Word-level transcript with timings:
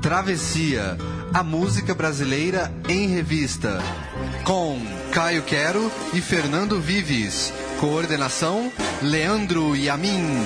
Travessia, 0.00 0.96
a 1.32 1.42
música 1.42 1.94
brasileira 1.94 2.72
em 2.88 3.06
revista. 3.08 3.82
Com 4.44 4.80
Caio 5.12 5.42
Quero 5.42 5.92
e 6.14 6.22
Fernando 6.22 6.80
Vives. 6.80 7.52
Coordenação: 7.78 8.72
Leandro 9.02 9.76
Yamin. 9.76 10.42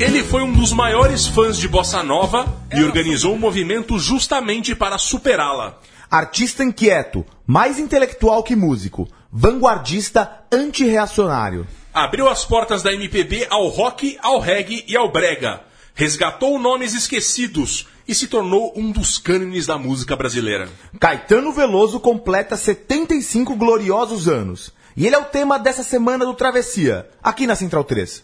Ele 0.00 0.24
foi 0.24 0.40
um 0.40 0.52
dos 0.54 0.72
maiores 0.72 1.26
fãs 1.26 1.58
de 1.58 1.68
bossa 1.68 2.02
nova 2.02 2.46
e 2.74 2.82
organizou 2.82 3.34
um 3.34 3.38
movimento 3.38 3.98
justamente 3.98 4.74
para 4.74 4.96
superá-la. 4.96 5.78
Artista 6.10 6.64
inquieto, 6.64 7.26
mais 7.46 7.78
intelectual 7.78 8.42
que 8.42 8.56
músico, 8.56 9.06
vanguardista 9.30 10.44
antirreacionário. 10.50 11.66
Abriu 11.96 12.28
as 12.28 12.44
portas 12.44 12.82
da 12.82 12.92
MPB 12.92 13.46
ao 13.48 13.68
rock, 13.68 14.18
ao 14.20 14.38
reggae 14.38 14.84
e 14.86 14.94
ao 14.94 15.10
brega. 15.10 15.62
Resgatou 15.94 16.58
nomes 16.58 16.92
esquecidos 16.92 17.86
e 18.06 18.14
se 18.14 18.26
tornou 18.26 18.70
um 18.76 18.92
dos 18.92 19.16
cânones 19.16 19.64
da 19.64 19.78
música 19.78 20.14
brasileira. 20.14 20.68
Caetano 21.00 21.50
Veloso 21.52 21.98
completa 21.98 22.54
75 22.54 23.56
gloriosos 23.56 24.28
anos. 24.28 24.74
E 24.94 25.06
ele 25.06 25.16
é 25.16 25.18
o 25.18 25.24
tema 25.24 25.58
dessa 25.58 25.82
semana 25.82 26.26
do 26.26 26.34
Travessia, 26.34 27.08
aqui 27.22 27.46
na 27.46 27.56
Central 27.56 27.82
3. 27.82 28.22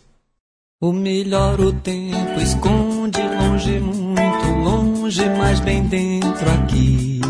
O 0.78 0.92
melhor 0.92 1.58
o 1.58 1.72
tempo 1.72 2.40
esconde 2.42 3.22
longe, 3.22 3.80
muito 3.80 4.48
longe, 4.62 5.24
mas 5.30 5.60
bem 5.60 5.82
dentro 5.84 6.50
aqui. 6.50 7.22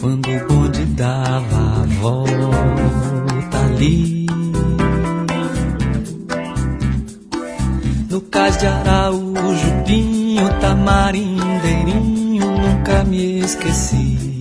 Quando 0.00 0.28
o 0.28 0.46
bonde 0.46 0.84
dava 0.94 1.56
a 1.56 1.86
volta 2.00 3.58
ali. 3.66 4.19
No 8.30 8.38
cais 8.38 8.56
de 8.58 8.66
Araújo, 8.68 9.82
Pinho, 9.84 10.48
Tamarindeirinho, 10.60 12.46
nunca 12.46 13.02
me 13.02 13.40
esqueci. 13.40 14.40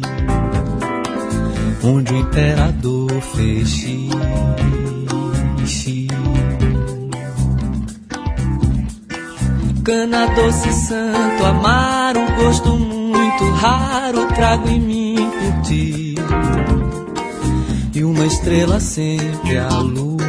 Onde 1.83 2.13
o 2.13 2.17
imperador 2.17 3.09
fez 3.33 3.67
xixi. 5.65 6.07
Cana 9.83 10.27
doce 10.35 10.71
santo, 10.71 11.45
amar 11.47 12.15
um 12.15 12.27
gosto 12.35 12.69
muito 12.77 13.49
raro, 13.55 14.27
trago 14.35 14.69
em 14.69 14.79
mim 14.79 15.15
por 15.15 15.61
ti. 15.63 16.13
E 17.95 18.03
uma 18.03 18.27
estrela 18.27 18.79
sempre 18.79 19.57
a 19.57 19.79
luz. 19.79 20.19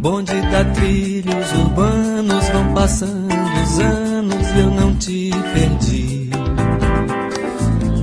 Bonde 0.00 0.40
da 0.50 0.64
trilha, 0.64 1.36
os 1.36 1.52
urbanos 1.60 2.48
vão 2.48 2.72
passando 2.72 3.34
os 3.62 3.78
anos, 3.80 4.56
eu 4.56 4.70
não 4.70 4.96
te 4.96 5.30
perdi. 5.52 6.30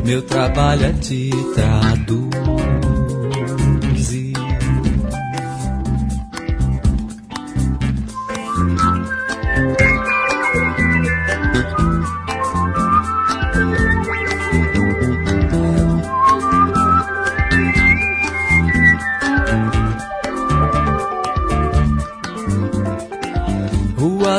Meu 0.06 0.22
trabalho 0.22 0.86
é 0.86 0.94
te 0.94 1.32
traduzir. 1.56 2.57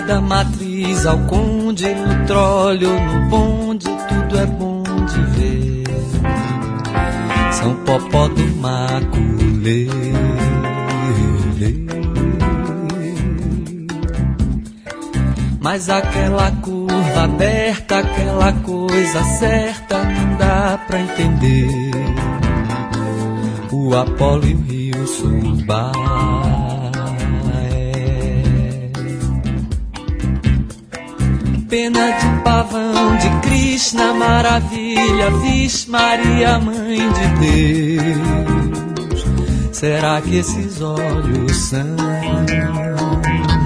Da 0.09 0.23
Matriz 0.23 1.05
ao 1.05 1.19
Conde, 1.27 1.95
no 1.95 2.27
tróleo, 2.27 2.89
no 2.99 3.29
bonde, 3.29 3.85
tudo 4.09 4.39
é 4.39 4.47
bom 4.47 4.83
de 4.83 5.21
ver. 5.37 5.85
São 7.53 7.75
Popó 7.85 8.27
do 8.29 8.47
Maculê. 8.57 9.87
Mas 15.61 15.91
aquela 15.91 16.53
curva 16.63 17.25
aberta, 17.25 17.99
aquela 17.99 18.53
coisa 18.55 19.23
certa, 19.39 20.03
não 20.05 20.39
dá 20.39 20.81
pra 20.87 21.01
entender. 21.01 21.91
O 23.71 23.95
Apolo 23.95 24.47
e 24.47 24.55
o 24.55 24.63
Rio. 24.63 24.79
Pena 31.69 32.13
de 32.13 32.43
pavão, 32.43 33.17
de 33.19 33.29
Krishna, 33.47 34.15
maravilha, 34.15 35.31
Vixe 35.43 35.91
Maria, 35.91 36.59
mãe 36.59 36.97
de 36.97 37.29
Deus. 37.41 39.27
Será 39.71 40.19
que 40.23 40.39
esses 40.39 40.81
olhos 40.81 41.55
são 41.57 41.85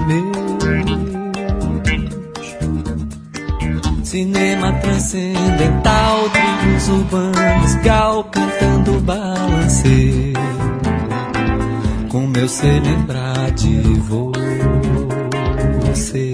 meus? 0.05 0.33
Cinema 4.03 4.73
transcendental, 4.73 6.29
trilhos 6.29 6.89
urbanos, 6.89 7.75
gal 7.85 8.25
cantando 8.25 8.99
balancê. 8.99 10.33
Com 12.09 12.27
meu 12.27 12.49
ser 12.49 12.81
lembrar 12.81 13.49
de 13.51 13.81
você. 15.93 16.32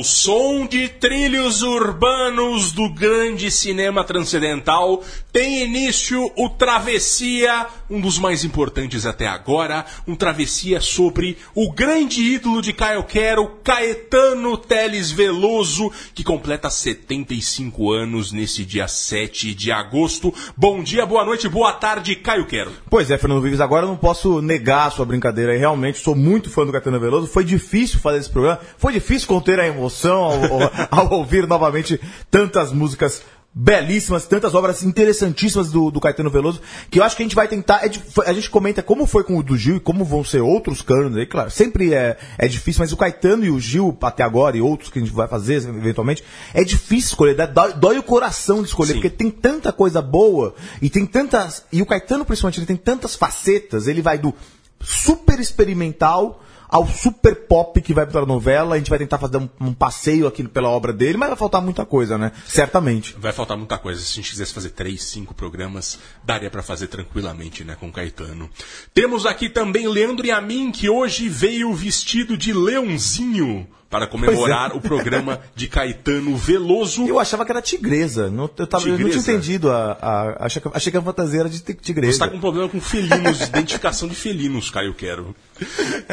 Ao 0.00 0.04
som 0.04 0.66
de 0.66 0.88
trilhos 0.88 1.60
urbanos 1.60 2.72
do 2.72 2.88
grande 2.88 3.50
cinema 3.50 4.02
transcendental, 4.02 5.04
tem 5.30 5.62
início 5.62 6.32
o 6.38 6.48
Travessia, 6.48 7.66
um 7.90 8.00
dos 8.00 8.18
mais 8.18 8.44
importantes 8.44 9.04
até 9.04 9.26
agora, 9.26 9.84
um 10.06 10.14
travessia 10.14 10.80
sobre 10.80 11.36
o 11.54 11.72
grande 11.72 12.22
ídolo 12.22 12.62
de 12.62 12.72
Caio 12.72 13.02
Quero, 13.02 13.48
Caetano 13.64 14.56
Teles 14.56 15.10
Veloso, 15.10 15.90
que 16.14 16.22
completa 16.22 16.70
75 16.70 17.90
anos 17.92 18.30
nesse 18.30 18.64
dia 18.64 18.86
7 18.86 19.52
de 19.54 19.72
agosto. 19.72 20.32
Bom 20.56 20.82
dia, 20.82 21.04
boa 21.04 21.24
noite, 21.24 21.48
boa 21.48 21.72
tarde, 21.72 22.14
Caio 22.14 22.46
Quero. 22.46 22.72
Pois 22.88 23.10
é, 23.10 23.18
Fernando 23.18 23.42
Vives, 23.42 23.60
agora 23.60 23.84
eu 23.84 23.90
não 23.90 23.96
posso 23.96 24.40
negar 24.40 24.86
a 24.86 24.90
sua 24.90 25.04
brincadeira. 25.04 25.52
Eu 25.52 25.58
realmente 25.58 25.98
sou 25.98 26.14
muito 26.14 26.48
fã 26.48 26.64
do 26.64 26.72
Caetano 26.72 27.00
Veloso. 27.00 27.26
Foi 27.26 27.44
difícil 27.44 27.98
fazer 27.98 28.18
esse 28.18 28.30
programa. 28.30 28.60
Foi 28.78 28.92
difícil 28.92 29.26
conter 29.26 29.58
a 29.58 29.66
emoção 29.66 30.22
ao, 30.22 30.44
ao, 30.44 30.70
ao 30.90 31.12
ouvir 31.14 31.46
novamente 31.46 32.00
tantas 32.30 32.72
músicas 32.72 33.22
belíssimas, 33.52 34.26
tantas 34.26 34.54
obras 34.54 34.82
interessantíssimas 34.82 35.70
do, 35.70 35.90
do 35.90 36.00
Caetano 36.00 36.30
Veloso, 36.30 36.60
que 36.88 37.00
eu 37.00 37.04
acho 37.04 37.16
que 37.16 37.22
a 37.22 37.24
gente 37.24 37.34
vai 37.34 37.48
tentar. 37.48 37.84
é 37.84 37.90
a 38.28 38.32
gente 38.32 38.48
comenta 38.48 38.82
como 38.82 39.06
foi 39.06 39.24
com 39.24 39.36
o 39.36 39.42
do 39.42 39.56
Gil 39.56 39.76
e 39.76 39.80
como 39.80 40.04
vão 40.04 40.22
ser 40.22 40.40
outros 40.40 40.82
cânones 40.82 41.16
aí, 41.16 41.26
claro. 41.26 41.50
Sempre 41.50 41.92
é, 41.92 42.16
é 42.38 42.46
difícil, 42.46 42.80
mas 42.80 42.92
o 42.92 42.96
Caetano 42.96 43.44
e 43.44 43.50
o 43.50 43.58
Gil, 43.58 43.96
até 44.02 44.22
agora, 44.22 44.56
e 44.56 44.60
outros 44.60 44.90
que 44.90 44.98
a 44.98 45.02
gente 45.02 45.12
vai 45.12 45.26
fazer 45.26 45.56
eventualmente, 45.56 46.22
é 46.54 46.62
difícil 46.62 47.08
escolher. 47.08 47.34
Dói, 47.48 47.72
dói 47.74 47.98
o 47.98 48.02
coração 48.02 48.62
de 48.62 48.68
escolher, 48.68 48.92
Sim. 48.92 49.00
porque 49.00 49.10
tem 49.10 49.30
tanta 49.30 49.72
coisa 49.72 50.00
boa 50.00 50.54
e 50.80 50.88
tem 50.88 51.04
tantas. 51.04 51.64
E 51.72 51.82
o 51.82 51.86
Caetano, 51.86 52.24
principalmente, 52.24 52.60
ele 52.60 52.66
tem 52.66 52.76
tantas 52.76 53.16
facetas. 53.16 53.88
Ele 53.88 54.00
vai 54.00 54.16
do 54.16 54.32
super 54.80 55.40
experimental 55.40 56.40
ao 56.70 56.86
super 56.86 57.34
pop 57.34 57.80
que 57.80 57.92
vai 57.92 58.06
pra 58.06 58.24
novela. 58.24 58.74
A 58.74 58.78
gente 58.78 58.90
vai 58.90 58.98
tentar 58.98 59.18
fazer 59.18 59.38
um, 59.38 59.48
um 59.60 59.74
passeio 59.74 60.26
aqui 60.26 60.46
pela 60.46 60.68
obra 60.68 60.92
dele, 60.92 61.18
mas 61.18 61.28
vai 61.30 61.38
faltar 61.38 61.60
muita 61.60 61.84
coisa, 61.84 62.16
né? 62.16 62.32
Certamente. 62.46 63.16
Vai 63.18 63.32
faltar 63.32 63.56
muita 63.56 63.76
coisa. 63.76 64.00
Se 64.00 64.12
a 64.12 64.14
gente 64.16 64.30
quisesse 64.30 64.54
fazer 64.54 64.70
três, 64.70 65.02
cinco 65.04 65.34
programas, 65.34 65.98
daria 66.24 66.50
pra 66.50 66.62
fazer 66.62 66.86
tranquilamente, 66.86 67.64
né, 67.64 67.76
com 67.78 67.90
Caetano. 67.90 68.48
Temos 68.94 69.26
aqui 69.26 69.48
também 69.48 69.88
Leandro 69.88 70.26
Yamin, 70.26 70.70
que 70.70 70.88
hoje 70.88 71.28
veio 71.28 71.74
vestido 71.74 72.36
de 72.36 72.52
leãozinho 72.52 73.66
para 73.90 74.06
comemorar 74.06 74.74
o 74.76 74.80
programa 74.80 75.40
de 75.56 75.66
Caetano 75.66 76.36
Veloso. 76.36 77.06
Eu 77.08 77.18
achava 77.18 77.44
que 77.44 77.50
era 77.50 77.60
tigresa. 77.60 78.30
Não, 78.30 78.48
eu, 78.56 78.66
tava, 78.66 78.84
eu 78.84 78.90
não 78.92 78.96
tinha 78.98 79.08
Tigresa? 79.08 79.32
entendido. 79.32 79.68
A, 79.70 79.98
a- 80.00 80.46
achei, 80.46 80.62
que, 80.62 80.70
achei 80.72 80.92
que 80.92 80.96
a 80.98 81.02
fantasia 81.02 81.40
era 81.40 81.48
de 81.48 81.58
ti- 81.58 81.72
Você 81.72 81.74
tigresa. 81.82 82.12
está 82.12 82.28
com 82.28 82.38
problema 82.38 82.68
com 82.68 82.80
felinos, 82.80 83.40
identificação 83.48 84.08
de 84.08 84.14
felinos, 84.14 84.70
Caio 84.70 84.94
Quero. 84.94 85.34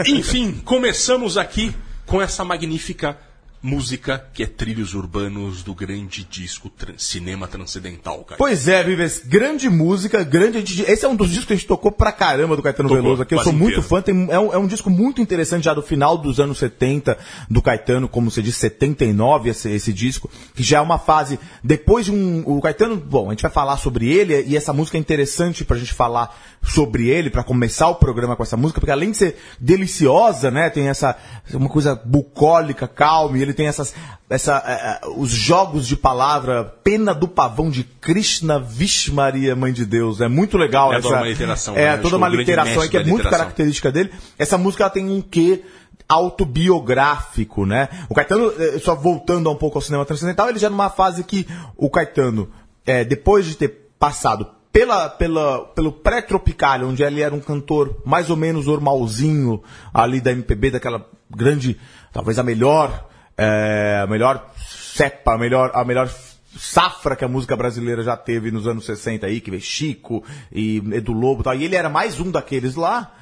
Enfim, 0.08 0.60
começamos 0.66 1.38
aqui 1.38 1.74
com 2.06 2.22
essa 2.22 2.44
magnífica 2.44 3.18
música 3.62 4.24
que 4.34 4.44
é 4.44 4.46
Trilhos 4.46 4.94
Urbanos 4.94 5.64
do 5.64 5.74
grande 5.74 6.24
disco 6.24 6.72
Cinema 6.98 7.48
Transcendental, 7.48 8.24
cara. 8.24 8.38
Pois 8.38 8.68
é, 8.68 8.84
Vives, 8.84 9.22
grande 9.26 9.70
música, 9.70 10.24
grande. 10.24 10.84
Esse 10.84 11.06
é 11.06 11.10
um 11.10 11.16
dos 11.16 11.30
discos 11.30 11.46
que 11.46 11.54
a 11.54 11.56
gente 11.56 11.68
tocou 11.68 11.92
pra 11.92 12.12
caramba 12.12 12.56
do 12.56 12.62
Caetano 12.62 12.90
Tocou, 12.90 13.04
Veloso 13.04 13.22
aqui. 13.22 13.34
Eu 13.34 13.44
sou 13.44 13.54
muito 13.54 13.80
inteiro. 13.80 13.82
fã. 13.88 14.02
Tem, 14.02 14.28
é, 14.30 14.40
um, 14.40 14.54
é 14.54 14.58
um 14.58 14.68
disco 14.68 14.90
muito 14.90 15.22
interessante 15.22 15.66
já 15.66 15.74
do 15.74 15.82
final 15.82 16.18
dos 16.18 16.40
anos 16.40 16.58
70 16.58 17.18
do 17.50 17.62
Caetano, 17.62 18.08
como 18.08 18.30
você 18.30 18.42
disse, 18.42 18.60
79, 18.60 19.50
esse, 19.50 19.70
esse 19.70 19.92
disco, 19.92 20.30
que 20.56 20.64
já 20.64 20.78
é 20.78 20.82
uma 20.82 21.00
fase. 21.00 21.40
Depois 21.64 22.06
de 22.06 22.12
um. 22.12 22.44
O 22.46 22.62
Caetano, 22.62 22.96
bom, 22.96 23.28
a 23.28 23.32
gente 23.32 23.42
vai 23.42 23.52
falar 23.52 23.78
sobre 23.78 24.10
ele 24.10 24.44
e 24.48 24.56
essa 24.56 24.72
música 24.72 24.98
é 24.98 25.00
interessante 25.00 25.66
pra 25.66 25.78
gente 25.78 25.94
falar 25.94 26.36
sobre 26.68 27.10
ele, 27.10 27.30
pra 27.30 27.44
começar 27.44 27.88
o 27.88 27.96
programa 27.96 28.36
com 28.36 28.44
essa 28.44 28.58
música, 28.58 28.80
porque 28.80 28.92
além 28.92 29.12
de 29.12 29.18
ser 29.18 29.38
deliciosa, 29.60 30.52
né, 30.52 30.70
tem 30.70 30.88
essa. 30.90 31.16
uma 31.54 31.70
coisa 31.70 31.96
bucólica, 31.96 32.88
calma, 32.88 33.38
e 33.38 33.42
ele 33.42 33.54
tem 33.54 33.68
essas. 33.68 33.94
Essa, 34.30 34.62
eh, 34.68 35.08
os 35.16 35.32
jogos 35.32 35.88
de 35.88 35.96
palavra, 35.96 36.66
pena 36.84 37.14
do 37.16 37.28
pavão 37.30 37.70
de 37.70 37.86
Krishna 37.86 38.60
Vish 38.60 39.08
Maria, 39.08 39.56
Mãe 39.56 39.72
de 39.72 39.86
Deus. 39.86 40.20
É 40.20 40.28
muito 40.28 40.58
legal 40.58 40.92
É 40.92 40.98
essa. 40.98 41.04
toda 41.04 41.16
uma 41.22 41.28
literação, 41.28 41.78
É, 41.78 41.96
né? 41.96 41.98
Toda 41.98 42.18
uma 42.18 42.28
literação 42.28 42.74
mestre 42.74 42.90
que 42.90 42.98
é 42.98 43.00
muito 43.04 43.18
literação. 43.18 43.40
característica 43.40 43.90
dele. 43.92 44.12
Essa 44.38 44.58
música 44.58 44.84
ela 44.84 44.90
tem 44.90 45.10
um 45.10 45.22
quê 45.22 45.64
autobiográfico, 46.10 47.66
né? 47.66 47.88
O 48.10 48.14
Caetano, 48.14 48.52
eh, 48.60 48.80
só 48.80 48.96
voltando 48.96 49.50
um 49.50 49.56
pouco 49.56 49.78
ao 49.78 49.82
cinema 49.82 50.06
transcendental, 50.06 50.50
ele 50.50 50.60
já 50.60 50.70
numa 50.70 50.90
fase 50.90 51.24
que 51.24 51.48
o 51.76 51.90
Caetano, 51.90 52.50
eh, 52.86 53.04
depois 53.04 53.46
de 53.46 53.56
ter 53.56 53.90
passado 54.00 54.48
pela, 54.72 55.10
pela, 55.10 55.66
pelo 55.68 55.92
pré-tropical, 55.92 56.84
onde 56.84 57.04
ele 57.04 57.22
era 57.22 57.34
um 57.34 57.40
cantor 57.40 58.02
mais 58.06 58.30
ou 58.30 58.36
menos 58.36 58.68
normalzinho 58.68 59.62
ali 59.94 60.22
da 60.22 60.32
MPB, 60.32 60.72
daquela 60.72 61.06
grande, 61.30 61.78
talvez 62.14 62.38
a 62.38 62.44
melhor, 62.44 63.08
eh, 63.38 64.02
a 64.04 64.08
melhor 64.08 64.52
cepa, 64.58 65.34
a 65.34 65.38
melhor, 65.38 65.72
a 65.74 65.84
melhor 65.84 66.10
safra 66.58 67.16
que 67.16 67.24
a 67.24 67.28
música 67.28 67.56
brasileira 67.56 68.04
já 68.04 68.18
teve 68.18 68.52
nos 68.52 68.68
anos 68.68 68.86
60 68.86 69.26
aí, 69.28 69.40
que 69.40 69.52
veio 69.52 69.62
Chico 69.62 70.24
e 70.52 70.78
Edu 70.94 71.14
Lobo 71.14 71.42
e 71.42 71.44
tal. 71.44 71.56
E 71.56 71.66
ele 71.66 71.76
era 71.76 71.90
mais 71.90 72.20
um 72.20 72.32
daqueles 72.32 72.76
lá. 72.76 73.14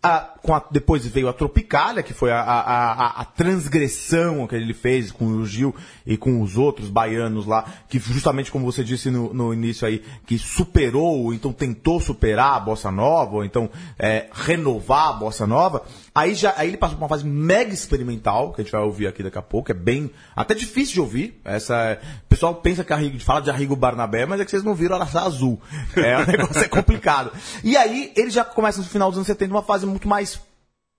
A- 0.00 0.34
a- 0.48 0.64
depois 0.70 1.04
veio 1.06 1.28
a 1.28 1.32
Tropicália, 1.32 2.02
que 2.02 2.14
foi 2.14 2.30
a, 2.30 2.40
a, 2.40 3.24
transgressão 3.24 4.46
que 4.46 4.54
ele 4.54 4.72
fez 4.72 5.10
com 5.10 5.26
o 5.26 5.44
Gil 5.44 5.74
e 6.06 6.16
com 6.16 6.40
os 6.40 6.56
outros 6.56 6.88
baianos 6.88 7.46
lá, 7.46 7.64
que 7.88 7.98
justamente 7.98 8.50
como 8.50 8.64
você 8.64 8.84
disse 8.84 9.10
no, 9.10 9.34
no 9.34 9.52
início 9.52 9.86
aí, 9.86 10.02
que 10.24 10.38
superou, 10.38 11.34
então 11.34 11.52
tentou 11.52 12.00
superar 12.00 12.54
a 12.54 12.60
Bossa 12.60 12.90
Nova, 12.90 13.36
ou 13.36 13.44
então 13.44 13.68
é, 13.98 14.28
renovar 14.32 15.08
a 15.08 15.12
Bossa 15.14 15.46
Nova. 15.46 15.82
Aí, 16.14 16.34
já, 16.34 16.54
aí 16.56 16.68
ele 16.68 16.76
passou 16.76 16.96
por 16.96 17.02
uma 17.02 17.08
fase 17.08 17.26
mega 17.26 17.72
experimental, 17.72 18.52
que 18.52 18.60
a 18.60 18.64
gente 18.64 18.72
vai 18.72 18.82
ouvir 18.82 19.06
aqui 19.06 19.22
daqui 19.22 19.38
a 19.38 19.42
pouco, 19.42 19.70
é 19.70 19.74
bem, 19.74 20.10
até 20.34 20.54
difícil 20.54 20.94
de 20.94 21.00
ouvir. 21.00 21.40
Essa, 21.44 21.98
o 22.24 22.28
pessoal 22.28 22.54
pensa 22.56 22.84
que 22.84 22.92
Arrigo, 22.92 23.18
fala 23.20 23.40
de 23.40 23.50
Arrigo 23.50 23.76
Barnabé, 23.76 24.26
mas 24.26 24.40
é 24.40 24.44
que 24.44 24.50
vocês 24.50 24.62
não 24.64 24.74
viram 24.74 24.96
Araçá 24.96 25.22
Azul. 25.22 25.60
É, 25.96 26.16
o 26.18 26.26
negócio 26.30 26.62
é 26.62 26.68
complicado. 26.68 27.32
E 27.62 27.76
aí 27.76 28.12
ele 28.16 28.30
já 28.30 28.44
começa 28.44 28.78
no 28.78 28.84
final 28.84 29.10
dos 29.10 29.18
anos 29.18 29.26
70 29.26 29.52
uma 29.52 29.62
fase 29.62 29.87
muito 29.88 30.06
mais 30.08 30.40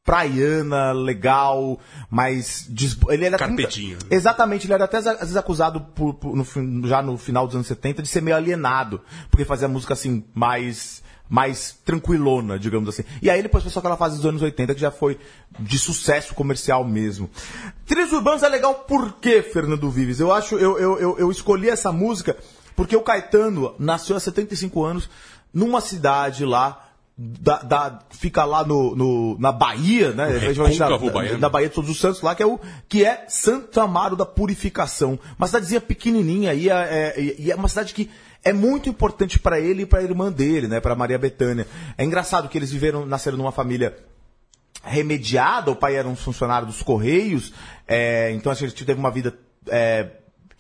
praiana, 0.04 0.92
legal, 0.92 1.80
mais. 2.10 2.68
Ele 3.10 3.26
era 3.26 3.38
Carpetinho. 3.38 3.98
Exatamente, 4.10 4.66
ele 4.66 4.74
era 4.74 4.86
até 4.86 4.98
às 4.98 5.06
vezes 5.06 5.38
acusado 5.38 5.82
por, 5.82 6.16
por- 6.16 6.36
no 6.36 6.88
já 6.88 7.02
no 7.02 7.18
final 7.18 7.46
dos 7.46 7.56
anos 7.56 7.68
70 7.68 8.02
de 8.02 8.08
ser 8.08 8.22
meio 8.22 8.36
alienado, 8.36 9.02
porque 9.30 9.46
fazia 9.46 9.68
música 9.68 9.94
assim, 9.94 10.24
mais. 10.34 11.08
Mais 11.32 11.78
tranquilona, 11.86 12.58
digamos 12.58 12.90
assim. 12.90 13.04
E 13.22 13.30
aí 13.30 13.44
depois 13.44 13.64
passou 13.64 13.82
aquela 13.82 13.96
fase 13.96 14.16
dos 14.16 14.26
anos 14.26 14.42
80 14.42 14.74
que 14.74 14.82
já 14.82 14.90
foi 14.90 15.20
de 15.60 15.78
sucesso 15.78 16.34
comercial 16.34 16.84
mesmo. 16.84 17.30
Trilhos 17.86 18.12
Urbanos 18.12 18.42
é 18.42 18.50
legal 18.50 18.74
por 18.74 19.14
quê, 19.20 19.44
Fernando 19.44 19.92
Vives? 19.92 20.20
Eu 20.20 20.34
acho, 20.34 20.56
eu, 20.56 20.80
eu, 20.80 20.98
eu, 21.00 21.20
eu 21.20 21.30
escolhi 21.30 21.70
essa 21.70 21.92
música 21.92 22.36
porque 22.76 22.96
o 22.96 23.04
Caetano 23.04 23.76
nasceu 23.78 24.16
há 24.16 24.20
75 24.20 24.84
anos 24.84 25.08
numa 25.54 25.82
cidade 25.82 26.44
lá 26.44 26.89
da, 27.22 27.58
da- 27.64 28.00
fica 28.12 28.46
lá 28.46 28.64
no, 28.64 28.96
no- 28.96 29.38
na 29.40 29.52
Bahia, 29.52 30.12
né? 30.14 30.38
recôncavo 30.38 31.06
na, 31.08 31.12
baiano. 31.12 31.38
na 31.40 31.50
Bahia 31.50 31.68
de 31.68 31.76
Todos 31.76 31.90
os 31.90 32.00
Santos, 32.00 32.22
lá, 32.22 32.34
que 32.34 32.42
é, 32.42 32.46
o, 32.46 32.58
que 32.88 33.04
é 33.04 33.26
Santo 33.28 33.82
Amaro 33.82 34.16
da 34.16 34.26
Purificação. 34.26 35.20
Uma 35.38 35.46
cidadezinha 35.48 35.82
pequenininha 35.82 36.52
aí, 36.52 36.70
é, 36.70 36.74
é- 37.18 37.36
e 37.38 37.52
é 37.52 37.56
uma 37.56 37.68
cidade 37.68 37.94
que 37.94 38.10
é 38.42 38.54
muito 38.54 38.88
importante 38.88 39.38
para 39.38 39.60
ele 39.60 39.82
e 39.82 39.86
para 39.86 40.00
a 40.00 40.04
irmã 40.04 40.32
dele, 40.32 40.70
né? 40.70 40.80
Para 40.80 40.96
Maria 40.96 41.18
Bethânia. 41.20 41.68
É 41.98 42.06
engraçado 42.06 42.48
que 42.48 42.58
eles 42.58 42.72
viveram, 42.72 43.06
nasceram 43.06 43.38
numa 43.38 43.52
família 43.52 43.98
remediada, 44.82 45.72
o 45.72 45.76
pai 45.76 45.96
era 45.98 46.08
um 46.08 46.16
funcionário 46.16 46.66
dos 46.68 46.82
Correios, 46.82 47.54
é, 47.86 48.32
então 48.32 48.50
a 48.50 48.56
gente 48.56 48.86
teve 48.86 48.98
uma 48.98 49.12
vida 49.12 49.38
é, 49.68 50.08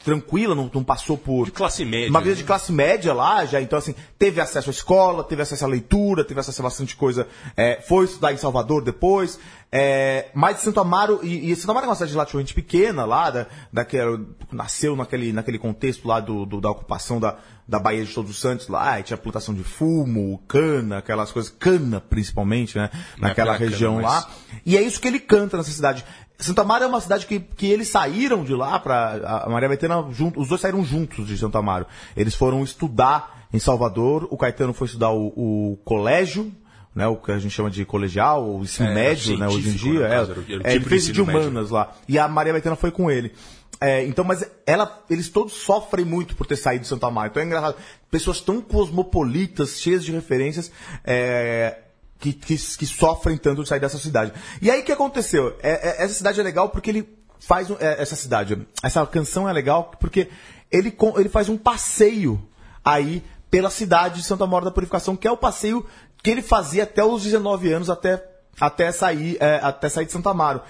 tranquila, 0.03 0.55
não, 0.55 0.69
não 0.73 0.83
passou 0.83 1.17
por. 1.17 1.45
De 1.45 1.51
classe 1.51 1.83
média, 1.83 2.09
Uma 2.09 2.19
vida 2.21 2.31
né? 2.35 2.37
de 2.37 2.43
classe 2.45 2.71
média 2.71 3.13
lá, 3.13 3.45
já, 3.45 3.61
então 3.61 3.77
assim, 3.77 3.93
teve 4.17 4.39
acesso 4.39 4.69
à 4.69 4.71
escola, 4.71 5.23
teve 5.23 5.41
acesso 5.41 5.65
à 5.65 5.67
leitura, 5.67 6.23
teve 6.23 6.39
acesso 6.39 6.61
a 6.61 6.63
bastante 6.63 6.95
coisa. 6.95 7.27
é, 7.57 7.81
foi 7.81 8.05
estudar 8.05 8.31
em 8.33 8.37
Salvador 8.37 8.83
depois. 8.83 9.39
É, 9.71 10.29
mas 10.33 10.55
de 10.57 10.63
Santo 10.63 10.79
Amaro, 10.79 11.19
e, 11.21 11.51
e 11.51 11.55
Santo 11.55 11.69
Amaro 11.71 11.85
é 11.85 11.89
uma 11.89 11.95
cidade 11.95 12.11
relativamente 12.13 12.55
pequena 12.55 13.05
lá, 13.05 13.29
da, 13.29 13.45
daquela, 13.71 14.19
nasceu 14.51 14.95
naquele, 14.95 15.31
naquele 15.31 15.59
contexto 15.59 16.07
lá 16.07 16.19
do, 16.19 16.43
do- 16.43 16.59
da 16.59 16.71
ocupação 16.71 17.19
da, 17.19 17.37
da 17.67 17.77
Baía 17.77 18.03
de 18.03 18.11
Todos 18.11 18.31
os 18.31 18.39
Santos 18.39 18.67
lá, 18.67 18.99
tinha 19.03 19.15
plantação 19.15 19.53
de 19.53 19.63
fumo, 19.63 20.41
cana, 20.47 20.97
aquelas 20.97 21.31
coisas, 21.31 21.51
cana 21.59 22.01
principalmente, 22.01 22.75
né? 22.79 22.89
Naquela 23.19 23.55
região 23.55 23.97
cana, 23.97 24.07
lá. 24.07 24.29
E 24.65 24.75
é 24.75 24.81
isso 24.81 24.99
que 24.99 25.07
ele 25.07 25.19
canta 25.19 25.55
nessa 25.57 25.69
cidade. 25.71 26.03
Santa 26.39 26.61
Amaro 26.61 26.85
é 26.85 26.87
uma 26.87 27.01
cidade 27.01 27.25
que, 27.25 27.39
que 27.39 27.67
eles 27.67 27.89
saíram 27.89 28.43
de 28.45 28.55
lá 28.55 28.79
para 28.79 29.43
a 29.45 29.49
Maria 29.49 29.67
Bethânia 29.67 30.05
junto, 30.11 30.39
os 30.39 30.47
dois 30.47 30.61
saíram 30.61 30.83
juntos 30.85 31.27
de 31.27 31.37
Santa 31.37 31.59
Amaro. 31.59 31.85
Eles 32.15 32.33
foram 32.33 32.63
estudar 32.63 33.47
em 33.53 33.59
Salvador, 33.59 34.27
o 34.31 34.37
Caetano 34.37 34.73
foi 34.73 34.87
estudar 34.87 35.11
o, 35.11 35.27
o 35.35 35.77
colégio, 35.83 36.51
né, 36.95 37.07
o 37.07 37.17
que 37.17 37.31
a 37.31 37.39
gente 37.39 37.51
chama 37.51 37.69
de 37.69 37.83
colegial, 37.85 38.49
o 38.49 38.61
ensino 38.63 38.89
É, 38.89 38.93
médio, 38.93 39.37
né, 39.37 39.47
hoje 39.47 39.69
em 39.69 39.73
dia, 39.73 39.99
no 39.99 40.05
é, 40.05 40.13
era 40.13 40.23
é, 40.23 40.25
tipo 40.25 40.51
ele 40.63 40.79
de 40.79 40.89
fez 40.89 41.03
de 41.05 41.11
ensino 41.11 41.25
médio. 41.25 41.41
humanas 41.49 41.69
lá. 41.71 41.93
E 42.07 42.17
a 42.17 42.27
Maria 42.27 42.53
Bethânia 42.53 42.75
foi 42.77 42.91
com 42.91 43.11
ele. 43.11 43.33
É, 43.81 44.05
então, 44.05 44.25
mas 44.25 44.45
ela, 44.65 45.03
eles 45.09 45.29
todos 45.29 45.53
sofrem 45.53 46.05
muito 46.05 46.35
por 46.35 46.45
ter 46.45 46.57
saído 46.57 46.81
de 46.83 46.87
Santa 46.87 47.07
Amaro. 47.07 47.29
Então 47.29 47.41
é 47.41 47.45
engraçado. 47.45 47.75
Pessoas 48.11 48.41
tão 48.41 48.59
cosmopolitas, 48.61 49.79
cheias 49.79 50.03
de 50.03 50.11
referências, 50.11 50.71
é, 51.05 51.77
que, 52.19 52.33
que, 52.33 52.55
que 52.55 52.85
sofrem 52.85 53.37
tanto 53.37 53.63
de 53.63 53.69
sair 53.69 53.79
dessa 53.79 53.97
cidade. 53.97 54.33
E 54.61 54.69
aí 54.69 54.81
o 54.81 54.83
que 54.83 54.91
aconteceu? 54.91 55.55
É, 55.63 55.89
é- 55.89 56.03
essa 56.03 56.13
cidade 56.13 56.39
é 56.39 56.43
legal 56.43 56.69
porque 56.69 56.89
ele 56.89 57.17
faz 57.39 57.69
é, 57.79 58.01
essa 58.01 58.15
cidade, 58.15 58.67
essa 58.83 59.05
canção 59.07 59.47
é 59.47 59.53
legal 59.53 59.91
porque 59.99 60.29
ele, 60.69 60.95
ele 61.17 61.29
faz 61.29 61.47
um 61.47 61.57
passeio 61.57 62.39
aí 62.83 63.23
pela 63.49 63.69
cidade 63.69 64.21
de 64.21 64.23
Santa 64.27 64.45
Maria 64.45 64.65
da 64.65 64.71
Purificação, 64.71 65.15
que 65.15 65.27
é 65.27 65.31
o 65.31 65.37
passeio 65.37 65.85
que 66.21 66.29
ele 66.29 66.41
fazia 66.41 66.83
até 66.83 67.03
os 67.03 67.23
19 67.23 67.71
anos, 67.71 67.89
até, 67.89 68.23
até, 68.59 68.91
sair, 68.91 69.37
é, 69.39 69.59
até 69.63 69.87
sair 69.89 70.05
de 70.05 70.11
Santa 70.11 70.31
Amaro. 70.31 70.61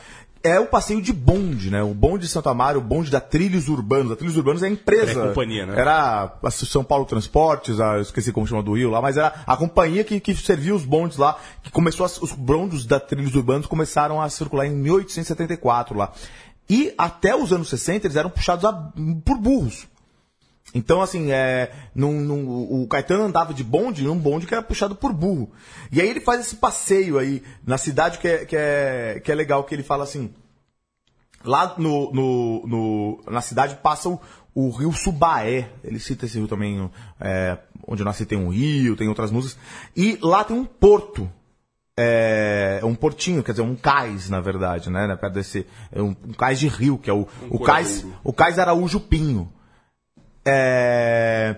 É 0.41 0.57
o 0.57 0.65
passeio 0.67 1.01
de 1.01 1.11
bonde, 1.11 1.69
né? 1.69 1.83
O 1.83 1.93
bonde 1.93 2.19
de 2.25 2.27
Santa 2.31 2.49
Amaro, 2.51 2.79
o 2.79 2.81
bonde 2.81 3.11
da 3.11 3.19
Trilhos 3.19 3.67
Urbanos. 3.67 4.11
A 4.11 4.15
Trilhos 4.15 4.37
Urbanos 4.37 4.63
é 4.63 4.67
a 4.67 4.69
empresa. 4.69 5.11
É 5.19 5.23
a 5.25 5.27
companhia, 5.27 5.65
né? 5.65 5.73
Era 5.77 6.33
a 6.41 6.49
São 6.51 6.81
Paulo 6.83 7.03
Transportes, 7.05 7.77
a, 7.81 7.95
eu 7.97 8.01
esqueci 8.03 8.31
como 8.31 8.47
chama 8.47 8.63
do 8.63 8.71
Rio 8.73 8.89
lá, 8.89 9.01
mas 9.01 9.17
era 9.17 9.33
a 9.45 9.57
companhia 9.57 10.01
que, 10.05 10.17
que 10.21 10.33
servia 10.33 10.73
os 10.73 10.85
bondes 10.85 11.17
lá, 11.17 11.37
que 11.61 11.69
começou, 11.69 12.05
a- 12.05 12.09
os 12.21 12.31
bondes 12.31 12.85
da 12.85 13.01
Trilhos 13.01 13.35
Urbanos 13.35 13.67
começaram 13.67 14.21
a 14.21 14.29
circular 14.29 14.65
em 14.65 14.71
1874 14.71 15.97
lá. 15.97 16.13
E 16.69 16.93
até 16.97 17.35
os 17.35 17.51
anos 17.51 17.67
60 17.67 18.07
eles 18.07 18.15
eram 18.15 18.29
puxados 18.29 18.63
a- 18.63 18.71
por 19.25 19.37
burros. 19.37 19.88
Então, 20.73 21.01
assim, 21.01 21.31
é, 21.31 21.71
num- 21.95 22.21
num- 22.21 22.83
o 22.83 22.87
Caetano 22.87 23.23
andava 23.23 23.53
de 23.53 23.63
bonde, 23.63 24.03
num 24.03 24.17
bonde 24.17 24.45
que 24.45 24.53
era 24.53 24.61
puxado 24.61 24.95
por 24.95 25.11
burro. 25.11 25.51
E 25.91 25.99
aí 25.99 26.07
ele 26.07 26.19
faz 26.19 26.41
esse 26.41 26.57
passeio 26.57 27.17
aí 27.17 27.41
na 27.65 27.77
cidade 27.77 28.19
que 28.19 28.27
é, 28.27 28.45
que 28.45 28.55
é, 28.55 29.19
que 29.23 29.31
é 29.31 29.35
legal, 29.35 29.63
que 29.63 29.73
ele 29.73 29.81
fala 29.83 30.03
assim. 30.03 30.31
Lá 31.43 31.73
no, 31.77 32.11
no- 32.11 32.67
no- 32.67 33.21
na 33.31 33.41
cidade 33.41 33.77
passa 33.81 34.09
o, 34.09 34.19
o 34.53 34.69
rio 34.69 34.91
Subaé. 34.91 35.69
Ele 35.83 35.99
cita 35.99 36.25
esse 36.25 36.37
rio 36.37 36.47
também, 36.47 36.89
é, 37.19 37.57
onde 37.87 38.01
eu 38.01 38.05
nasci 38.05 38.25
tem 38.25 38.37
um 38.37 38.49
rio, 38.49 38.95
tem 38.95 39.07
outras 39.07 39.31
músicas. 39.31 39.57
E 39.95 40.19
lá 40.21 40.43
tem 40.43 40.55
um 40.55 40.65
porto. 40.65 41.29
É, 42.01 42.79
um 42.83 42.95
portinho, 42.95 43.43
quer 43.43 43.51
dizer, 43.51 43.61
um 43.63 43.75
cais, 43.75 44.29
na 44.29 44.39
verdade, 44.39 44.89
né? 44.89 45.13
Perto 45.17 45.33
desse, 45.33 45.65
é 45.91 46.01
um, 46.01 46.15
um 46.27 46.31
cais 46.33 46.57
de 46.59 46.67
rio, 46.69 46.97
que 46.97 47.09
é 47.09 47.13
o, 47.13 47.27
o 47.49 47.59
cais, 47.59 48.05
o 48.23 48.31
cais 48.31 48.57
Araújo 48.59 48.99
Pinho. 49.01 49.51
É, 50.45 51.55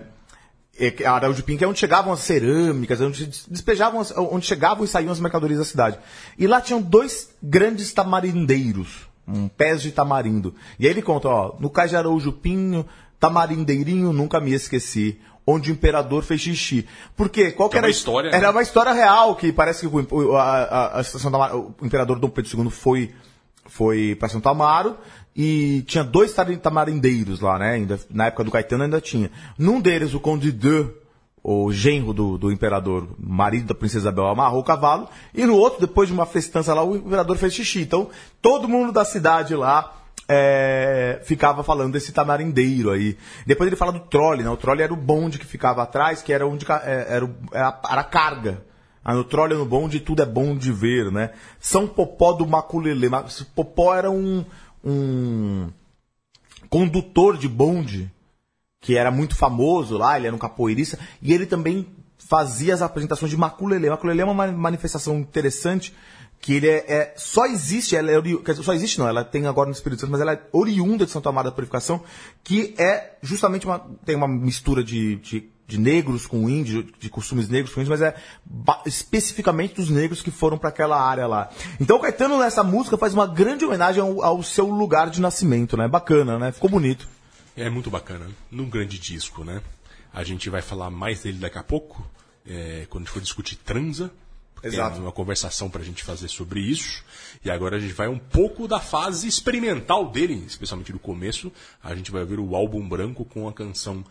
é, 0.78 1.06
Araújo 1.06 1.42
Pinho, 1.44 1.58
que 1.58 1.64
é 1.64 1.68
onde 1.68 1.78
chegavam 1.78 2.12
as 2.12 2.20
cerâmicas, 2.20 3.00
onde 3.00 3.26
despejavam, 3.48 4.00
as- 4.00 4.12
onde 4.16 4.46
chegavam 4.46 4.84
e 4.84 4.88
saíam 4.88 5.12
as 5.12 5.20
mercadorias 5.20 5.58
da 5.58 5.64
cidade. 5.64 5.98
E 6.38 6.46
lá 6.46 6.60
tinham 6.60 6.80
dois 6.80 7.30
grandes 7.42 7.92
tamarindeiros, 7.92 9.08
um 9.26 9.48
pés 9.48 9.82
de 9.82 9.92
tamarindo. 9.92 10.54
E 10.78 10.86
aí 10.86 10.92
ele 10.92 11.02
conta, 11.02 11.28
ó, 11.28 11.54
no 11.60 11.70
cais 11.70 11.90
de 11.90 11.96
Araújo 11.96 12.32
Pinho, 12.32 12.86
tamarindeirinho, 13.20 14.12
nunca 14.12 14.40
me 14.40 14.52
esqueci. 14.52 15.18
Onde 15.44 15.72
o 15.72 15.74
imperador 15.74 16.22
fez 16.22 16.40
xixi. 16.40 16.86
Porque 17.16 17.50
qual 17.50 17.68
que 17.68 17.74
É 17.76 17.78
era 17.78 17.86
uma 17.86 17.88
a- 17.88 17.90
história, 17.90 18.30
né? 18.30 18.36
Era 18.36 18.50
uma 18.52 18.62
história 18.62 18.92
real, 18.92 19.34
que 19.34 19.52
parece 19.52 19.80
que 19.80 19.86
o, 20.14 20.36
a- 20.36 20.42
a- 20.42 21.00
a 21.00 21.56
o 21.56 21.74
imperador 21.82 22.20
Dom 22.20 22.28
Pedro 22.28 22.62
II 22.64 22.70
foi 22.70 23.12
foi 23.66 24.14
para 24.18 24.28
Santo 24.28 24.48
Amaro 24.48 24.96
e 25.34 25.82
tinha 25.86 26.04
dois 26.04 26.34
tamarindeiros 26.62 27.40
lá, 27.40 27.58
né? 27.58 27.72
Ainda, 27.72 27.98
na 28.10 28.26
época 28.26 28.44
do 28.44 28.50
Caetano 28.50 28.84
ainda 28.84 29.00
tinha. 29.00 29.30
Num 29.58 29.80
deles, 29.80 30.14
o 30.14 30.20
Conde 30.20 30.52
de 30.52 30.86
o 31.44 31.72
genro 31.72 32.12
do, 32.12 32.38
do 32.38 32.52
imperador, 32.52 33.08
marido 33.18 33.66
da 33.66 33.74
princesa 33.74 34.04
Isabel, 34.04 34.28
amarrou 34.28 34.60
o 34.60 34.64
cavalo, 34.64 35.08
e 35.34 35.44
no 35.44 35.56
outro, 35.56 35.80
depois 35.80 36.08
de 36.08 36.14
uma 36.14 36.24
festança 36.24 36.72
lá, 36.72 36.84
o 36.84 36.96
imperador 36.96 37.36
fez 37.36 37.52
xixi. 37.52 37.80
Então, 37.80 38.08
todo 38.40 38.68
mundo 38.68 38.92
da 38.92 39.04
cidade 39.04 39.54
lá 39.56 39.92
é, 40.28 41.20
ficava 41.24 41.64
falando 41.64 41.92
desse 41.92 42.12
tamarindeiro 42.12 42.90
aí. 42.90 43.18
Depois 43.44 43.66
ele 43.66 43.76
fala 43.76 43.92
do 43.92 44.00
trole, 44.00 44.44
né? 44.44 44.50
O 44.50 44.56
trole 44.56 44.82
era 44.82 44.92
o 44.92 44.96
bonde 44.96 45.38
que 45.38 45.46
ficava 45.46 45.82
atrás, 45.82 46.22
que 46.22 46.32
era 46.32 46.46
onde 46.46 46.64
é, 46.70 47.06
era, 47.08 47.30
era, 47.52 47.80
era 47.90 48.00
a 48.00 48.04
carga. 48.04 48.64
Ah, 49.04 49.14
no 49.14 49.24
trole 49.24 49.54
no 49.54 49.66
bonde 49.66 49.98
tudo 49.98 50.22
é 50.22 50.26
bom 50.26 50.56
de 50.56 50.70
ver, 50.70 51.10
né? 51.10 51.30
São 51.58 51.88
Popó 51.88 52.32
do 52.32 52.46
Maculelê. 52.46 53.08
Popó 53.52 53.96
era 53.96 54.08
um, 54.08 54.44
um 54.84 55.70
condutor 56.68 57.36
de 57.36 57.48
bonde 57.48 58.10
que 58.82 58.96
era 58.96 59.10
muito 59.10 59.36
famoso 59.36 59.96
lá, 59.96 60.16
ele 60.16 60.26
era 60.26 60.34
um 60.34 60.38
capoeirista, 60.38 60.98
e 61.22 61.32
ele 61.32 61.46
também 61.46 61.86
fazia 62.18 62.74
as 62.74 62.82
apresentações 62.82 63.30
de 63.30 63.36
Maculelê. 63.36 63.88
Maculelê 63.88 64.22
é 64.22 64.24
uma 64.24 64.46
manifestação 64.48 65.18
interessante, 65.18 65.94
que 66.40 66.54
ele 66.54 66.68
é, 66.68 66.92
é 66.92 67.14
só 67.16 67.46
existe, 67.46 67.94
ela 67.94 68.10
é 68.10 68.54
só 68.54 68.74
existe 68.74 68.98
não, 68.98 69.06
ela 69.06 69.22
tem 69.22 69.46
agora 69.46 69.68
no 69.68 69.72
Espírito 69.72 70.00
Santo, 70.00 70.10
mas 70.10 70.20
ela 70.20 70.32
é 70.32 70.42
oriunda 70.52 71.06
de 71.06 71.12
Santo 71.12 71.28
Amaro 71.28 71.48
da 71.48 71.54
Purificação, 71.54 72.02
que 72.42 72.74
é 72.76 73.16
justamente 73.22 73.64
uma, 73.64 73.78
tem 74.04 74.16
uma 74.16 74.26
mistura 74.26 74.82
de, 74.82 75.16
de, 75.16 75.51
de 75.66 75.78
negros 75.78 76.26
com 76.26 76.48
índios, 76.48 76.84
de 76.98 77.08
costumes 77.08 77.48
negros 77.48 77.74
com 77.74 77.80
índios, 77.80 78.00
mas 78.00 78.02
é 78.02 78.14
especificamente 78.84 79.74
dos 79.74 79.88
negros 79.88 80.20
que 80.20 80.30
foram 80.30 80.58
para 80.58 80.68
aquela 80.68 81.00
área 81.00 81.26
lá. 81.26 81.50
Então 81.80 81.96
o 81.96 82.00
Caetano 82.00 82.38
nessa 82.38 82.62
música 82.62 82.98
faz 82.98 83.14
uma 83.14 83.26
grande 83.26 83.64
homenagem 83.64 84.02
ao, 84.02 84.22
ao 84.22 84.42
seu 84.42 84.66
lugar 84.66 85.08
de 85.08 85.20
nascimento, 85.20 85.76
né? 85.76 85.88
Bacana, 85.88 86.38
né? 86.38 86.52
Ficou 86.52 86.68
bonito. 86.68 87.08
É 87.56 87.68
muito 87.70 87.90
bacana. 87.90 88.26
Num 88.50 88.68
grande 88.68 88.98
disco, 88.98 89.44
né? 89.44 89.62
A 90.12 90.22
gente 90.24 90.50
vai 90.50 90.60
falar 90.60 90.90
mais 90.90 91.22
dele 91.22 91.38
daqui 91.38 91.58
a 91.58 91.62
pouco, 91.62 92.06
é, 92.46 92.86
quando 92.90 93.04
a 93.04 93.06
gente 93.06 93.14
for 93.14 93.22
discutir 93.22 93.56
transa. 93.56 94.10
Exato. 94.62 94.94
Tem 94.94 95.02
uma 95.02 95.12
conversação 95.12 95.68
para 95.68 95.82
a 95.82 95.84
gente 95.84 96.04
fazer 96.04 96.28
sobre 96.28 96.60
isso. 96.60 97.02
E 97.44 97.50
agora 97.50 97.76
a 97.76 97.80
gente 97.80 97.94
vai 97.94 98.08
um 98.08 98.18
pouco 98.18 98.68
da 98.68 98.78
fase 98.78 99.26
experimental 99.26 100.10
dele, 100.10 100.44
especialmente 100.46 100.92
do 100.92 100.98
começo. 100.98 101.50
A 101.82 101.94
gente 101.94 102.12
vai 102.12 102.24
ver 102.24 102.38
o 102.38 102.54
álbum 102.54 102.86
branco 102.88 103.24
com 103.24 103.48
a 103.48 103.52
canção 103.52 104.04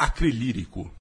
Acrilírico. 0.00 0.92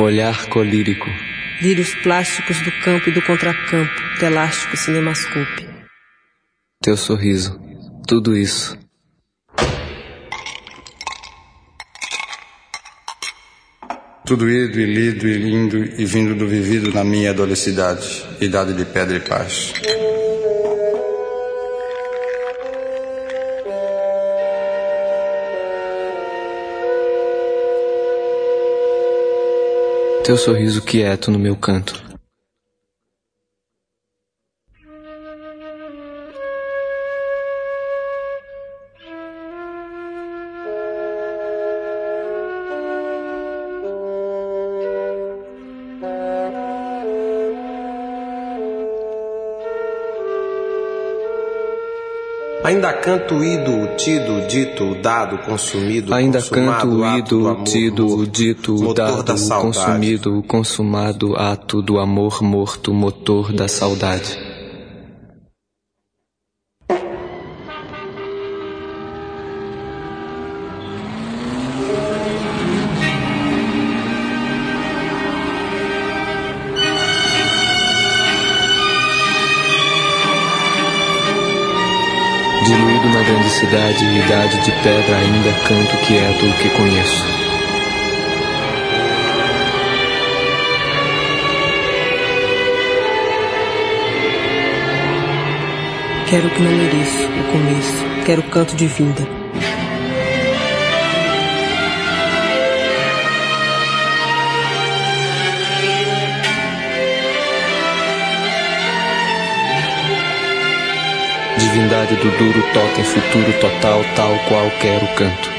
Olhar 0.00 0.46
colírico. 0.46 1.06
Lírios 1.60 1.92
plásticos 2.04 2.62
do 2.62 2.70
campo 2.84 3.08
e 3.08 3.12
do 3.12 3.20
contracampo, 3.20 3.90
telástico 4.20 4.76
cinemascope. 4.76 5.66
Teu 6.80 6.96
sorriso. 6.96 7.60
Tudo 8.06 8.36
isso. 8.36 8.78
Tudo 14.24 14.48
ido 14.48 14.78
e 14.78 14.86
lido 14.86 15.26
e 15.26 15.36
lindo 15.36 15.78
e 15.78 16.04
vindo 16.04 16.36
do 16.36 16.46
vivido 16.46 16.92
na 16.94 17.02
minha 17.02 17.30
adolescidade, 17.30 18.24
idade 18.40 18.74
de 18.74 18.84
pedra 18.84 19.16
e 19.16 19.20
paz. 19.20 19.72
Teu 30.28 30.36
sorriso 30.36 30.82
quieto 30.82 31.30
no 31.30 31.38
meu 31.38 31.56
canto. 31.56 32.07
Ainda 52.78 52.92
canto 52.92 53.42
ido, 53.42 53.96
tido, 53.96 54.46
dito, 54.46 54.94
dado, 55.02 55.38
consumido, 55.38 56.14
Ainda 56.14 56.40
canto 56.40 57.04
ido, 57.18 57.48
amor, 57.48 57.64
tido, 57.64 58.24
dito, 58.24 58.94
dado, 58.94 59.24
consumido, 59.60 60.44
consumado, 60.46 61.34
ato 61.36 61.82
do 61.82 61.98
amor 61.98 62.40
morto, 62.40 62.94
motor 62.94 63.52
da 63.52 63.66
saudade. 63.66 64.47
Cidade 83.98 84.04
e 84.04 84.18
idade 84.18 84.58
de 84.60 84.72
pedra 84.82 85.16
ainda 85.16 85.52
canto 85.66 85.96
quieto 86.06 86.46
o 86.46 86.52
que 86.54 86.70
conheço. 86.70 87.24
Quero 96.28 96.50
que 96.50 96.62
não 96.62 96.70
mereço, 96.70 97.24
o 97.24 97.52
começo. 97.52 98.24
Quero 98.24 98.40
o 98.42 98.50
canto 98.50 98.76
de 98.76 98.86
vida. 98.86 99.37
Divindade 111.68 112.16
do 112.16 112.30
duro 112.38 112.62
totem 112.72 113.04
futuro 113.04 113.52
total, 113.60 114.02
tal 114.16 114.38
qual 114.48 114.70
quero 114.80 115.06
canto. 115.16 115.50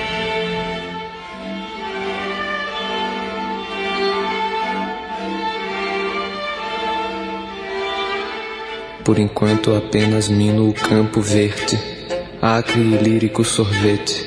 Por 9.03 9.19
enquanto 9.19 9.75
apenas 9.75 10.29
mino 10.29 10.69
o 10.69 10.73
campo 10.73 11.21
verde, 11.21 11.79
acre 12.41 12.81
e 12.81 12.97
lírico 12.97 13.43
sorvete, 13.43 14.25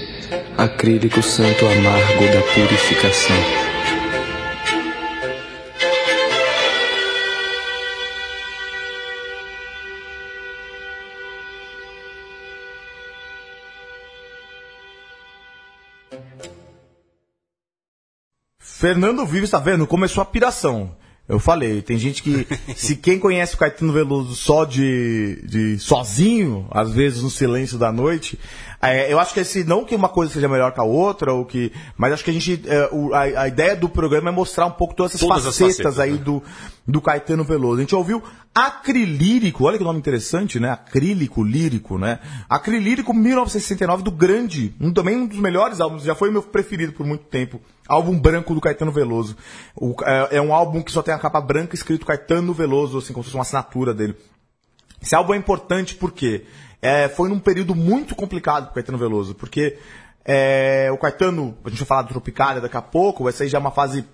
acrílico 0.56 1.20
santo 1.20 1.66
amargo 1.66 2.26
da 2.32 2.42
purificação. 2.54 3.61
Fernando 18.82 19.24
Vives, 19.24 19.50
tá 19.50 19.60
vendo? 19.60 19.86
Começou 19.86 20.22
a 20.22 20.24
piração. 20.24 20.90
Eu 21.28 21.38
falei, 21.38 21.80
tem 21.82 21.96
gente 21.96 22.20
que, 22.20 22.48
se 22.74 22.96
quem 22.96 23.16
conhece 23.16 23.54
o 23.54 23.58
Caetano 23.58 23.92
Veloso 23.92 24.34
só 24.34 24.64
de, 24.64 25.40
de 25.44 25.78
sozinho, 25.78 26.66
às 26.68 26.92
vezes 26.92 27.22
no 27.22 27.30
silêncio 27.30 27.78
da 27.78 27.92
noite, 27.92 28.36
é, 28.82 29.12
eu 29.12 29.20
acho 29.20 29.32
que 29.32 29.38
esse, 29.38 29.62
não 29.62 29.84
que 29.84 29.94
uma 29.94 30.08
coisa 30.08 30.32
seja 30.32 30.48
melhor 30.48 30.72
que 30.72 30.80
a 30.80 30.84
outra, 30.84 31.32
ou 31.32 31.44
que, 31.44 31.72
mas 31.96 32.12
acho 32.12 32.24
que 32.24 32.30
a 32.30 32.32
gente, 32.32 32.62
é, 32.66 32.88
o, 32.90 33.14
a, 33.14 33.20
a, 33.20 33.48
ideia 33.48 33.76
do 33.76 33.88
programa 33.88 34.30
é 34.30 34.32
mostrar 34.32 34.66
um 34.66 34.72
pouco 34.72 34.92
todas 34.92 35.14
essas 35.14 35.28
facetas, 35.28 35.56
facetas 35.56 35.98
aí 36.00 36.12
né? 36.12 36.18
do, 36.18 36.42
do 36.86 37.00
Caetano 37.00 37.44
Veloso. 37.44 37.78
A 37.78 37.80
gente 37.82 37.94
ouviu 37.94 38.20
Acrilírico, 38.54 39.64
olha 39.64 39.78
que 39.78 39.84
nome 39.84 39.98
interessante, 39.98 40.60
né? 40.60 40.68
Acrílico, 40.68 41.42
lírico, 41.42 41.96
né? 41.96 42.18
Acrilírico 42.50 43.14
1969 43.14 44.02
do 44.02 44.10
grande, 44.10 44.74
um, 44.78 44.92
também 44.92 45.16
um 45.16 45.26
dos 45.26 45.38
melhores 45.38 45.80
álbuns, 45.80 46.02
já 46.02 46.14
foi 46.14 46.30
meu 46.30 46.42
preferido 46.42 46.92
por 46.92 47.06
muito 47.06 47.24
tempo. 47.24 47.62
Álbum 47.88 48.18
branco 48.18 48.52
do 48.52 48.60
Caetano 48.60 48.92
Veloso. 48.92 49.36
O, 49.76 49.94
é, 50.04 50.36
é 50.36 50.42
um 50.42 50.52
álbum 50.52 50.82
que 50.82 50.92
só 50.92 51.02
tem 51.02 51.14
a 51.14 51.18
capa 51.18 51.40
branca 51.40 51.74
escrito 51.74 52.04
Caetano 52.04 52.52
Veloso, 52.52 52.98
assim, 52.98 53.12
como 53.12 53.22
se 53.22 53.30
fosse 53.30 53.36
uma 53.36 53.42
assinatura 53.42 53.94
dele. 53.94 54.16
Esse 55.00 55.14
álbum 55.14 55.32
é 55.34 55.36
importante 55.36 55.94
porque 55.94 56.44
é, 56.82 57.08
foi 57.08 57.28
num 57.28 57.38
período 57.38 57.74
muito 57.74 58.14
complicado 58.14 58.66
pro 58.66 58.74
Caetano 58.74 58.98
Veloso, 58.98 59.34
porque 59.34 59.78
é, 60.24 60.88
o 60.92 60.98
Caetano, 60.98 61.56
a 61.64 61.68
gente 61.70 61.78
vai 61.78 61.86
falar 61.86 62.02
do 62.02 62.08
Tropicália 62.08 62.60
daqui 62.60 62.76
a 62.76 62.82
pouco, 62.82 63.28
essa 63.28 63.44
aí 63.44 63.48
já 63.48 63.58
é 63.58 63.60
uma 63.60 63.70
fase 63.70 64.04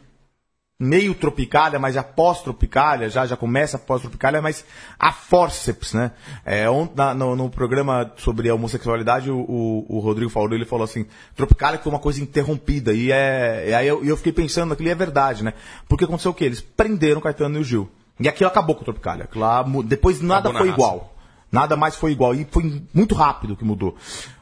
meio 0.80 1.12
tropicália, 1.12 1.76
mas 1.76 1.96
já 1.96 2.04
pós-tropicália, 2.04 3.10
já, 3.10 3.26
já 3.26 3.36
começa 3.36 3.76
pós-tropicália, 3.78 4.40
mas 4.40 4.64
a 4.96 5.10
forceps, 5.10 5.92
né? 5.92 6.12
É, 6.44 6.70
on- 6.70 6.88
na- 6.94 7.12
no, 7.14 7.34
no 7.34 7.50
programa 7.50 8.12
sobre 8.16 8.48
a 8.48 8.54
homossexualidade, 8.54 9.28
o, 9.28 9.38
o, 9.40 9.86
o 9.88 9.98
Rodrigo 9.98 10.30
falou, 10.30 10.52
ele 10.54 10.64
falou 10.64 10.84
assim, 10.84 11.04
tropicália 11.34 11.80
foi 11.80 11.90
uma 11.90 11.98
coisa 11.98 12.22
interrompida, 12.22 12.92
e, 12.92 13.10
é, 13.10 13.70
e 13.70 13.74
aí 13.74 13.88
eu, 13.88 14.04
eu 14.04 14.16
fiquei 14.16 14.32
pensando 14.32 14.68
naquilo 14.70 14.88
e 14.88 14.92
é 14.92 14.94
verdade, 14.94 15.42
né? 15.42 15.52
Porque 15.88 16.04
aconteceu 16.04 16.30
o 16.30 16.34
quê? 16.34 16.44
Eles 16.44 16.60
prenderam 16.60 17.18
o 17.18 17.22
Caetano 17.22 17.56
e 17.58 17.60
o 17.60 17.64
Gil. 17.64 17.90
E 18.20 18.28
aquilo 18.28 18.48
acabou 18.48 18.76
com 18.76 18.82
o 18.82 18.84
tropicália. 18.84 19.28
Lá 19.34 19.64
depois 19.84 20.20
nada 20.20 20.50
foi 20.50 20.68
raça. 20.68 20.72
igual. 20.72 21.14
Nada 21.50 21.76
mais 21.76 21.96
foi 21.96 22.12
igual. 22.12 22.34
E 22.34 22.46
foi 22.50 22.82
muito 22.92 23.14
rápido 23.14 23.56
que 23.56 23.64
mudou. 23.64 23.96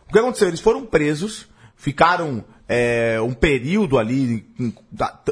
O 0.09 0.13
que 0.13 0.19
aconteceu? 0.19 0.49
Eles 0.49 0.61
foram 0.61 0.85
presos, 0.87 1.49
ficaram 1.77 2.45
é, 2.69 3.21
um 3.21 3.33
período 3.33 3.99
ali. 3.99 4.47
em- 4.59 4.75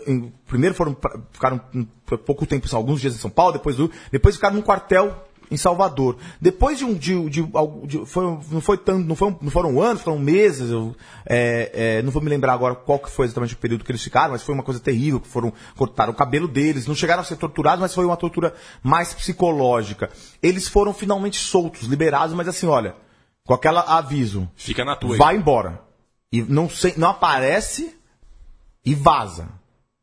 em- 0.07 0.33
primeiro 0.47 0.75
foram 0.75 0.97
ficaram 1.33 1.61
um, 1.75 1.85
pouco 2.19 2.47
tempo, 2.47 2.69
alguns 2.77 3.01
dias 3.01 3.15
em 3.15 3.19
São 3.19 3.31
Paulo, 3.31 3.53
depois, 3.55 3.77
depois 4.11 4.37
ficaram 4.37 4.55
num 4.57 4.63
quartel 4.63 5.25
em 5.51 5.57
Salvador. 5.57 6.17
Depois 6.41 6.79
de 6.79 6.85
um. 6.85 6.95
De, 6.95 7.29
de, 7.31 7.43
de- 7.87 8.07
foi, 8.07 8.25
não 8.51 8.61
foi 8.61 8.77
tanto. 8.79 9.07
Não, 9.07 9.15
foi, 9.15 9.29
um- 9.29 9.39
não 9.41 9.51
foram 9.51 9.81
anos, 9.83 10.03
foram 10.03 10.19
meses. 10.19 10.71
Eu, 10.71 10.95
é, 11.27 11.71
é, 11.99 12.03
não 12.03 12.11
vou 12.11 12.23
me 12.23 12.29
lembrar 12.31 12.53
agora 12.55 12.75
qual 12.75 12.99
que 12.99 13.11
foi 13.11 13.27
exatamente 13.27 13.55
o 13.55 13.59
período 13.59 13.85
que 13.85 13.91
eles 13.93 14.03
ficaram, 14.03 14.33
mas 14.33 14.43
foi 14.43 14.55
uma 14.55 14.63
coisa 14.65 14.81
terrível, 14.81 15.21
que 15.21 15.29
foram. 15.29 15.53
Cortaram 15.77 16.13
o 16.13 16.17
cabelo 16.17 16.49
deles. 16.49 16.87
Não 16.87 16.95
chegaram 16.95 17.21
a 17.23 17.25
ser 17.25 17.37
torturados, 17.37 17.81
mas 17.81 17.95
foi 17.95 18.05
uma 18.05 18.17
tortura 18.17 18.55
mais 18.83 19.13
psicológica. 19.15 20.11
Eles 20.43 20.69
foram 20.69 20.93
finalmente 20.95 21.37
soltos, 21.37 21.87
liberados, 21.89 22.35
mas 22.35 22.49
assim, 22.49 22.67
olha, 22.67 22.95
com 23.47 23.55
aquele 23.55 23.79
aviso. 23.79 24.49
Fica 24.57 24.85
na 24.85 24.97
tua. 24.97 25.13
aí. 25.13 25.19
Vai 25.19 25.37
embora. 25.37 25.81
E 26.33 26.43
não, 26.43 26.69
sei, 26.69 26.95
não 26.97 27.11
aparece 27.11 27.95
e 28.85 28.95
vaza. 28.95 29.49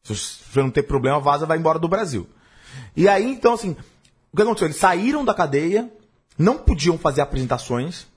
Se 0.03 0.15
você 0.15 0.61
não 0.61 0.71
ter 0.71 0.83
problema, 0.83 1.19
vaza, 1.19 1.45
vai 1.45 1.57
embora 1.57 1.77
do 1.77 1.87
Brasil. 1.87 2.27
E 2.95 3.07
aí, 3.07 3.25
então, 3.31 3.53
assim, 3.53 3.75
o 4.31 4.35
que 4.35 4.41
aconteceu? 4.41 4.67
Eles 4.67 4.77
saíram 4.77 5.25
da 5.25 5.33
cadeia, 5.33 5.91
não 6.37 6.57
podiam 6.57 6.97
fazer 6.97 7.21
apresentações, 7.21 8.07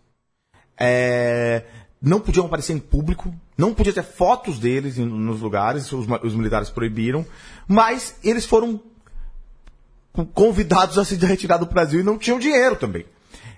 é, 0.79 1.65
não 2.01 2.21
podiam 2.21 2.47
aparecer 2.47 2.73
em 2.73 2.79
público, 2.79 3.35
não 3.57 3.75
podia 3.75 3.93
ter 3.93 4.05
fotos 4.05 4.59
deles 4.59 4.99
em- 4.99 5.07
nos 5.07 5.41
lugares, 5.41 5.91
os, 5.93 6.07
os 6.23 6.35
militares 6.35 6.71
proibiram, 6.71 7.25
mas 7.67 8.17
eles 8.23 8.45
foram 8.45 8.81
convidados 10.33 10.99
a 10.99 11.05
se 11.05 11.17
retirar 11.17 11.59
do 11.59 11.67
Brasil 11.67 12.01
e 12.01 12.05
não 12.05 12.19
tinham 12.19 12.39
dinheiro 12.39 12.77
também. 12.77 13.07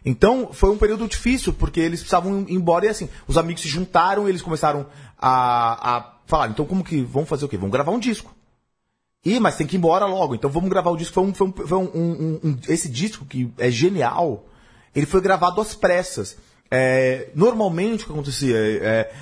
Então, 0.05 0.51
foi 0.53 0.71
um 0.71 0.79
período 0.79 1.09
difícil, 1.09 1.53
porque 1.53 1.81
eles 1.81 1.99
precisavam 1.99 2.43
ir 2.49 2.55
embora 2.55 2.87
e 2.87 2.89
assim, 2.89 3.09
os 3.27 3.37
amigos 3.37 3.63
se 3.63 3.69
juntaram, 3.69 4.29
eles 4.29 4.41
começaram 4.41 4.87
a, 5.19 5.97
a 5.97 6.13
falar, 6.27 6.49
então 6.49 6.65
como 6.65 6.85
que, 6.85 7.03
vamos 7.03 7.29
fazer 7.29 7.45
o 7.45 7.49
quê? 7.49 7.57
Vamos 7.57 7.73
gravar 7.73 7.91
um 7.91 7.99
disco. 7.99 8.36
Ih, 9.29 9.41
mas 9.41 9.57
tem 9.57 9.67
que 9.67 9.77
ir 9.77 9.79
embora 9.79 10.07
logo, 10.07 10.35
então 10.35 10.49
vamos 10.49 10.71
gravar 10.71 10.91
o 10.91 10.97
disco. 10.97 11.15
Foi 11.15 11.25
um, 11.25 11.35
foi 11.35 11.47
um, 11.49 11.53
foi 11.53 11.79
um- 11.79 12.41
um- 12.45 12.59
esse 12.69 12.89
disco 12.89 13.25
que 13.25 13.53
é 13.59 13.71
genial, 13.71 14.45
ele 14.95 15.07
foi 15.07 15.21
gravado 15.21 15.61
às 15.61 15.75
pressas. 15.75 16.37
É, 16.71 17.31
normalmente 17.35 18.05
o 18.05 18.07
que 18.07 18.13
acontecia, 18.13 18.57
é, 18.57 18.77
é, 18.83 19.13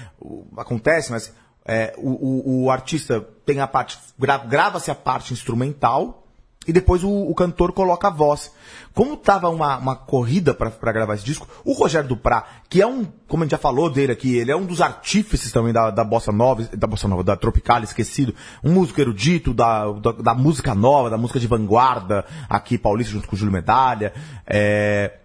acontece, 0.56 1.10
mas 1.10 1.32
é, 1.64 1.94
o, 1.96 2.10
o- 2.10 2.64
o 2.64 2.70
artista 2.70 3.20
tem 3.46 3.60
a 3.60 3.66
parte, 3.66 3.98
gra- 4.18 4.38
grava-se 4.38 4.90
a 4.90 4.94
parte 4.94 5.32
instrumental 5.32 6.23
e 6.66 6.72
depois 6.72 7.04
o, 7.04 7.10
o 7.10 7.34
cantor 7.34 7.72
coloca 7.72 8.08
a 8.08 8.10
voz. 8.10 8.50
Como 8.92 9.16
tava 9.16 9.48
uma, 9.48 9.76
uma 9.76 9.96
corrida 9.96 10.54
para 10.54 10.92
gravar 10.92 11.14
esse 11.14 11.24
disco, 11.24 11.48
o 11.64 11.72
Rogério 11.72 12.08
Duprá, 12.08 12.46
que 12.68 12.80
é 12.80 12.86
um, 12.86 13.04
como 13.26 13.42
a 13.42 13.46
gente 13.46 13.52
já 13.52 13.58
falou 13.58 13.90
dele 13.90 14.12
aqui, 14.12 14.36
ele 14.36 14.50
é 14.50 14.56
um 14.56 14.64
dos 14.64 14.80
artífices 14.80 15.50
também 15.50 15.72
da, 15.72 15.90
da 15.90 16.04
bossa 16.04 16.30
nova, 16.30 16.62
da 16.76 16.86
bossa 16.86 17.08
nova, 17.08 17.24
da 17.24 17.36
tropical, 17.36 17.82
esquecido, 17.82 18.34
um 18.62 18.72
músico 18.72 19.00
erudito 19.00 19.52
da, 19.52 19.90
da, 19.92 20.12
da 20.12 20.34
música 20.34 20.74
nova, 20.74 21.10
da 21.10 21.18
música 21.18 21.40
de 21.40 21.46
vanguarda, 21.46 22.24
aqui 22.48 22.78
paulista 22.78 23.12
junto 23.12 23.26
com 23.26 23.34
o 23.34 23.38
Júlio 23.38 23.52
Medalha, 23.52 24.12
é, 24.46 25.18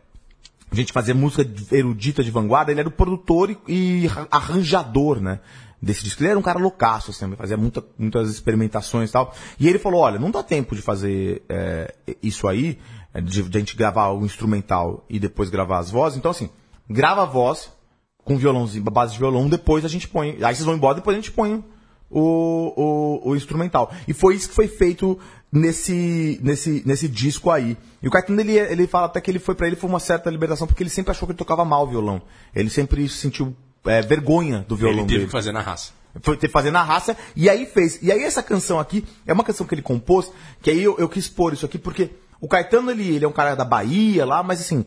a 0.71 0.75
gente 0.75 0.93
fazia 0.93 1.15
música 1.15 1.47
erudita 1.71 2.23
de 2.23 2.29
vanguarda, 2.29 2.71
ele 2.71 2.79
era 2.79 2.89
o 2.89 2.91
produtor 2.91 3.49
e, 3.49 3.57
e 3.67 4.07
arranjador, 4.29 5.19
né? 5.19 5.39
Desse 5.81 6.03
disco. 6.03 6.21
Ele 6.21 6.31
era 6.31 6.39
um 6.39 6.41
cara 6.41 6.59
loucaço, 6.59 7.11
assim, 7.11 7.33
fazia 7.35 7.55
muita, 7.55 7.83
muitas 7.97 8.29
experimentações 8.29 9.09
e 9.09 9.13
tal. 9.13 9.33
E 9.57 9.67
ele 9.67 9.79
falou, 9.79 10.01
olha, 10.01 10.19
não 10.19 10.29
dá 10.29 10.43
tempo 10.43 10.75
de 10.75 10.81
fazer 10.81 11.41
é, 11.47 11.95
isso 12.21 12.47
aí, 12.47 12.77
é, 13.13 13.21
de, 13.21 13.43
de 13.43 13.57
a 13.57 13.59
gente 13.59 13.77
gravar 13.77 14.09
o 14.09 14.25
instrumental 14.25 15.05
e 15.09 15.19
depois 15.19 15.49
gravar 15.49 15.79
as 15.79 15.89
vozes. 15.89 16.17
Então, 16.17 16.31
assim, 16.31 16.49
grava 16.89 17.21
a 17.21 17.25
voz 17.25 17.71
com 18.23 18.37
violãozinho, 18.37 18.83
base 18.83 19.13
de 19.13 19.19
violão, 19.19 19.47
depois 19.47 19.85
a 19.85 19.87
gente 19.87 20.07
põe. 20.07 20.37
Aí 20.43 20.53
vocês 20.53 20.65
vão 20.65 20.75
embora, 20.75 20.95
depois 20.95 21.15
a 21.15 21.19
gente 21.19 21.31
põe 21.31 21.63
o, 22.09 23.21
o, 23.21 23.29
o 23.29 23.35
instrumental. 23.35 23.91
E 24.07 24.13
foi 24.13 24.35
isso 24.35 24.49
que 24.49 24.55
foi 24.55 24.67
feito 24.67 25.17
nesse, 25.51 26.39
nesse, 26.43 26.83
nesse 26.85 27.07
disco 27.07 27.49
aí. 27.49 27.77
E 28.01 28.07
o 28.07 28.11
Caetano, 28.11 28.39
ele, 28.41 28.57
ele 28.57 28.87
fala 28.87 29.05
até 29.05 29.21
que 29.21 29.29
ele 29.29 29.39
foi 29.39 29.55
para 29.55 29.67
ele 29.67 29.75
foi 29.75 29.89
uma 29.89 29.99
certa 29.99 30.29
libertação, 30.29 30.67
porque 30.67 30.83
ele 30.83 30.89
sempre 30.89 31.11
achou 31.11 31.27
que 31.27 31.31
ele 31.31 31.37
tocava 31.37 31.63
mal 31.65 31.83
o 31.83 31.89
violão. 31.89 32.21
Ele 32.53 32.69
sempre 32.69 33.07
sentiu 33.07 33.55
é, 33.85 34.01
vergonha 34.01 34.65
do 34.67 34.75
violão 34.75 34.99
Ele 34.99 35.07
teve 35.07 35.17
dele. 35.17 35.25
que 35.25 35.31
fazer 35.31 35.51
na 35.51 35.61
raça. 35.61 35.91
Foi 36.21 36.35
ter 36.35 36.49
fazer 36.49 36.71
na 36.71 36.83
raça, 36.83 37.15
e 37.35 37.49
aí 37.49 37.65
fez. 37.65 37.99
E 38.01 38.11
aí 38.11 38.23
essa 38.23 38.41
canção 38.41 38.79
aqui 38.79 39.05
é 39.27 39.33
uma 39.33 39.43
canção 39.43 39.65
que 39.65 39.75
ele 39.75 39.81
compôs, 39.81 40.31
que 40.61 40.69
aí 40.69 40.83
eu, 40.83 40.97
eu 40.97 41.07
quis 41.07 41.27
pôr 41.29 41.53
isso 41.53 41.65
aqui, 41.65 41.77
porque 41.77 42.09
o 42.41 42.47
Caetano, 42.47 42.89
ele, 42.89 43.15
ele 43.15 43.25
é 43.25 43.27
um 43.27 43.31
cara 43.33 43.55
da 43.55 43.65
Bahia 43.65 44.25
lá, 44.25 44.41
mas 44.41 44.59
assim, 44.59 44.85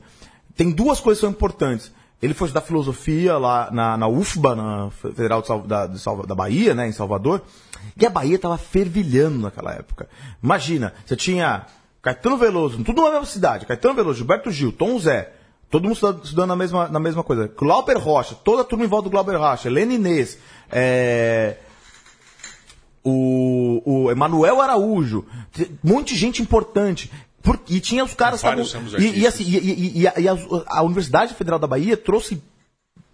tem 0.56 0.70
duas 0.70 1.00
coisas 1.00 1.20
que 1.20 1.26
são 1.26 1.30
importantes. 1.30 1.92
Ele 2.20 2.34
foi 2.34 2.46
estudar 2.46 2.60
filosofia 2.60 3.36
lá 3.36 3.68
na, 3.72 3.96
na 3.96 4.06
UFBA, 4.08 4.54
na 4.54 4.90
Federal 4.90 5.42
de 5.42 5.48
da, 5.66 5.86
de 5.86 6.26
da 6.26 6.34
Bahia, 6.34 6.74
né, 6.74 6.86
em 6.88 6.92
Salvador, 6.92 7.42
e 7.96 8.06
a 8.06 8.10
Bahia 8.10 8.38
tava 8.38 8.56
fervilhando 8.56 9.38
naquela 9.38 9.72
época. 9.72 10.08
Imagina, 10.42 10.92
você 11.04 11.16
tinha 11.16 11.66
Caetano 12.00 12.36
Veloso, 12.36 12.82
tudo 12.84 13.02
na 13.02 13.10
mesma 13.10 13.26
cidade, 13.26 13.66
Caetano 13.66 13.94
Veloso, 13.94 14.18
Gilberto 14.18 14.50
Gil, 14.50 14.70
Tom 14.70 14.98
Zé, 15.00 15.32
Todo 15.72 15.84
mundo 15.84 15.94
estudando, 15.94 16.22
estudando 16.24 16.48
na, 16.50 16.56
mesma, 16.56 16.86
na 16.88 17.00
mesma 17.00 17.24
coisa. 17.24 17.50
Glauber 17.56 17.96
Rocha, 17.96 18.34
toda 18.44 18.60
a 18.60 18.64
turma 18.64 18.84
em 18.84 18.88
volta 18.88 19.04
do 19.04 19.10
Glauber 19.10 19.36
Rocha. 19.36 19.68
Helena 19.68 19.94
Inês, 19.94 20.36
é, 20.70 21.56
o, 23.04 23.82
o 23.84 24.10
Emanuel 24.10 24.60
Araújo, 24.60 25.24
um 25.58 25.64
monte 25.94 26.14
de 26.14 26.20
gente 26.20 26.42
importante. 26.42 27.10
Por- 27.42 27.58
e 27.68 27.80
tinha 27.80 28.04
os 28.04 28.14
caras... 28.14 28.40
E, 29.02 29.20
e, 29.20 29.26
assim, 29.26 29.44
e, 29.44 29.56
e- 29.56 30.00
e 30.02 30.06
a, 30.06 30.14
e 30.20 30.28
a- 30.28 30.36
a 30.68 30.82
Universidade 30.82 31.34
Federal 31.34 31.58
da 31.58 31.66
Bahia 31.66 31.96
trouxe 31.96 32.40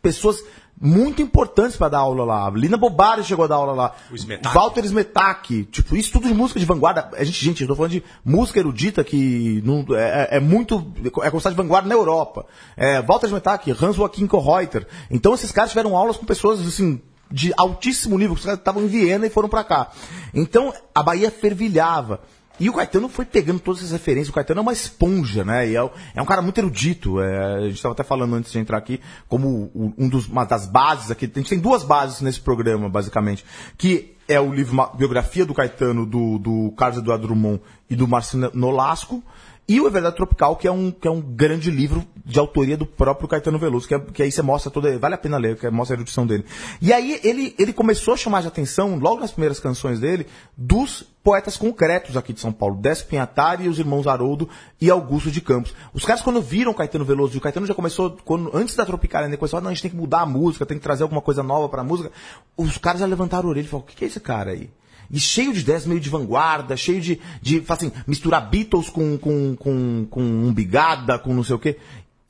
pessoas 0.03 0.43
muito 0.81 1.21
importantes 1.23 1.77
para 1.77 1.89
dar 1.91 1.99
aula 1.99 2.25
lá. 2.25 2.51
Lina 2.51 2.77
Bobari 2.77 3.25
chegou 3.25 3.45
a 3.45 3.49
dar 3.49 3.57
aula 3.57 3.73
lá. 3.73 3.95
O 4.11 4.15
Smetak. 4.15 4.55
Walter 4.55 4.85
Smetak. 4.85 5.65
Tipo, 5.65 5.97
isso 5.97 6.13
tudo 6.13 6.29
de 6.29 6.35
música 6.35 6.61
de 6.61 6.67
vanguarda. 6.67 7.11
A 7.17 7.25
gente, 7.25 7.45
gente, 7.45 7.63
eu 7.63 7.69
tô 7.69 7.75
falando 7.75 7.93
de 7.93 8.05
música 8.25 8.59
erudita 8.61 9.03
que 9.03 9.61
não, 9.65 9.85
é, 9.97 10.29
é- 10.33 10.37
é 10.37 10.41
muito. 10.41 10.93
É 11.23 11.31
considerada 11.31 11.51
de 11.51 11.57
vanguarda 11.63 11.89
na 11.89 11.95
Europa. 11.95 12.47
É, 12.77 13.03
Walter 13.03 13.27
Smetak, 13.27 13.71
Hans 13.73 13.97
Joachim 13.97 14.27
Kohreuter. 14.27 14.87
Então 15.11 15.35
esses 15.35 15.51
caras 15.53 15.71
tiveram 15.71 15.97
aulas 15.97 16.17
com 16.17 16.25
pessoas 16.25 16.61
assim. 16.67 17.01
De 17.31 17.53
altíssimo 17.59 18.17
nível, 18.17 18.35
que 18.35 18.39
os 18.41 18.47
caras 18.47 18.59
estavam 18.59 18.83
em 18.85 18.87
Viena 18.87 19.27
e 19.27 19.31
foram 19.31 19.51
para 19.51 19.63
cá. 19.63 19.91
Então, 20.33 20.73
a 20.95 21.03
Bahia 21.03 21.31
fervilhava. 21.31 22.21
E 22.61 22.69
o 22.69 22.73
Caetano 22.73 23.09
foi 23.09 23.25
pegando 23.25 23.61
todas 23.61 23.81
essas 23.81 23.93
referências. 23.93 24.29
O 24.31 24.33
Caetano 24.33 24.59
é 24.61 24.63
uma 24.63 24.73
esponja, 24.73 25.45
né? 25.45 25.69
E 25.69 25.77
é, 25.77 25.91
é 26.15 26.23
um 26.23 26.25
cara 26.27 26.43
muito 26.43 26.59
erudito. 26.59 27.21
É, 27.21 27.55
a 27.57 27.61
gente 27.63 27.77
estava 27.77 27.93
até 27.93 28.03
falando 28.03 28.35
antes 28.35 28.51
de 28.51 28.59
entrar 28.59 28.79
aqui, 28.79 29.01
como 29.29 29.71
o- 29.75 29.95
um 29.97 30.09
dos, 30.09 30.27
uma 30.27 30.45
das 30.45 30.67
bases 30.67 31.11
aqui. 31.11 31.31
A 31.33 31.39
gente 31.39 31.49
tem 31.51 31.59
duas 31.59 31.85
bases 31.85 32.21
nesse 32.21 32.41
programa, 32.41 32.89
basicamente. 32.89 33.45
Que 33.77 34.15
é 34.27 34.39
o 34.41 34.53
livro 34.53 34.77
Biografia 34.97 35.47
do 35.47 35.55
Caetano, 35.55 36.05
do, 36.05 36.39
do 36.39 36.73
Carlos 36.77 36.99
Eduardo 36.99 37.27
Drummond 37.27 37.61
e 37.89 37.97
do 37.97 38.07
Marcelo 38.09 38.51
Nolasco. 38.55 39.23
E 39.69 39.79
o 39.83 39.87
É 39.87 39.91
Verdade 39.91 40.17
Tropical, 40.17 40.57
que 40.57 40.67
é 40.67 40.73
um, 40.73 40.91
que 40.91 41.07
é 41.07 41.11
um 41.11 41.21
grande 41.21 41.71
livro 41.71 42.03
de 42.25 42.39
autoria 42.39 42.75
do 42.75 42.87
próprio 42.87 43.29
Caetano 43.29 43.59
Veloso, 43.59 43.87
que, 43.87 43.95
é- 43.95 43.99
que 44.01 44.23
aí 44.23 44.33
você 44.33 44.41
mostra 44.41 44.71
toda. 44.71 44.99
Vale 44.99 45.15
a 45.15 45.19
pena 45.19 45.37
ler, 45.37 45.59
que 45.59 45.69
mostra 45.69 45.95
a 45.95 45.99
erudição 45.99 46.27
dele. 46.27 46.47
E 46.81 46.91
aí 46.91 47.21
ele, 47.23 47.55
ele 47.59 47.75
começou 47.75 48.15
a 48.15 48.17
chamar 48.17 48.41
de 48.41 48.49
atenção, 48.49 48.99
logo 48.99 49.21
nas 49.21 49.31
primeiras 49.31 49.61
canções 49.61 50.01
dele, 50.01 50.27
dos 50.57 51.03
poetas 51.23 51.59
concretos 51.59 52.17
aqui 52.17 52.33
de 52.33 52.41
São 52.41 52.51
Paulo, 52.51 52.77
Décio 52.77 53.07
Pinhatari 53.07 53.65
e 53.65 53.69
os 53.69 53.79
irmãos 53.79 54.07
Haroldo 54.07 54.49
e 54.81 54.89
Augusto 54.91 55.31
de 55.31 55.43
Campos. 55.43 55.75
Os 55.93 56.03
caras, 56.03 56.23
quando 56.23 56.41
viram 56.41 56.73
Caetano 56.73 57.05
Veloso, 57.05 57.35
e 57.35 57.39
o 57.39 57.41
Caetano 57.43 57.67
já 57.67 57.75
começou, 57.75 58.17
quando, 58.25 58.51
antes 58.57 58.75
da 58.75 58.87
Tropicália, 58.87 59.27
ele 59.27 59.37
começou, 59.37 59.61
não, 59.61 59.69
a 59.69 59.75
gente 59.75 59.83
tem 59.83 59.91
que 59.91 59.97
mudar 59.99 60.23
a 60.23 60.27
música, 60.27 60.65
tem 60.65 60.79
que 60.79 60.83
trazer 60.83 61.03
alguma 61.03 61.21
coisa 61.21 61.43
nova 61.43 61.69
pra 61.69 61.85
música. 61.85 62.11
Os 62.57 62.79
caras 62.79 63.01
já 63.01 63.07
levantaram 63.07 63.49
a 63.49 63.51
orelha 63.51 63.67
e 63.67 63.69
falaram, 63.69 63.85
o 63.85 63.91
que, 63.91 63.97
que 63.97 64.05
é 64.05 64.09
esse 64.09 64.21
cara 64.21 64.53
aí? 64.53 64.71
E 65.11 65.19
cheio 65.19 65.53
de 65.53 65.61
ideias 65.61 65.87
meio 65.87 66.01
de 66.01 66.11
vanguarda, 66.11 66.77
cheio 66.77 67.01
de, 67.01 67.19
de 67.41 67.63
assim, 67.69 67.91
misturar 68.07 68.49
Beatles 68.49 68.91
com, 68.91 69.17
com, 69.19 69.57
com, 69.57 70.07
com 70.11 70.23
um 70.23 70.53
bigada, 70.53 71.19
com 71.19 71.33
não 71.35 71.43
sei 71.45 71.57
o 71.57 71.59
quê. 71.59 71.77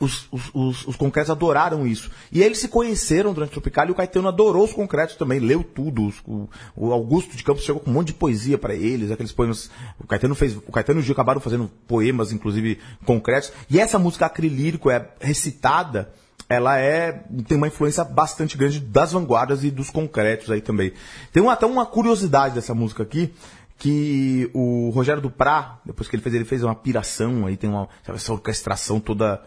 os, 0.00 0.28
os, 0.30 0.50
os, 0.54 0.86
os 0.86 0.94
concretos 0.96 1.28
adoraram 1.30 1.84
isso. 1.84 2.08
E 2.30 2.40
eles 2.40 2.58
se 2.58 2.68
conheceram 2.68 3.34
durante 3.34 3.48
o 3.48 3.52
Tropicália 3.54 3.90
e 3.90 3.92
o 3.92 3.96
Caetano 3.96 4.28
adorou 4.28 4.64
os 4.64 4.72
concretos 4.72 5.16
também, 5.16 5.40
leu 5.40 5.64
tudo. 5.64 6.06
Os- 6.06 6.20
o, 6.24 6.48
o 6.76 6.92
Augusto 6.92 7.36
de 7.36 7.42
Campos 7.42 7.64
chegou 7.64 7.80
com 7.80 7.90
um 7.90 7.94
monte 7.94 8.08
de 8.08 8.14
poesia 8.14 8.56
para 8.56 8.74
eles, 8.76 9.10
aqueles 9.10 9.32
poemas. 9.32 9.68
O 9.98 10.06
Caetano 10.06 10.36
fez. 10.36 10.54
O 10.56 10.70
Caetano 10.70 11.00
e 11.00 11.02
o 11.02 11.04
Gil 11.04 11.14
acabaram 11.14 11.40
fazendo 11.40 11.68
poemas, 11.88 12.30
inclusive 12.30 12.78
concretos. 13.04 13.50
E 13.68 13.80
essa 13.80 13.98
música 13.98 14.26
acrilírico 14.26 14.88
é 14.88 15.08
recitada. 15.20 16.12
Ela 16.48 16.78
é 16.78 17.12
tem 17.46 17.56
uma 17.56 17.68
influência 17.68 18.02
bastante 18.04 18.56
grande 18.56 18.80
das 18.80 19.12
vanguardas 19.12 19.64
e 19.64 19.70
dos 19.70 19.90
concretos 19.90 20.50
aí 20.50 20.60
também. 20.60 20.92
Tem 21.32 21.46
até 21.48 21.66
uma 21.66 21.84
curiosidade 21.84 22.54
dessa 22.54 22.74
música 22.74 23.02
aqui, 23.02 23.34
que 23.78 24.50
o 24.52 24.90
Rogério 24.90 25.22
Duprá, 25.22 25.80
depois 25.84 26.08
que 26.08 26.16
ele 26.16 26.22
fez, 26.22 26.34
ele 26.34 26.44
fez 26.44 26.64
uma 26.64 26.74
piração, 26.74 27.46
aí 27.46 27.56
tem 27.56 27.70
uma 27.70 27.88
essa 28.08 28.32
orquestração 28.32 28.98
toda 28.98 29.40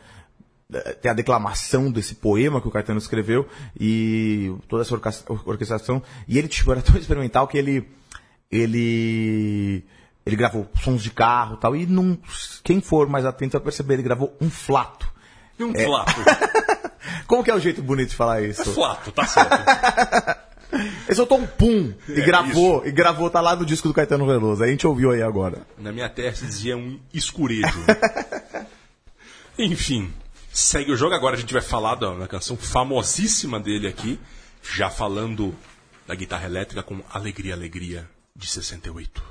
eh, 0.74 0.94
tem 0.94 1.12
a 1.12 1.14
declamação 1.14 1.92
desse 1.92 2.16
poema 2.16 2.62
que 2.62 2.68
o 2.68 2.72
Caetano 2.72 2.98
escreveu 2.98 3.46
e 3.78 4.56
toda 4.70 4.84
essa 4.84 4.96
orquestração 4.96 6.02
e 6.28 6.38
ele 6.38 6.48
tipo, 6.48 6.72
era 6.72 6.82
tão 6.82 6.96
experimental 6.96 7.48
que 7.48 7.58
ele 7.58 7.86
ele 8.50 9.84
ele 10.26 10.36
gravou 10.36 10.70
sons 10.82 11.04
de 11.04 11.12
carro 11.12 11.58
tal 11.58 11.76
e 11.76 11.86
não 11.86 12.18
quem 12.64 12.80
for 12.80 13.10
mais 13.10 13.26
atento 13.26 13.54
vai 13.54 13.62
perceber 13.62 13.96
ele 13.96 14.04
gravou 14.04 14.34
um 14.40 14.50
flato 14.50 15.11
E 15.62 15.64
um 15.64 15.74
flato. 15.74 16.22
como 17.28 17.44
que 17.44 17.52
é 17.52 17.56
o 17.56 17.60
jeito 17.60 17.82
bonito 17.82 18.10
de 18.10 18.16
falar 18.16 18.42
isso 18.42 18.74
flato, 18.74 19.12
tá 19.12 19.26
certo. 19.26 20.42
ele 21.08 21.16
soltou 21.16 21.40
um 21.40 21.46
pum 21.46 21.94
e 22.08 22.22
É, 22.22 22.26
gravou 22.26 22.86
e 22.86 22.92
gravou 22.92 23.30
tá 23.30 23.42
lá 23.42 23.56
no 23.56 23.66
disco 23.66 23.88
do 23.88 23.94
Caetano 23.94 24.26
Veloso 24.26 24.64
a 24.64 24.68
gente 24.68 24.88
ouviu 24.88 25.12
aí 25.12 25.22
agora 25.22 25.66
Na 25.78 25.92
minha 25.92 26.12
se 26.34 26.46
dizia 26.46 26.78
um 26.78 27.00
escurejo. 27.14 27.80
Enfim, 29.58 30.12
segue 30.52 30.92
o 30.92 30.98
jogo. 30.98 31.14
Agora 31.14 31.36
a 31.36 31.40
gente 31.40 31.54
vai 31.54 31.62
falar 31.62 31.96
da, 31.96 32.14
da 32.14 32.28
canção 32.28 32.58
famosíssima 32.58 33.60
dele 33.60 33.88
aqui, 33.88 34.20
já 34.64 34.90
falando 34.90 35.54
da 36.08 36.16
guitarra 36.16 36.46
elétrica 36.46 36.84
com 36.84 37.02
Alegria, 37.10 37.54
Alegria, 37.54 38.10
de 38.36 38.48
68. 38.48 39.31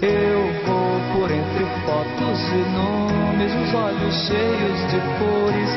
eu 0.00 0.40
vou 0.64 1.00
por 1.12 1.30
entre 1.30 1.64
fotos 1.84 2.40
e 2.52 2.62
nomes, 2.72 3.52
os 3.52 3.74
olhos 3.74 4.14
cheios 4.26 4.80
de 4.90 5.00
cores, 5.18 5.70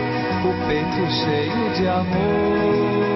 o 0.45 0.53
peito 0.67 1.03
cheio 1.23 1.69
de 1.75 1.87
amores. 1.87 3.11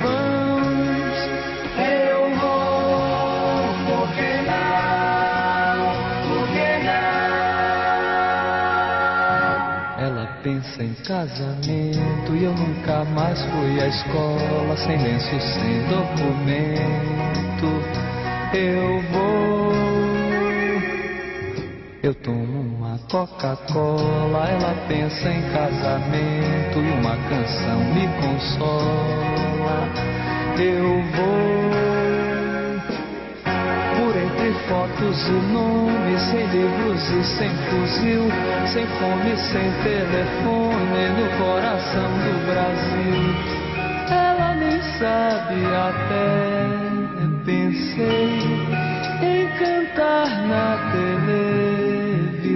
Vamos, 0.00 1.18
eu 1.76 2.20
vou, 2.38 3.66
por 3.86 4.08
que 4.14 4.32
não? 4.46 5.76
Por 6.28 6.44
que 6.48 6.70
não? 6.84 7.04
Ela 10.06 10.24
pensa 10.42 10.84
em 10.84 10.94
casamento 11.04 12.30
e 12.36 12.44
eu 12.44 12.52
nunca 12.52 13.04
mais 13.06 13.42
fui 13.42 13.80
à 13.80 13.88
escola 13.88 14.76
sem 14.76 14.96
lenço, 15.02 15.40
sem 15.40 15.86
documento. 15.88 17.24
Eu 18.56 19.02
vou. 19.10 19.53
Eu 22.04 22.14
tomo 22.16 22.60
uma 22.60 22.98
Coca-Cola, 23.10 24.46
ela 24.46 24.74
pensa 24.86 25.26
em 25.26 25.40
casamento 25.54 26.78
e 26.78 26.90
uma 27.00 27.16
canção 27.30 27.78
me 27.94 28.06
consola. 28.20 29.88
Eu 30.58 31.02
vou 31.16 31.64
por 33.96 34.14
entre 34.14 34.52
fotos 34.68 35.28
e 35.28 35.32
nomes, 35.50 36.20
sem 36.20 36.46
livros 36.48 37.10
e 37.10 37.24
sem 37.24 37.48
fuzil, 37.70 38.30
sem 38.66 38.86
fome, 38.98 39.34
sem 39.38 39.72
telefone, 39.82 41.08
no 41.08 41.26
coração 41.42 42.10
do 42.18 42.34
Brasil. 42.52 43.16
Ela 44.10 44.54
nem 44.56 44.78
sabe 44.98 45.56
até 45.74 46.84
pensei 47.46 48.40
em 49.22 49.48
cantar 49.58 50.28
na 50.46 50.74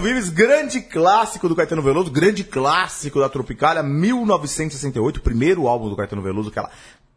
Vives, 0.00 0.28
grande 0.28 0.80
clássico 0.80 1.48
do 1.48 1.54
Caetano 1.56 1.82
Veloso, 1.82 2.10
grande 2.10 2.42
clássico 2.44 3.20
da 3.20 3.28
Tropicália, 3.28 3.82
1968, 3.82 5.20
primeiro 5.20 5.68
álbum 5.68 5.88
do 5.88 5.96
Caetano 5.96 6.22
Veloso, 6.22 6.48
aquela 6.50 6.70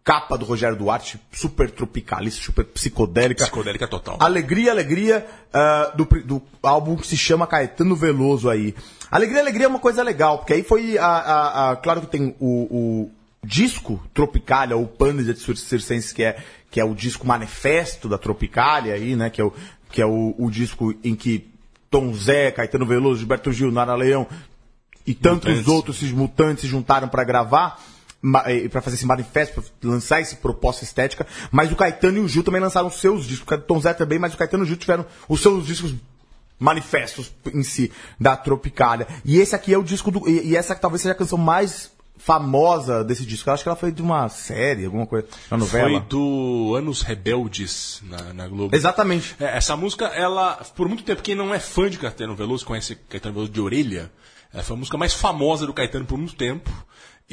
capa 0.04 0.38
do 0.38 0.44
Rogério 0.46 0.76
Duarte, 0.78 1.20
super 1.32 1.72
tropicalista, 1.72 2.42
super 2.44 2.66
psicodélica. 2.66 3.44
Psicodélica 3.46 3.88
total. 3.88 4.18
Alegria, 4.20 4.72
Alegria, 4.72 5.26
ah, 5.54 5.94
do, 5.96 6.06
do 6.26 6.42
álbum 6.62 6.96
que 6.98 7.08
se 7.08 7.16
chama 7.16 7.48
Caetano 7.48 7.96
Veloso 7.96 8.50
aí. 8.50 8.76
Alegria, 9.10 9.40
Alegria 9.42 9.66
é 9.66 9.70
uma 9.70 9.80
coisa 9.80 10.04
legal, 10.04 10.40
porque 10.40 10.54
aí 10.54 10.64
foi, 10.64 10.98
a, 10.98 11.06
a- 11.08 11.72
a- 11.72 11.76
claro 11.78 12.02
que 12.02 12.08
tem 12.08 12.36
o, 12.40 12.48
o 13.06 13.12
disco 13.46 14.02
Tropicália, 14.14 14.76
ou 14.76 14.86
Pândida 14.88 15.34
de 15.34 15.40
Circenses, 15.40 16.12
que 16.12 16.24
é, 16.24 16.38
que 16.70 16.80
é 16.80 16.84
o 16.86 16.94
disco 16.94 17.26
manifesto 17.26 18.10
da 18.10 18.18
Tropicália 18.18 18.96
aí, 18.96 19.16
né, 19.16 19.30
que 19.30 19.40
é 19.40 19.44
o, 19.46 19.54
que 19.90 20.02
é 20.02 20.06
o, 20.06 20.36
o 20.38 20.52
disco 20.52 20.94
em 21.04 21.16
que 21.16 21.53
Tom 21.94 22.12
Zé, 22.16 22.50
Caetano 22.50 22.88
Veloso, 22.88 23.20
Gilberto 23.20 23.52
Gil, 23.52 23.72
Nara 23.72 23.94
Leão 23.94 24.28
e 25.06 25.14
tantos 25.14 25.52
Mutantes. 25.52 25.68
outros 25.68 25.98
esses 25.98 26.12
mutantes 26.12 26.62
se 26.62 26.68
juntaram 26.68 27.08
para 27.08 27.24
gravar 27.24 27.80
para 28.72 28.82
fazer 28.82 28.96
esse 28.96 29.06
manifesto, 29.06 29.62
para 29.62 29.90
lançar 29.90 30.22
essa 30.22 30.36
proposta 30.38 30.86
estética, 30.86 31.28
mas 31.52 31.70
o 31.74 31.76
Caetano 31.76 32.20
e 32.20 32.22
o 32.22 32.28
Gil 32.28 32.42
também 32.42 32.62
lançaram 32.62 32.90
seus 32.90 33.28
discos, 33.28 33.58
o 33.58 33.62
Tom 33.62 33.82
Zé 33.82 33.94
também, 33.94 34.18
mas 34.18 34.34
o 34.34 34.38
Caetano 34.38 34.64
e 34.64 34.66
o 34.66 34.68
Gil 34.68 34.78
tiveram 34.78 35.06
os 35.28 35.42
seus 35.42 35.68
discos 35.68 35.94
manifestos 36.58 37.34
em 37.54 37.64
si 37.64 37.92
da 38.18 38.38
Tropicália. 38.38 39.06
E 39.26 39.40
esse 39.40 39.54
aqui 39.54 39.74
é 39.74 39.78
o 39.78 39.84
disco 39.84 40.10
do 40.10 40.28
e 40.28 40.56
essa 40.56 40.74
talvez 40.74 41.02
seja 41.02 41.12
a 41.12 41.18
canção 41.18 41.38
mais 41.38 41.92
famosa 42.24 43.04
desse 43.04 43.26
disco? 43.26 43.50
Eu 43.50 43.54
acho 43.54 43.64
que 43.64 43.70
ela 43.70 43.76
foi 43.76 43.92
de 43.92 44.02
uma 44.02 44.30
série, 44.30 44.86
alguma 44.86 45.06
coisa, 45.06 45.28
uma 45.52 45.58
novela. 45.58 45.90
Foi 45.90 46.00
do 46.02 46.74
Anos 46.76 47.02
Rebeldes 47.02 48.02
na, 48.04 48.34
na 48.34 48.48
Globo. 48.48 48.74
Exatamente. 48.76 49.36
É, 49.40 49.58
essa 49.58 49.76
música, 49.76 50.06
ela, 50.06 50.54
por 50.76 50.88
muito 50.88 51.04
tempo, 51.04 51.22
quem 51.22 51.36
não 51.36 51.54
é 51.54 51.60
fã 51.60 51.90
de 51.90 52.00
Caetano 52.00 52.36
Veloso, 52.36 52.66
conhece 52.66 52.96
Caetano 52.96 53.34
Veloso 53.34 53.52
de 53.52 53.60
orelha, 53.60 54.10
é, 54.54 54.62
foi 54.62 54.76
a 54.76 54.80
música 54.80 54.98
mais 54.98 55.14
famosa 55.14 55.66
do 55.66 55.74
Caetano 55.74 56.06
por 56.06 56.18
muito 56.18 56.36
tempo. 56.36 56.72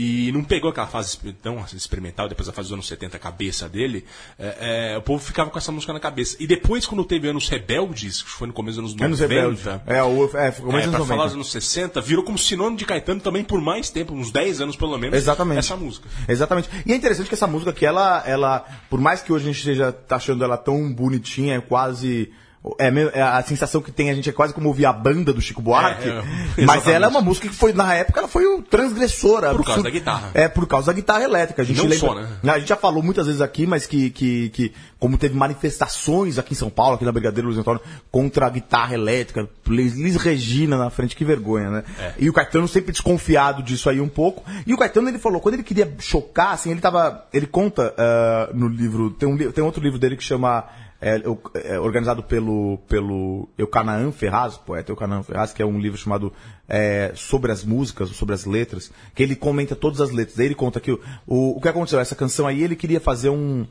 E 0.02 0.32
não 0.32 0.42
pegou 0.42 0.70
aquela 0.70 0.86
fase 0.86 1.18
tão 1.42 1.62
experimental, 1.76 2.26
depois 2.26 2.46
da 2.46 2.54
fase 2.54 2.68
dos 2.68 2.72
anos 2.72 2.88
70, 2.88 3.18
a 3.18 3.20
cabeça 3.20 3.68
dele. 3.68 4.06
É, 4.38 4.92
é, 4.94 4.96
o 4.96 5.02
povo 5.02 5.22
ficava 5.22 5.50
com 5.50 5.58
essa 5.58 5.70
música 5.70 5.92
na 5.92 6.00
cabeça. 6.00 6.38
E 6.40 6.46
depois, 6.46 6.86
quando 6.86 7.04
teve 7.04 7.28
Anos 7.28 7.50
Rebeldes, 7.50 8.22
que 8.22 8.30
foi 8.30 8.46
no 8.46 8.54
começo 8.54 8.80
dos 8.80 8.92
anos 8.92 9.02
Anos 9.02 9.20
90. 9.20 9.34
Rebeldes. 9.34 9.66
É, 9.86 10.02
o, 10.02 10.24
é, 10.24 10.28
começo 10.28 10.38
É, 10.38 10.52
dos 10.52 10.90
pra 10.90 10.98
90. 11.00 11.04
falar 11.04 11.24
dos 11.24 11.34
anos 11.34 11.50
60, 11.52 12.00
virou 12.00 12.24
como 12.24 12.38
sinônimo 12.38 12.78
de 12.78 12.86
Caetano 12.86 13.20
também 13.20 13.44
por 13.44 13.60
mais 13.60 13.90
tempo, 13.90 14.14
uns 14.14 14.30
10 14.30 14.62
anos 14.62 14.74
pelo 14.74 14.96
menos. 14.96 15.18
Exatamente. 15.18 15.58
Essa 15.58 15.76
música. 15.76 16.08
Exatamente. 16.26 16.70
E 16.86 16.92
é 16.94 16.96
interessante 16.96 17.28
que 17.28 17.34
essa 17.34 17.46
música 17.46 17.70
aqui, 17.70 17.84
ela, 17.84 18.22
ela, 18.26 18.64
por 18.88 18.98
mais 18.98 19.20
que 19.20 19.30
hoje 19.30 19.44
a 19.44 19.52
gente 19.52 19.58
esteja 19.58 19.92
tá 19.92 20.16
achando 20.16 20.42
ela 20.42 20.56
tão 20.56 20.90
bonitinha, 20.90 21.56
é 21.56 21.60
quase. 21.60 22.32
É, 22.78 23.18
é 23.18 23.22
a 23.22 23.42
sensação 23.42 23.80
que 23.80 23.90
tem 23.90 24.10
a 24.10 24.14
gente 24.14 24.28
é 24.28 24.32
quase 24.32 24.52
como 24.52 24.68
ouvir 24.68 24.84
a 24.84 24.92
banda 24.92 25.32
do 25.32 25.40
Chico 25.40 25.62
Buarque. 25.62 26.06
É, 26.06 26.62
é, 26.62 26.66
mas 26.66 26.86
ela 26.86 27.06
é 27.06 27.08
uma 27.08 27.22
música 27.22 27.48
que 27.48 27.54
foi, 27.54 27.72
na 27.72 27.94
época, 27.94 28.20
ela 28.20 28.28
foi 28.28 28.44
o 28.44 28.60
transgressora. 28.60 29.54
Por 29.54 29.64
causa 29.64 29.82
da 29.82 29.88
guitarra. 29.88 30.30
É, 30.34 30.46
por 30.46 30.66
causa 30.66 30.88
da 30.88 30.92
guitarra 30.92 31.24
elétrica. 31.24 31.62
A 31.62 31.64
gente 31.64 31.78
Não 31.78 31.84
lembra, 31.84 31.98
só, 31.98 32.14
né? 32.14 32.52
A 32.52 32.58
gente 32.58 32.68
já 32.68 32.76
falou 32.76 33.02
muitas 33.02 33.26
vezes 33.26 33.40
aqui, 33.40 33.66
mas 33.66 33.86
que, 33.86 34.10
que, 34.10 34.50
que 34.50 34.74
como 34.98 35.16
teve 35.16 35.34
manifestações 35.34 36.38
aqui 36.38 36.52
em 36.52 36.56
São 36.56 36.68
Paulo, 36.68 36.96
aqui 36.96 37.04
na 37.04 37.12
Brigadeiro 37.12 37.48
Luiz 37.48 37.58
Antônio, 37.58 37.80
contra 38.10 38.46
a 38.46 38.50
guitarra 38.50 38.92
elétrica, 38.92 39.48
Liz 39.66 40.16
Regina 40.16 40.76
na 40.76 40.90
frente, 40.90 41.16
que 41.16 41.24
vergonha, 41.24 41.70
né? 41.70 41.84
É. 41.98 42.12
E 42.18 42.28
o 42.28 42.32
Caetano 42.32 42.68
sempre 42.68 42.92
desconfiado 42.92 43.62
disso 43.62 43.88
aí 43.88 44.02
um 44.02 44.08
pouco. 44.08 44.44
E 44.66 44.74
o 44.74 44.76
Caetano, 44.76 45.08
ele 45.08 45.18
falou, 45.18 45.40
quando 45.40 45.54
ele 45.54 45.62
queria 45.62 45.90
chocar, 45.98 46.52
assim, 46.52 46.70
ele 46.70 46.80
tava, 46.80 47.26
ele 47.32 47.46
conta 47.46 47.94
ah, 47.96 48.50
no 48.52 48.68
livro, 48.68 49.10
tem, 49.10 49.26
um, 49.26 49.36
tem 49.50 49.64
outro 49.64 49.82
livro 49.82 49.98
dele 49.98 50.16
que 50.16 50.24
chama, 50.24 50.64
é, 51.00 51.22
é, 51.64 51.80
organizado 51.80 52.22
pelo, 52.22 52.78
pelo 52.86 53.48
Eucanaã 53.56 54.12
Ferraz, 54.12 54.56
poeta 54.56 54.92
Eucanaã 54.92 55.22
Ferraz, 55.22 55.52
que 55.52 55.62
é 55.62 55.66
um 55.66 55.80
livro 55.80 55.98
chamado 55.98 56.32
é, 56.68 57.12
Sobre 57.14 57.50
as 57.50 57.64
Músicas, 57.64 58.10
sobre 58.10 58.34
as 58.34 58.44
Letras, 58.44 58.92
que 59.14 59.22
ele 59.22 59.34
comenta 59.34 59.74
todas 59.74 60.00
as 60.00 60.10
letras. 60.10 60.38
Aí 60.38 60.46
ele 60.46 60.54
conta 60.54 60.78
que 60.78 60.92
o, 60.92 61.00
o, 61.26 61.56
o 61.56 61.60
que 61.60 61.68
aconteceu, 61.68 61.98
essa 61.98 62.14
canção 62.14 62.46
aí, 62.46 62.62
ele 62.62 62.76
queria 62.76 63.00
fazer 63.00 63.30
um, 63.30 63.66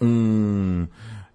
um. 0.00 0.86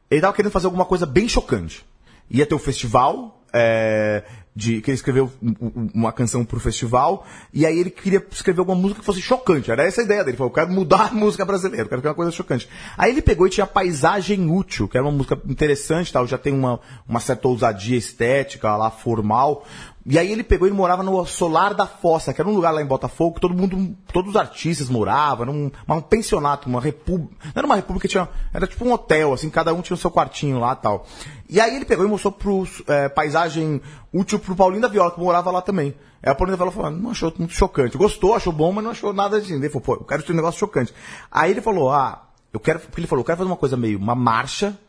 Ele 0.10 0.22
tava 0.22 0.34
querendo 0.34 0.52
fazer 0.52 0.66
alguma 0.66 0.86
coisa 0.86 1.06
bem 1.06 1.30
chocante. 1.30 1.86
Ia 2.32 2.46
ter 2.46 2.56
o 2.56 2.60
festival, 2.60 3.44
é, 3.54 4.24
de, 4.56 4.82
que 4.82 4.92
ele 4.92 4.96
escreveu 4.96 5.32
um- 5.42 5.56
um- 5.62 5.90
uma 5.94 6.12
canção 6.12 6.44
pro 6.44 6.60
festival, 6.60 7.26
e 7.54 7.66
aí 7.66 7.80
ele 7.80 7.90
queria 7.90 8.26
escrever 8.32 8.60
alguma 8.60 8.78
música 8.78 9.00
que 9.00 9.06
fosse 9.06 9.22
chocante. 9.22 9.72
Era 9.72 9.84
essa 9.84 10.02
a 10.02 10.04
ideia 10.04 10.20
dele. 10.24 10.32
Ele 10.32 10.38
falou, 10.38 10.50
eu 10.52 10.56
quero 10.56 10.72
mudar 10.72 11.08
a 11.08 11.14
música 11.14 11.46
brasileira, 11.46 11.84
eu 11.84 11.90
quero 11.90 12.02
que 12.02 12.08
uma 12.08 12.14
coisa 12.14 12.32
chocante. 12.32 12.68
Aí 12.98 13.12
ele 13.12 13.22
pegou 13.22 13.48
e 13.48 13.50
tinha 13.50 13.66
Paisagem 13.66 14.50
Útil, 14.50 14.88
que 14.90 14.98
era 14.98 15.06
uma 15.06 15.12
música 15.12 15.40
interessante, 15.48 16.12
tal, 16.12 16.28
já 16.28 16.38
tem 16.38 16.54
uma, 16.54 16.80
uma 17.08 17.20
certa 17.20 17.48
ousadia 17.48 17.98
estética 17.98 18.76
lá, 18.76 18.90
formal. 18.92 19.66
E 20.04 20.18
aí 20.18 20.32
ele 20.32 20.44
pegou 20.44 20.68
e 20.68 20.72
morava 20.72 21.04
no 21.04 21.24
Solar 21.28 21.76
da 21.76 21.86
Fossa, 21.86 22.34
que 22.34 22.42
era 22.42 22.50
um 22.50 22.56
lugar 22.56 22.72
lá 22.72 22.82
em 22.82 22.86
Botafogo, 22.88 23.36
que 23.36 23.42
todo 23.42 23.54
mundo, 23.54 23.96
todos 24.12 24.32
os 24.32 24.36
artistas 24.36 24.90
moravam, 24.90 25.44
era 25.44 25.52
um, 25.52 25.72
um 25.88 26.02
pensionato, 26.02 26.68
uma 26.68 26.82
república. 26.82 27.36
Não 27.46 27.52
era 27.56 27.66
uma 27.68 27.76
república, 27.76 28.08
tinha, 28.08 28.28
era 28.52 28.66
tipo 28.66 28.84
um 28.84 28.92
hotel, 28.92 29.32
assim, 29.32 29.50
cada 29.50 29.72
um 29.74 29.82
tinha 29.82 29.94
o 29.94 30.00
seu 30.00 30.10
quartinho 30.10 30.60
lá 30.60 30.76
tal. 30.76 31.06
E 31.52 31.60
aí 31.60 31.76
ele 31.76 31.84
pegou 31.84 32.06
e 32.06 32.08
mostrou 32.08 32.32
pro 32.32 32.66
é, 32.88 33.10
paisagem 33.10 33.82
útil 34.14 34.40
pro 34.40 34.56
Paulinho 34.56 34.82
da 34.82 34.88
Viola, 34.88 35.12
que 35.12 35.20
morava 35.20 35.52
lá 35.52 35.62
também. 35.62 35.94
Aí 36.24 36.32
a 36.32 36.36
Paulinho 36.36 36.58
da 36.58 36.64
Viola 36.64 36.72
falou, 36.72 36.88
"Ah, 36.88 36.92
não 36.92 37.12
achou 37.12 37.34
muito 37.38 37.54
chocante. 37.54 37.98
Gostou, 37.98 38.34
achou 38.34 38.54
bom, 38.54 38.72
mas 38.72 38.84
não 38.86 38.92
achou 38.92 39.12
nada 39.12 39.42
de. 39.42 39.54
Ele 39.54 39.68
falou, 39.68 39.82
pô, 39.82 39.94
eu 39.96 40.06
quero 40.06 40.24
ter 40.24 40.32
um 40.32 40.36
negócio 40.38 40.58
chocante. 40.58 40.94
Aí 41.30 41.52
ele 41.52 41.60
falou, 41.62 41.92
ah, 41.92 42.30
eu 42.54 42.60
quero. 42.60 42.80
Porque 42.80 43.02
ele 43.02 43.08
falou, 43.08 43.22
eu 43.22 43.26
quero 43.26 43.38
fazer 43.38 43.50
uma 43.50 43.58
coisa 43.58 43.76
meio, 43.76 44.00
uma 44.00 44.16
marcha, 44.16 44.80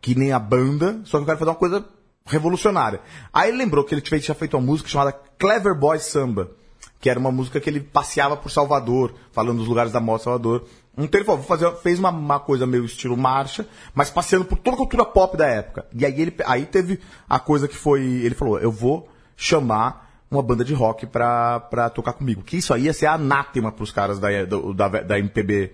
que 0.00 0.14
nem 0.14 0.30
a 0.30 0.38
banda, 0.38 1.00
só 1.04 1.18
que 1.18 1.22
eu 1.22 1.26
quero 1.26 1.38
fazer 1.38 1.50
uma 1.50 1.56
coisa 1.56 1.84
revolucionária. 2.24 3.00
Aí 3.32 3.48
ele 3.48 3.58
lembrou 3.58 3.82
que 3.82 3.94
ele 3.94 4.00
tinha 4.00 4.34
feito 4.34 4.56
uma 4.56 4.64
música 4.64 4.88
chamada 4.88 5.12
Clever 5.38 5.74
Boy 5.74 5.98
Samba, 5.98 6.52
que 7.00 7.10
era 7.10 7.18
uma 7.18 7.32
música 7.32 7.60
que 7.60 7.68
ele 7.68 7.80
passeava 7.80 8.36
por 8.36 8.48
Salvador, 8.48 9.12
falando 9.32 9.58
dos 9.58 9.66
lugares 9.66 9.90
da 9.90 9.98
moda 9.98 10.22
Salvador. 10.22 10.66
Então 10.96 11.18
ele 11.18 11.24
falou, 11.24 11.40
vou 11.40 11.48
fazer, 11.48 11.70
fez 11.82 11.98
uma, 11.98 12.10
uma 12.10 12.38
coisa 12.40 12.66
meio 12.66 12.84
estilo 12.84 13.16
marcha, 13.16 13.66
mas 13.94 14.10
passeando 14.10 14.44
por 14.44 14.58
toda 14.58 14.76
a 14.76 14.78
cultura 14.78 15.04
pop 15.04 15.36
da 15.36 15.46
época. 15.46 15.86
E 15.92 16.04
aí 16.06 16.20
ele 16.20 16.34
aí 16.46 16.64
teve 16.66 17.00
a 17.28 17.38
coisa 17.40 17.66
que 17.66 17.76
foi, 17.76 18.00
ele 18.02 18.34
falou, 18.34 18.58
eu 18.58 18.70
vou 18.70 19.08
chamar 19.36 20.02
uma 20.30 20.42
banda 20.42 20.64
de 20.64 20.72
rock 20.74 21.06
pra, 21.06 21.60
pra 21.60 21.90
tocar 21.90 22.12
comigo. 22.12 22.42
Que 22.42 22.56
isso 22.56 22.72
aí 22.74 22.84
ia 22.84 22.92
ser 22.92 23.06
anátema 23.06 23.70
pros 23.72 23.90
caras 23.92 24.18
da, 24.18 24.44
do- 24.44 24.72
da, 24.74 24.88
da 24.88 25.18
MPB 25.18 25.72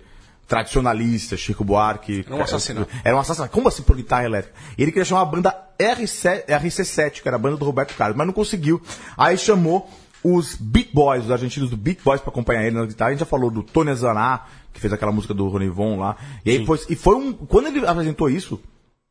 tradicionalista, 0.49 1.37
Chico 1.37 1.65
Buarque. 1.65 2.25
Era 2.27 2.35
um 2.37 2.43
assassinato. 2.43 2.91
Era 3.05 3.17
um 3.17 3.21
assassinato. 3.21 3.53
Como 3.53 3.69
assim 3.69 3.83
por 3.83 3.97
guitarra 3.97 4.25
elétrica? 4.25 4.57
Ele 4.77 4.91
queria 4.91 5.05
chamar 5.05 5.23
a 5.23 5.27
banda 5.27 5.57
RC, 5.79 6.45
RC7, 6.49 7.23
que 7.23 7.29
era 7.29 7.37
a 7.37 7.39
banda 7.39 7.57
do 7.57 7.65
Roberto 7.65 7.95
Carlos, 7.97 8.17
mas 8.17 8.27
não 8.27 8.35
conseguiu. 8.35 8.83
Aí 9.17 9.39
chamou 9.39 9.89
os 10.23 10.55
Beat 10.57 10.89
Boys, 10.93 11.25
os 11.25 11.31
argentinos 11.31 11.71
do 11.71 11.77
Beat 11.77 12.01
Boys 12.05 12.21
pra 12.21 12.31
acompanhar 12.31 12.65
ele 12.65 12.77
na 12.77 12.85
guitarra. 12.85 13.09
A 13.11 13.13
gente 13.13 13.21
já 13.21 13.27
falou 13.27 13.51
do 13.51 13.63
Tony 13.63 13.95
Zaná, 13.95 14.45
que 14.73 14.81
fez 14.81 14.93
aquela 14.93 15.13
música 15.13 15.35
do 15.35 15.49
Ronivon 15.49 15.99
lá. 15.99 16.17
E 16.45 16.51
aí 16.51 16.67
foi, 16.67 16.81
e 16.89 16.97
foi 16.97 17.15
um, 17.15 17.33
quando 17.33 17.67
ele 17.69 17.87
apresentou 17.87 18.29
isso, 18.29 18.61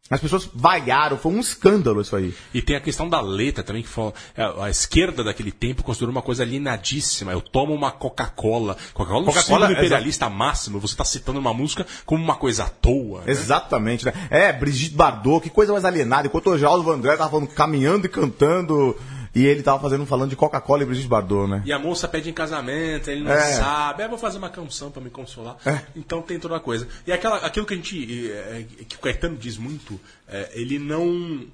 as 0.10 0.20
pessoas 0.20 0.50
vaiaram, 0.56 1.18
foi 1.18 1.32
um 1.32 1.40
escândalo 1.40 2.02
isso 2.02 2.16
aí. 2.16 2.34
E 2.52 2.62
tem 2.64 2.76
a 2.76 2.82
questão 2.82 3.08
da 3.08 3.22
letra 3.22 3.64
também, 3.64 3.84
que 3.84 3.90
fala, 3.90 4.12
é, 4.36 4.44
a 4.64 4.70
esquerda 4.70 5.24
daquele 5.24 5.52
tempo 5.52 5.84
considerou 5.84 6.12
uma 6.12 6.22
coisa 6.22 6.42
alienadíssima. 6.42 7.32
Eu 7.32 7.42
tomo 7.42 7.76
uma 7.76 7.92
Coca-Cola. 7.92 8.76
Coca-Cola 8.92 9.20
é 9.20 9.22
um 9.22 9.26
Coca-Cola, 9.26 9.68
símbolo 9.68 9.72
imperialista 9.72 10.28
máximo. 10.28 10.80
Você 10.80 10.96
está 10.96 11.06
citando 11.06 11.40
uma 11.40 11.54
música 11.54 11.86
como 12.08 12.24
uma 12.24 12.36
coisa 12.36 12.64
à 12.64 12.70
toa. 12.70 13.20
né? 13.20 13.32
Exatamente, 13.32 14.04
né? 14.04 14.14
É, 14.32 14.52
Brigitte 14.52 14.96
Bardot, 14.96 15.44
que 15.44 15.50
coisa 15.52 15.72
mais 15.72 15.86
alienada. 15.86 16.28
Enquanto 16.28 16.50
o 16.50 16.58
Geraldo 16.58 16.84
Vandré 16.84 17.16
tava 17.16 17.30
falando, 17.30 17.48
caminhando 17.50 18.08
e 18.08 18.10
cantando, 18.10 18.98
e 19.40 19.46
ele 19.46 19.64
tava 19.64 19.80
fazendo, 19.80 20.06
falando 20.06 20.30
de 20.30 20.36
Coca-Cola 20.36 20.84
e 20.84 20.86
Brigitte 20.86 21.08
Bardot, 21.08 21.50
né? 21.50 21.62
E 21.66 21.72
a 21.72 21.80
moça 21.80 22.08
pede 22.08 22.30
em 22.30 22.34
casamento, 22.34 23.10
ele 23.10 23.24
não 23.24 23.32
É. 23.32 23.54
sabe. 23.54 24.04
É, 24.04 24.08
vou 24.08 24.18
fazer 24.18 24.38
uma 24.38 24.50
canção 24.50 24.92
pra 24.92 25.02
me 25.02 25.10
consolar. 25.10 25.58
Então 25.96 26.22
tem 26.22 26.40
toda 26.40 26.54
uma 26.56 26.60
coisa. 26.60 26.88
E 27.08 27.12
aquela, 27.12 27.38
aquilo 27.38 27.66
que 27.66 27.74
a 27.74 27.78
gente. 27.78 28.28
eh, 28.32 28.66
eh, 28.80 28.84
que 28.88 28.96
o 28.96 29.00
Caetano 29.00 29.38
diz 29.38 29.58
muito, 29.58 30.00
eh, 30.28 30.50
ele 30.54 30.78
não. 30.80 31.48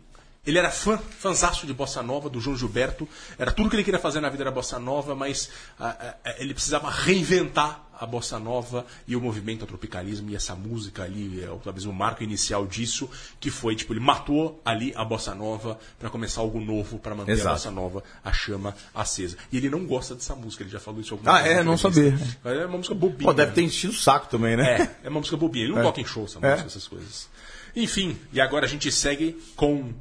Ele 0.45 0.60
era 0.60 0.69
fã, 0.69 0.98
fãzaço 0.98 1.65
de 1.65 1.74
Bossa 1.74 2.04
Nova, 2.04 2.30
do 2.30 2.39
João 2.39 2.56
Gilberto. 2.56 3.10
Era 3.38 3.52
tudo 3.52 3.67
que 3.67 3.76
ele 3.76 3.84
queria 3.84 4.00
fazer 4.00 4.19
na 4.21 4.30
vida 4.30 4.43
era 4.43 4.52
Bossa 4.52 4.78
Nova, 4.78 5.15
mas 5.15 5.50
ah, 5.80 6.15
ah, 6.24 6.36
ele 6.38 6.54
precisava 6.54 6.88
reinventar 6.89 7.85
a 7.99 8.05
Bossa 8.05 8.39
Nova 8.39 8.86
e 9.08 9.15
o 9.15 9.21
movimento 9.21 9.62
ao 9.62 9.67
tropicalismo 9.67 10.29
e 10.29 10.36
essa 10.36 10.55
música 10.55 11.03
ali, 11.03 11.41
é, 11.43 11.47
talvez 11.63 11.86
o 11.86 11.93
marco 11.93 12.23
inicial 12.23 12.65
disso, 12.65 13.10
que 13.39 13.49
foi, 13.49 13.75
tipo, 13.75 13.93
ele 13.93 13.99
matou 13.99 14.62
ali 14.65 14.93
a 14.95 15.03
Bossa 15.05 15.34
Nova 15.36 15.79
para 15.99 16.10
começar 16.10 16.41
algo 16.41 16.60
novo, 16.60 16.99
para 16.99 17.15
manter 17.15 17.31
Exato. 17.34 17.49
a 17.49 17.53
Bossa 17.53 17.71
Nova, 17.71 18.03
a 18.23 18.31
chama 18.34 18.75
acesa. 18.93 19.38
E 19.51 19.58
ele 19.58 19.69
não 19.69 19.86
gosta 19.86 20.15
dessa 20.15 20.36
música, 20.36 20.63
ele 20.63 20.69
já 20.69 20.79
falou 20.79 21.01
isso 21.01 21.13
algumas 21.13 21.34
Ah, 21.34 21.38
vezes 21.41 21.51
é? 21.53 21.58
na 21.58 21.63
Não 21.63 21.73
entrevista. 21.75 22.39
É 22.49 22.65
uma 22.65 22.77
música 22.77 22.95
bobinha. 22.95 23.27
Pô, 23.29 23.34
deve 23.34 23.51
ter 23.53 23.62
enchido 23.62 23.93
o 23.93 23.95
saco 23.95 24.27
também, 24.27 24.55
né? 24.58 24.97
É, 25.03 25.08
é 25.08 25.10
uma 25.10 25.19
música 25.19 25.38
bobinha. 25.38 25.65
Ele 25.65 25.73
não 25.73 25.81
toca 25.81 26.01
em 26.01 26.05
show 26.05 26.25
essa 26.25 26.39
É. 26.39 26.49
música, 26.51 26.67
essas 26.67 26.88
coisas. 26.88 27.29
Enfim, 27.75 28.17
e 28.31 28.39
agora 28.39 28.65
a 28.65 28.69
gente 28.69 28.91
segue 28.91 29.38
com 29.55 29.93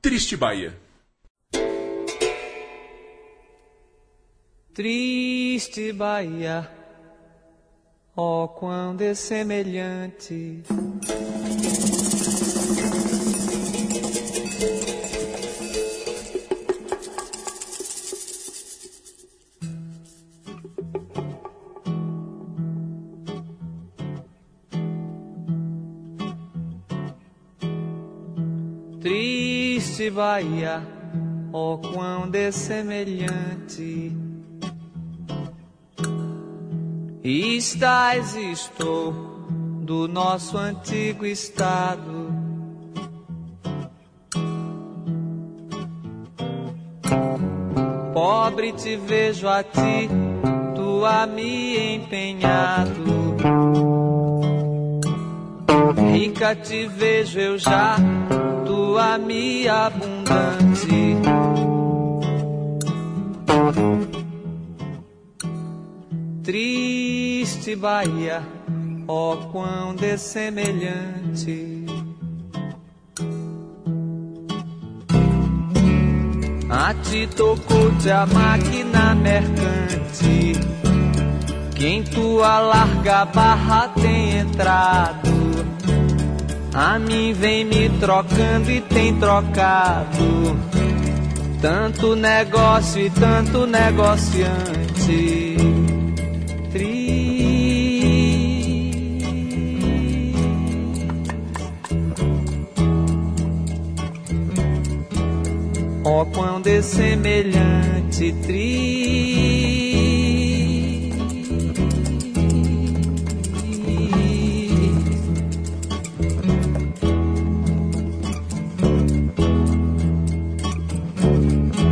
Triste 0.00 0.36
Bahia. 0.36 0.74
Triste 4.72 5.92
Bahia, 5.92 6.70
ó 8.22 8.46
quão 8.48 8.94
dessemelhante. 8.94 10.62
Triste 29.00 30.10
Bahia, 30.10 30.86
ó 31.54 31.78
quão 31.78 32.28
dessemelhante. 32.28 34.29
Estás 37.32 38.34
estou 38.34 39.12
do 39.82 40.08
nosso 40.08 40.58
antigo 40.58 41.24
estado. 41.24 42.28
Pobre 48.12 48.72
te 48.72 48.96
vejo 48.96 49.46
a 49.46 49.62
ti, 49.62 50.08
tu 50.74 51.04
a 51.04 51.24
me 51.24 51.94
empenhado. 51.94 53.36
Rica 56.12 56.56
te 56.56 56.88
vejo 56.88 57.38
eu 57.38 57.56
já, 57.56 57.94
tu 58.66 58.98
a 58.98 59.16
me 59.16 59.68
abundante. 59.68 61.14
triste 66.42 67.09
Bahia, 67.76 68.42
ó 69.06 69.36
quão 69.52 69.94
dessemelhante. 69.94 71.84
A 76.70 76.94
ti 76.94 77.28
tocou-te 77.36 78.10
a 78.10 78.24
máquina 78.24 79.14
mercante, 79.14 80.54
que 81.76 81.86
em 81.86 82.02
tua 82.02 82.60
larga 82.60 83.26
barra 83.26 83.88
tem 83.88 84.38
entrado. 84.38 85.30
A 86.72 86.98
mim 86.98 87.34
vem 87.34 87.66
me 87.66 87.90
trocando 88.00 88.70
e 88.70 88.80
tem 88.80 89.14
trocado. 89.16 90.58
Tanto 91.60 92.16
negócio 92.16 93.02
e 93.02 93.10
tanto 93.10 93.66
negociante. 93.66 95.49
Ó 106.12 106.22
oh, 106.22 106.26
quão 106.26 106.60
dessemelhante 106.60 108.32
tri 108.44 109.30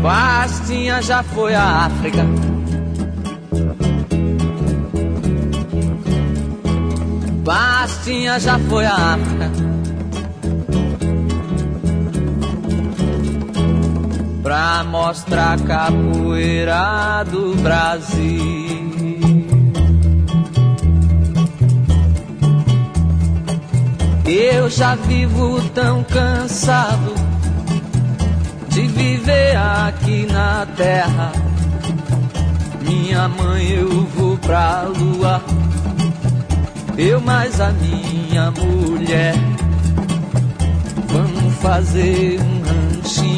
Bastinha 0.03 1.01
já 1.01 1.23
foi 1.23 1.55
à 1.55 1.87
África. 1.87 2.27
Bastinha 7.45 8.41
já 8.41 8.59
foi 8.59 8.85
à 8.85 9.15
África. 9.15 9.68
Pra 14.49 14.83
mostrar 14.83 15.61
capoeira 15.61 17.23
do 17.31 17.55
Brasil. 17.57 18.25
Eu 24.25 24.71
já 24.71 24.95
vivo 24.95 25.61
tão 25.75 26.03
cansado 26.03 27.15
de 28.71 28.87
viver 28.87 29.55
aqui 29.55 30.27
na 30.33 30.67
terra. 30.75 31.31
Minha 32.81 33.29
mãe, 33.29 33.69
eu 33.69 34.07
vou 34.17 34.39
pra 34.39 34.85
lua. 34.85 35.43
Eu 36.97 37.21
mais 37.21 37.61
a 37.61 37.71
minha 37.73 38.51
mulher. 38.51 39.35
Vamos 41.07 41.55
fazer 41.57 42.41
um 42.41 42.63
ranchinho 42.63 43.38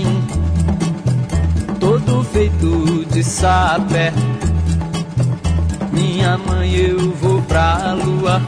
feito 2.40 3.04
de 3.12 3.22
sapé. 3.22 4.14
Minha 5.92 6.38
mãe, 6.38 6.74
eu 6.74 7.12
vou 7.16 7.42
pra 7.42 7.92
lua. 7.92 8.40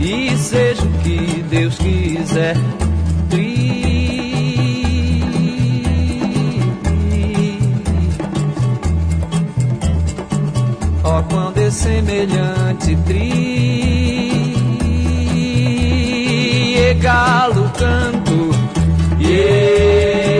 E 0.00 0.34
seja 0.38 0.82
o 0.82 0.92
que 1.02 1.44
Deus 1.50 1.76
quiser. 1.76 2.56
Ó 11.04 11.22
quando 11.24 11.58
é 11.58 11.70
semelhante 11.70 12.96
tri 13.04 13.30
e 16.78 16.94
galo 16.94 17.70
canto 17.76 18.54
galo 19.20 20.33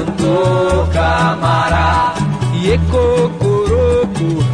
canto 0.00 0.88
camará. 0.92 2.14
E 2.54 2.78
cocoroco 2.90 4.44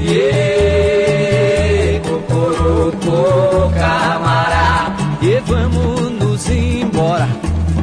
e 0.00 2.00
cocoroco 2.04 3.72
camará. 3.74 4.94
E 5.22 5.40
vamos 5.46 6.10
nos 6.12 6.48
embora. 6.48 7.28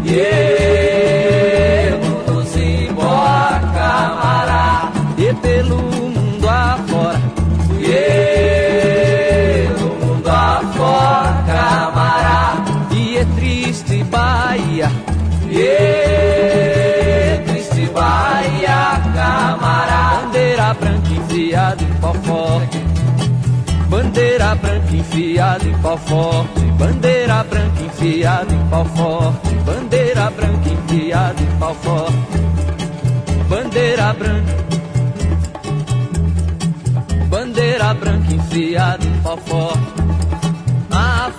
E 0.05 1.40
enfiada 25.11 25.67
em 25.67 25.77
pau 25.81 25.97
forte, 25.97 26.61
bandeira 26.77 27.43
branca 27.43 27.83
enfiada 27.83 28.53
em 28.53 28.69
pau 28.69 28.85
forte, 28.85 29.55
bandeira 29.65 30.29
branca 30.29 30.69
enfiada 30.69 31.43
em 31.43 31.59
pau 31.59 31.75
forte, 31.75 32.15
bandeira 33.49 34.13
branca, 34.13 34.57
bandeira 37.29 37.93
branca 37.93 38.33
enfiada 38.33 39.05
em 39.05 39.21
pau 39.21 39.37
forte, 39.37 39.93
a 40.91 41.31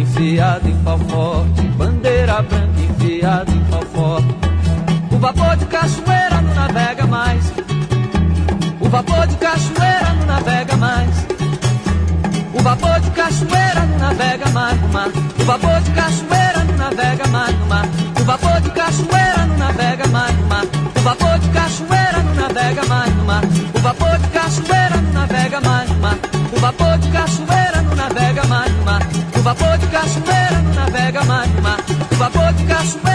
enfiado 0.00 0.68
em 0.68 0.76
pau 0.82 0.98
forte, 0.98 1.62
bandeira 1.76 2.42
branca 2.42 2.80
enfiada 2.80 3.50
em 3.50 3.64
pau 3.64 3.82
forte. 3.92 4.34
O 5.10 5.18
vapor 5.18 5.56
de 5.56 5.64
cachoeira 5.66 6.40
não 6.40 6.54
navega 6.54 7.06
mais. 7.06 7.52
O 8.80 8.88
vapor 8.88 9.26
de 9.26 9.36
cachoeira 9.36 10.14
não 10.18 10.26
navega 10.26 10.76
mais. 10.76 11.26
O 12.54 12.62
vapor 12.62 13.00
de 13.00 13.10
cachoeira 13.10 13.86
não 13.86 13.98
navega 13.98 14.48
mais 14.50 14.80
no 14.80 14.88
mar. 14.88 15.08
O 15.08 15.44
vapor 15.44 15.80
de 15.80 15.90
cachoeira 15.90 16.64
não 16.64 16.76
navega 16.76 17.28
mais 17.28 17.58
no 17.58 17.66
mar. 17.66 17.86
O 18.20 18.24
vapor 18.24 18.60
de 18.60 18.70
cachoeira 18.70 19.46
não 19.46 19.56
navega 19.56 20.06
mais 20.08 20.36
no 20.36 20.46
mar. 20.46 20.49
O 29.40 29.42
vapor 29.42 29.78
de 29.78 29.86
cachoeira 29.86 30.60
não 30.62 30.74
navega 30.74 31.24
mais 31.24 31.50
no 31.50 31.62
mar. 31.62 31.78
O 32.12 32.14
vapor 32.16 32.52
de 32.52 32.64
cachoeira 32.66 33.09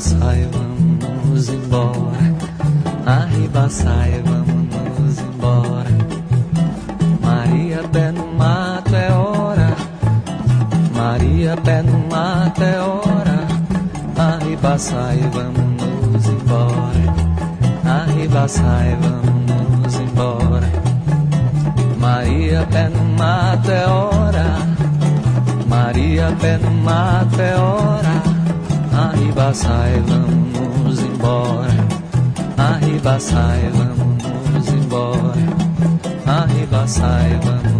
Arriba, 0.00 0.18
sai, 0.24 0.48
vamos 0.50 1.48
embora. 1.50 2.34
Arriba, 3.04 3.68
sai, 3.68 4.22
vamos 4.24 5.18
embora. 5.18 5.90
Maria, 7.20 7.82
pé 7.92 8.10
no 8.10 8.26
mato 8.28 8.96
é 8.96 9.12
hora. 9.12 9.76
Maria, 10.96 11.54
pé 11.58 11.82
no 11.82 11.98
mato 12.08 12.62
é 12.62 12.80
hora. 12.80 13.46
Arriba, 14.16 14.78
sai, 14.78 15.18
vamos 15.34 16.26
embora. 16.26 17.14
Arriba, 17.84 18.48
sai, 18.48 18.96
vamos 19.02 19.94
embora. 19.96 20.70
Maria, 21.98 22.66
pé 22.70 22.88
no 22.88 23.04
mato 23.18 23.70
é 23.70 23.86
hora. 23.86 24.46
Maria, 25.68 26.34
pé 26.40 26.56
no 26.56 26.70
mato 26.70 27.38
é 27.38 27.54
hora. 27.54 28.29
Arriba, 29.20 29.52
sai, 29.52 30.02
vamos 30.06 30.98
embora. 30.98 31.86
Arriba, 32.56 33.20
sai, 33.20 33.70
vamos 33.74 34.68
embora. 34.68 35.34
Arriba, 36.24 36.88
sai, 36.88 37.38
vamos. 37.44 37.79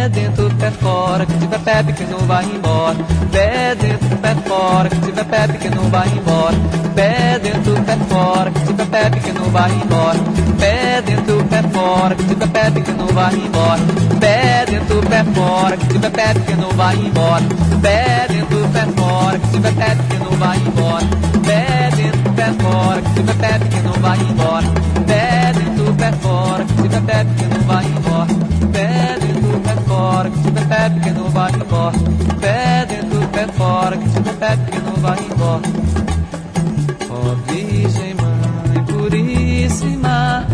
Pé 0.00 0.08
dentro, 0.08 0.48
pé 0.56 0.70
fora, 0.70 1.26
que 1.26 1.34
tiver 1.34 1.60
pé 1.60 1.84
pequeno 1.84 2.16
vai 2.26 2.42
embora. 2.46 2.96
Pé 3.30 3.74
dentro, 3.74 4.16
pé 4.16 4.34
fora, 4.48 4.88
que 4.88 4.96
tiver 4.96 5.26
pé 5.26 5.46
pequeno 5.46 5.82
vai 5.90 6.08
embora. 6.08 6.56
Pé 6.94 7.38
dentro, 7.38 7.74
pé 7.84 7.96
fora, 8.08 8.50
que 8.50 8.60
tiver 8.60 8.86
pé 8.86 9.10
pequeno 9.10 9.50
vai 9.52 9.70
embora. 9.70 10.18
Pé 10.58 11.02
dentro, 11.02 11.44
pé 11.44 11.62
fora, 11.64 12.14
que 12.14 12.22
tiver 12.22 12.48
pé 12.48 12.70
pequeno 12.70 13.06
vai 13.08 13.34
embora. 13.34 13.82
Pé 14.18 14.64
dentro, 14.70 15.00
pé 15.02 15.24
fora, 15.34 15.76
que 15.76 15.86
tiver 15.86 16.12
pé 16.12 16.32
pequeno 16.32 16.68
vai 16.78 16.96
embora. 16.96 17.42
Pé 17.82 18.26
dentro, 18.30 18.68
pé 18.72 18.84
fora, 18.96 19.38
que 19.38 19.48
tiver 19.48 19.74
pé 19.74 19.96
pequeno 19.96 20.30
vai 20.38 20.58
embora. 20.60 21.06
Pé 21.44 21.90
dentro, 21.94 22.32
pé 22.32 22.46
fora, 22.62 23.02
que 23.02 23.10
tiver 23.10 23.36
pé 23.36 23.58
pequeno 23.58 23.92
vai 24.00 24.18
embora. 24.18 24.66
Pé 25.06 25.52
dentro, 25.58 25.92
pé 25.92 26.12
fora, 26.22 26.64
que 26.64 26.88
tiver 26.88 27.02
pé 27.02 27.24
pequeno 27.26 27.66
vai 27.66 27.84
embora. 27.84 28.50
Fora, 30.00 30.30
que 30.30 30.40
tiver 30.40 30.66
pé 30.66 30.90
pequeno 30.90 31.28
vai 31.28 31.52
embora. 31.52 31.98
Pé 32.40 32.86
dentro, 32.86 33.28
pé 33.28 33.46
fora, 33.48 33.96
que 33.98 34.08
tiver 34.08 34.34
pé 34.34 34.56
pequeno 34.56 34.92
vai 34.96 35.18
embora. 35.18 35.62
Ó 37.10 37.34
Virgem 37.46 38.14
Mãe 38.14 38.84
Puríssima, 38.86 40.46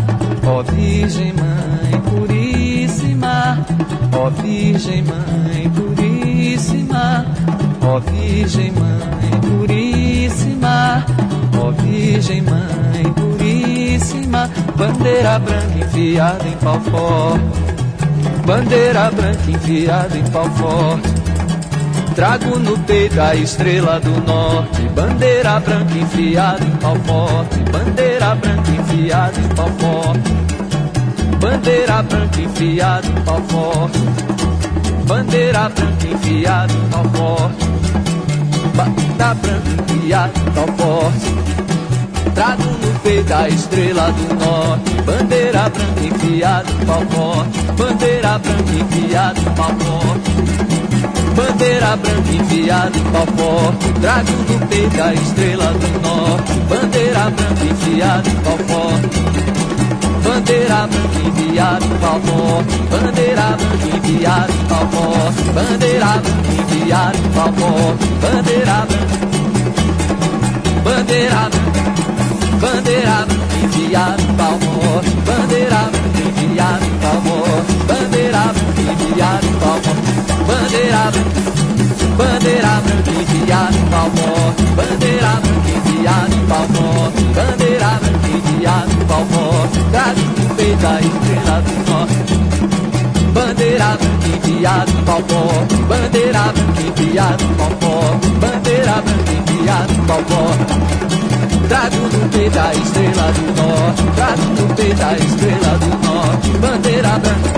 ó 0.45 0.63
Virgem 0.63 1.33
Mãe 1.33 2.01
Puríssima, 2.09 3.65
ó 4.11 4.29
Virgem 4.29 5.03
Mãe 5.03 5.69
Puríssima, 5.69 7.25
ó 7.81 7.99
Virgem 7.99 8.71
Mãe 8.71 9.31
Puríssima, 9.47 11.05
ó 11.57 11.71
Virgem 11.71 12.41
Mãe 12.41 13.13
Puríssima, 13.13 14.49
bandeira 14.75 15.39
branca 15.39 15.77
enfiada 15.79 16.47
em 16.47 16.57
pau 16.57 16.79
forte, 16.81 17.76
bandeira 18.47 19.11
branca 19.11 19.51
enfiada 19.51 20.17
em 20.17 20.23
pau 20.31 20.49
forte. 20.51 21.09
Trago 22.15 22.57
no 22.57 22.79
peito 22.79 23.19
a 23.19 23.35
estrela 23.35 23.99
do 23.99 24.21
norte, 24.21 24.81
bandeira 24.95 25.59
branca 25.59 25.93
enfiada 25.93 26.63
em 26.63 26.71
pau 26.77 26.95
forte, 26.95 27.59
bandeira 27.69 28.35
branca 28.35 28.71
enfiada 28.71 29.37
em 29.37 29.47
pau 29.49 29.69
forte, 29.77 30.31
bandeira 31.41 32.01
branca 32.03 32.41
enfiada 32.41 33.07
em 33.07 33.21
pau 33.23 33.41
forte, 33.49 33.99
bandeira 35.05 35.69
branca 35.69 36.07
enfiada 36.07 36.73
em 36.73 36.89
pau 36.89 37.03
forte, 37.03 37.65
bandeira 38.77 39.33
branca 39.35 39.83
enfiada 39.83 40.39
em 40.39 40.51
pau 40.53 40.67
forte. 40.77 41.76
Trago 42.37 42.61
no 42.61 42.99
peito 42.99 43.33
a 43.33 43.49
estrela 43.49 44.11
do 44.11 44.35
norte, 44.35 44.91
bandeira 45.07 45.69
branca 45.69 46.01
enfiada 46.05 46.69
em 46.69 46.85
pau 46.85 47.01
forte, 47.09 47.59
bandeira 47.75 48.37
branca 48.37 48.73
enfiada 48.73 49.39
em 49.39 49.43
pau 49.55 49.71
forte. 49.79 50.31
Bandeira 51.35 51.95
branca 51.97 52.31
enfiada 52.31 52.95
em 52.95 53.03
pau 53.11 53.25
forte. 53.25 53.93
Trago 54.01 54.31
no 54.31 54.67
peito 54.67 55.01
a 55.01 55.13
estrela 55.15 55.65
do 55.65 55.87
norte. 56.01 56.53
Bandeira 56.69 57.31
branca 57.31 57.63
enfiada 57.65 58.29
em 58.29 58.35
pau 58.35 58.57
forte. 58.67 59.19
Bandeira 60.23 60.87
branca 60.87 61.19
enfiada 61.27 61.85
em 61.85 61.97
pau 61.97 62.19
forte. 62.21 62.77
Bandeira 62.91 63.57
branca 63.57 63.97
enfiada 63.97 64.53
em 64.53 64.65
pau 64.67 64.87
forte. 64.91 65.41
Bandeira 65.55 66.05
branca 66.05 66.51
enfiada 66.61 67.17
em 67.17 67.31
pau 67.33 67.53
forte. 67.53 68.05
Bandeira 68.21 68.85
branca. 68.85 69.17
Bandeira 70.83 71.49
branca 71.49 71.66
bandeira 72.59 73.25
enviado 73.63 74.23
palmo, 74.37 75.01
bandeira 75.25 75.89
enviado 76.25 76.85
palmo, 77.01 77.37
bandeira 77.87 78.43
enviado 78.77 79.47
palmo, 79.61 79.93
bandeira, 80.47 81.03
bandeira 82.17 82.73
enviado 83.19 83.79
palmo, 83.91 84.29
bandeira 84.75 85.33
enviado 85.75 86.37
palmo, 86.49 86.85
bandeira 87.35 87.91
enviado 88.35 88.95
palmo, 89.07 89.43
traz 89.91 90.17
o 90.17 90.55
peito 90.55 90.87
a 90.87 90.99
estrela 90.99 91.61
do 91.61 91.75
norte. 91.91 92.33
Bandeira 93.33 93.97
enviado 94.25 94.93
palmo, 95.05 95.41
bandeira 95.87 96.45
enviado 96.85 97.45
palmo, 97.57 97.93
bandeira 98.41 99.03
enviado 99.37 99.95
palmo. 100.07 101.16
Trago 101.67 101.97
no 101.97 102.29
peito 102.29 102.57
a 102.59 102.73
estrela 102.73 103.31
do 103.33 103.43
norte, 103.61 104.03
trago 104.15 104.41
no 104.41 104.73
peito 104.73 105.03
a 105.03 105.13
estrela 105.17 105.77
do 105.79 105.89
norte, 106.07 106.49
bandeira 106.59 107.19
branca. 107.19 107.51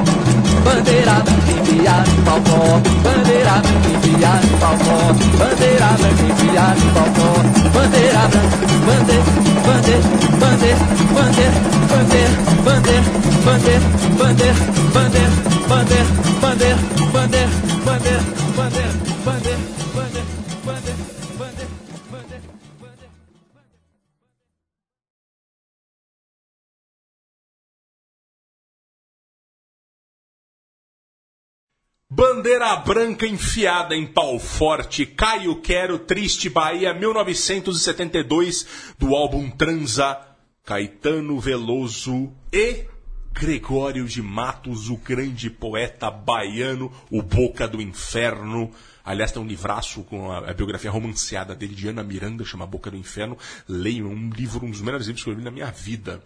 Bandeira 0.64 1.14
branca 1.24 1.52
enfiada 1.52 2.10
em 2.10 2.24
forte, 2.26 2.90
bandeira 3.04 3.62
branca 3.62 3.90
enfiada 3.94 4.46
em 4.46 4.58
forte, 4.58 5.24
bandeira 5.38 5.90
branca 6.00 6.24
enfiada 6.26 6.76
em 6.76 6.90
forte, 6.90 7.54
bandeira 7.70 8.22
branca, 8.30 8.58
bandeira, 8.86 9.24
bandeira, 9.66 10.04
bandeira, 10.40 10.80
bandeira, 11.14 11.14
bandeira, 11.14 11.54
bandeira, 11.86 12.32
bandeira, 12.66 13.04
bandeira, 13.46 13.84
bandeira, 14.10 14.56
bandeira, 14.90 15.28
bandeira, 15.70 16.08
bandeira, 16.42 16.80
bandeira, 17.14 18.22
bandeira, 18.56 18.94
bandeira, 19.24 19.69
Bandeira 32.12 32.76
branca 32.78 33.28
enfiada 33.28 33.96
em 33.96 34.08
pau 34.08 34.40
forte, 34.40 35.06
Caio 35.06 35.62
Quero, 35.62 36.00
Triste 36.00 36.50
Bahia, 36.50 36.92
1972, 36.92 38.66
do 38.98 39.16
álbum 39.16 39.48
Transa, 39.48 40.20
Caetano 40.66 41.40
Veloso 41.40 42.34
e 42.52 42.86
Gregório 43.32 44.06
de 44.06 44.24
Matos, 44.24 44.90
o 44.90 44.98
grande 44.98 45.52
poeta 45.52 46.10
baiano, 46.10 46.92
o 47.12 47.22
Boca 47.22 47.68
do 47.68 47.80
Inferno. 47.80 48.72
Aliás, 49.06 49.32
tem 49.32 49.40
um 49.40 49.48
livraço 49.48 50.02
com 50.02 50.32
a, 50.32 50.52
biografia 50.52 50.90
romanceada 50.90 51.54
dele, 51.54 51.76
de 51.76 51.90
Ana 51.90 52.02
Miranda, 52.04 52.44
chama 52.44 52.66
Boca 52.66 52.90
do 52.90 52.98
Inferno. 52.98 53.38
Leiam, 53.68 54.08
é 54.08 54.10
um 54.10 54.32
livro, 54.32 54.66
um 54.66 54.72
dos 54.72 54.82
melhores 54.82 55.06
livros 55.06 55.24
que 55.24 55.30
eu 55.30 55.36
li 55.36 55.44
na 55.44 55.52
minha 55.52 55.70
vida. 55.70 56.24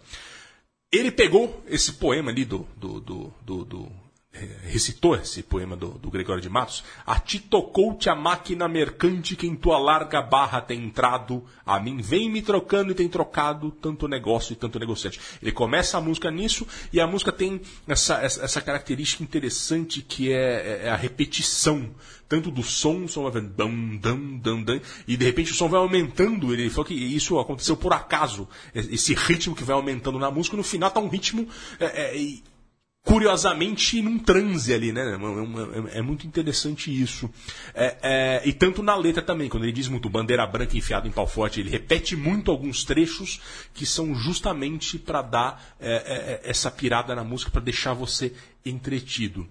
Ele 0.90 1.10
pegou 1.10 1.62
esse 1.68 1.92
poema 1.92 2.30
ali 2.30 2.46
do, 2.46 2.66
do, 2.74 3.00
do, 3.00 3.34
do 3.44 3.83
recitou 4.74 5.14
esse 5.14 5.40
poema 5.40 5.76
do, 5.76 5.90
do, 5.90 6.10
Gregório 6.10 6.42
de 6.42 6.48
Matos. 6.48 6.82
A 7.06 7.20
ti 7.20 7.38
tocou-te 7.38 8.10
a 8.10 8.14
máquina 8.14 8.66
mercante 8.66 9.36
que 9.36 9.46
em 9.46 9.54
tua 9.54 9.78
larga 9.78 10.20
barra 10.20 10.60
tem 10.60 10.82
entrado, 10.82 11.44
a 11.64 11.78
mim 11.78 11.98
vem 11.98 12.28
me 12.28 12.42
trocando 12.42 12.90
e 12.90 12.94
tem 12.94 13.08
trocado 13.08 13.70
tanto 13.70 14.08
negócio 14.08 14.52
e 14.52 14.56
tanto 14.56 14.80
negociante. 14.80 15.20
Ele 15.40 15.52
começa 15.52 15.96
a 15.96 16.00
música 16.00 16.28
nisso 16.28 16.66
e 16.92 17.00
a 17.00 17.06
música 17.06 17.30
tem 17.30 17.60
essa, 17.86 18.16
essa, 18.16 18.60
característica 18.60 19.22
interessante 19.22 20.02
que 20.02 20.32
é, 20.32 20.86
é, 20.86 20.90
a 20.90 20.96
repetição. 20.96 21.94
Tanto 22.28 22.50
do 22.50 22.62
som, 22.62 23.04
o 23.04 23.08
som 23.08 23.30
vai 23.30 23.42
dam, 23.42 23.96
dam, 23.96 24.38
dam, 24.38 24.62
dam, 24.62 24.80
e 25.06 25.16
de 25.16 25.24
repente 25.24 25.52
o 25.52 25.54
som 25.54 25.68
vai 25.68 25.78
aumentando. 25.78 26.52
Ele 26.52 26.68
falou 26.68 26.86
que 26.86 26.94
isso 26.94 27.38
aconteceu 27.38 27.76
por 27.76 27.92
acaso. 27.92 28.48
Esse 28.74 29.14
ritmo 29.14 29.54
que 29.54 29.62
vai 29.62 29.76
aumentando 29.76 30.18
na 30.18 30.30
música, 30.32 30.56
no 30.56 30.64
final 30.64 30.90
tá 30.90 30.98
um 30.98 31.08
ritmo. 31.08 31.46
É, 31.78 32.16
é, 32.16 32.16
curiosamente 33.04 34.00
num 34.00 34.18
transe 34.18 34.72
ali, 34.72 34.90
né? 34.90 35.02
É, 35.02 35.96
é, 35.96 35.98
é 35.98 36.02
muito 36.02 36.26
interessante 36.26 36.90
isso. 36.90 37.28
É, 37.74 37.96
é, 38.02 38.42
e 38.48 38.52
tanto 38.52 38.82
na 38.82 38.96
letra 38.96 39.22
também, 39.22 39.48
quando 39.48 39.64
ele 39.64 39.72
diz 39.72 39.88
muito 39.88 40.08
bandeira 40.08 40.46
branca 40.46 40.76
enfiada 40.76 41.06
em 41.06 41.12
pau 41.12 41.26
forte, 41.26 41.60
ele 41.60 41.68
repete 41.68 42.16
muito 42.16 42.50
alguns 42.50 42.82
trechos 42.82 43.40
que 43.74 43.84
são 43.84 44.14
justamente 44.14 44.98
para 44.98 45.20
dar 45.20 45.76
é, 45.78 46.40
é, 46.44 46.50
essa 46.50 46.70
pirada 46.70 47.14
na 47.14 47.22
música, 47.22 47.50
para 47.50 47.60
deixar 47.60 47.92
você 47.92 48.32
entretido. 48.64 49.46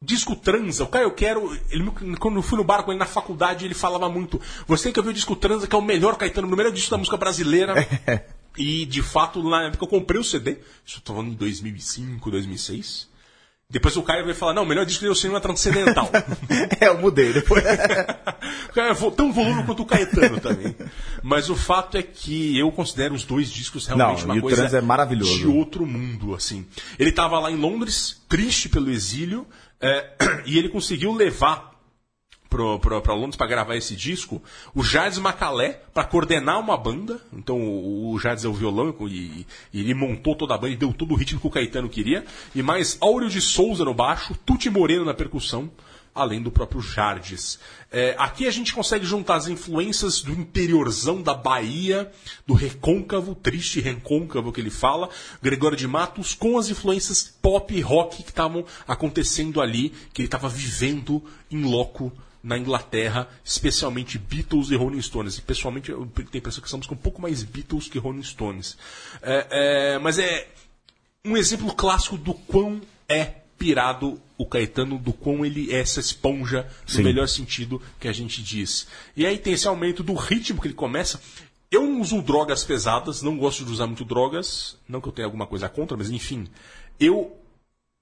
disco 0.00 0.34
transa. 0.34 0.84
O 0.84 0.88
Caio 0.88 1.10
Quero, 1.10 1.54
ele, 1.70 1.90
quando 2.18 2.36
eu 2.36 2.42
fui 2.42 2.56
no 2.56 2.64
bar 2.64 2.84
com 2.84 2.90
ele 2.90 2.98
na 2.98 3.06
faculdade, 3.06 3.66
ele 3.66 3.74
falava 3.74 4.08
muito. 4.08 4.40
Você 4.66 4.84
tem 4.84 4.92
que 4.94 4.98
ouvir 4.98 5.10
o 5.10 5.14
disco 5.14 5.36
transa, 5.36 5.66
que 5.66 5.76
é 5.76 5.78
o 5.78 5.82
melhor 5.82 6.16
Caetano, 6.16 6.48
o 6.48 6.56
melhor 6.56 6.72
disco 6.72 6.90
da 6.90 6.98
música 6.98 7.18
brasileira. 7.18 7.74
e 8.56 8.86
de 8.86 9.02
fato, 9.02 9.42
na 9.42 9.64
época 9.64 9.84
eu 9.84 9.88
comprei 9.88 10.20
o 10.20 10.24
CD, 10.24 10.58
tô 11.02 11.12
falando 11.12 11.32
em 11.32 11.34
2005, 11.34 12.30
2006. 12.30 13.14
Depois 13.68 13.96
o 13.96 14.02
Caio 14.02 14.24
vai 14.24 14.34
falar, 14.34 14.52
não, 14.52 14.62
o 14.62 14.66
melhor 14.66 14.84
disco 14.84 15.04
do 15.04 15.14
cinema 15.14 15.40
transcendental. 15.40 16.08
é, 16.80 16.88
eu 16.88 16.98
mudei 16.98 17.32
depois. 17.32 17.64
o 18.76 18.80
é 18.80 19.10
tão 19.16 19.32
volume 19.32 19.64
quanto 19.64 19.82
o 19.82 19.86
Caetano 19.86 20.38
também. 20.38 20.76
Mas 21.22 21.48
o 21.50 21.56
fato 21.56 21.96
é 21.96 22.02
que 22.02 22.56
eu 22.56 22.70
considero 22.70 23.14
os 23.14 23.24
dois 23.24 23.50
discos 23.50 23.86
realmente 23.86 24.20
Não, 24.20 24.26
uma 24.26 24.36
e 24.36 24.38
o 24.38 24.42
coisa 24.42 24.58
Trans 24.58 24.74
é 24.74 24.80
maravilhoso. 24.80 25.38
de 25.38 25.46
outro 25.46 25.86
mundo, 25.86 26.34
assim. 26.34 26.66
Ele 26.98 27.10
estava 27.10 27.40
lá 27.40 27.50
em 27.50 27.56
Londres, 27.56 28.22
triste 28.28 28.68
pelo 28.68 28.90
exílio, 28.90 29.46
é, 29.80 30.12
e 30.46 30.56
ele 30.58 30.68
conseguiu 30.68 31.12
levar 31.12 31.73
para 32.54 33.14
Londres 33.14 33.36
para 33.36 33.46
gravar 33.46 33.76
esse 33.76 33.96
disco, 33.96 34.42
o 34.74 34.82
Jardim 34.82 35.20
Macalé 35.20 35.80
para 35.92 36.04
coordenar 36.04 36.60
uma 36.60 36.76
banda. 36.76 37.20
Então 37.32 37.60
o, 37.60 38.12
o 38.12 38.18
Jardim 38.18 38.46
é 38.46 38.48
o 38.48 38.52
violão 38.52 38.94
e, 39.08 39.46
e, 39.72 39.80
ele 39.80 39.94
montou 39.94 40.34
toda 40.34 40.54
a 40.54 40.58
banda 40.58 40.72
e 40.72 40.76
deu 40.76 40.92
todo 40.92 41.12
o 41.12 41.16
ritmo 41.16 41.40
que 41.40 41.46
o 41.46 41.50
Caetano 41.50 41.88
queria. 41.88 42.24
E 42.54 42.62
mais 42.62 42.96
Áureo 43.00 43.28
de 43.28 43.40
Souza 43.40 43.84
no 43.84 43.94
baixo, 43.94 44.36
Tuti 44.46 44.70
Moreno 44.70 45.04
na 45.04 45.14
percussão, 45.14 45.70
além 46.14 46.40
do 46.40 46.50
próprio 46.50 46.80
Jardes. 46.80 47.58
É, 47.90 48.14
aqui 48.18 48.46
a 48.46 48.50
gente 48.50 48.72
consegue 48.72 49.04
juntar 49.04 49.34
as 49.34 49.48
influências 49.48 50.22
do 50.22 50.32
interiorzão 50.32 51.20
da 51.20 51.34
Bahia, 51.34 52.10
do 52.46 52.54
recôncavo, 52.54 53.34
triste 53.34 53.80
recôncavo 53.80 54.52
que 54.52 54.60
ele 54.60 54.70
fala, 54.70 55.10
Gregório 55.42 55.76
de 55.76 55.88
Matos, 55.88 56.34
com 56.34 56.56
as 56.56 56.68
influências 56.68 57.34
pop 57.42 57.74
e 57.74 57.80
rock 57.80 58.22
que 58.22 58.30
estavam 58.30 58.64
acontecendo 58.86 59.60
ali, 59.60 59.92
que 60.12 60.22
ele 60.22 60.28
estava 60.28 60.48
vivendo 60.48 61.22
em 61.50 61.64
loco 61.64 62.12
na 62.44 62.58
Inglaterra, 62.58 63.26
especialmente 63.42 64.18
Beatles 64.18 64.70
e 64.70 64.76
Rolling 64.76 65.00
Stones. 65.00 65.38
E 65.38 65.42
pessoalmente 65.42 65.90
eu 65.90 66.06
tenho 66.14 66.28
a 66.34 66.36
impressão 66.36 66.62
que 66.62 66.68
somos 66.68 66.86
um 66.90 66.94
pouco 66.94 67.22
mais 67.22 67.42
Beatles 67.42 67.88
que 67.88 67.98
Rolling 67.98 68.22
Stones. 68.22 68.76
É, 69.22 69.46
é, 69.94 69.98
mas 69.98 70.18
é 70.18 70.46
um 71.24 71.38
exemplo 71.38 71.74
clássico 71.74 72.18
do 72.18 72.34
quão 72.34 72.82
é 73.08 73.24
pirado 73.56 74.20
o 74.36 74.44
Caetano, 74.44 74.98
do 74.98 75.12
quão 75.12 75.46
ele 75.46 75.72
é 75.72 75.80
essa 75.80 76.00
esponja, 76.00 76.68
no 76.86 76.92
Sim. 76.92 77.02
melhor 77.02 77.26
sentido 77.28 77.80
que 77.98 78.08
a 78.08 78.12
gente 78.12 78.42
diz. 78.42 78.86
E 79.16 79.24
aí 79.24 79.38
tem 79.38 79.54
esse 79.54 79.66
aumento 79.66 80.02
do 80.02 80.12
ritmo 80.12 80.60
que 80.60 80.66
ele 80.66 80.74
começa. 80.74 81.18
Eu 81.70 81.86
não 81.86 82.02
uso 82.02 82.20
drogas 82.20 82.62
pesadas, 82.62 83.22
não 83.22 83.38
gosto 83.38 83.64
de 83.64 83.72
usar 83.72 83.86
muito 83.86 84.04
drogas, 84.04 84.76
não 84.86 85.00
que 85.00 85.08
eu 85.08 85.12
tenha 85.12 85.26
alguma 85.26 85.46
coisa 85.46 85.66
contra, 85.66 85.96
mas 85.96 86.10
enfim. 86.10 86.46
Eu 87.00 87.34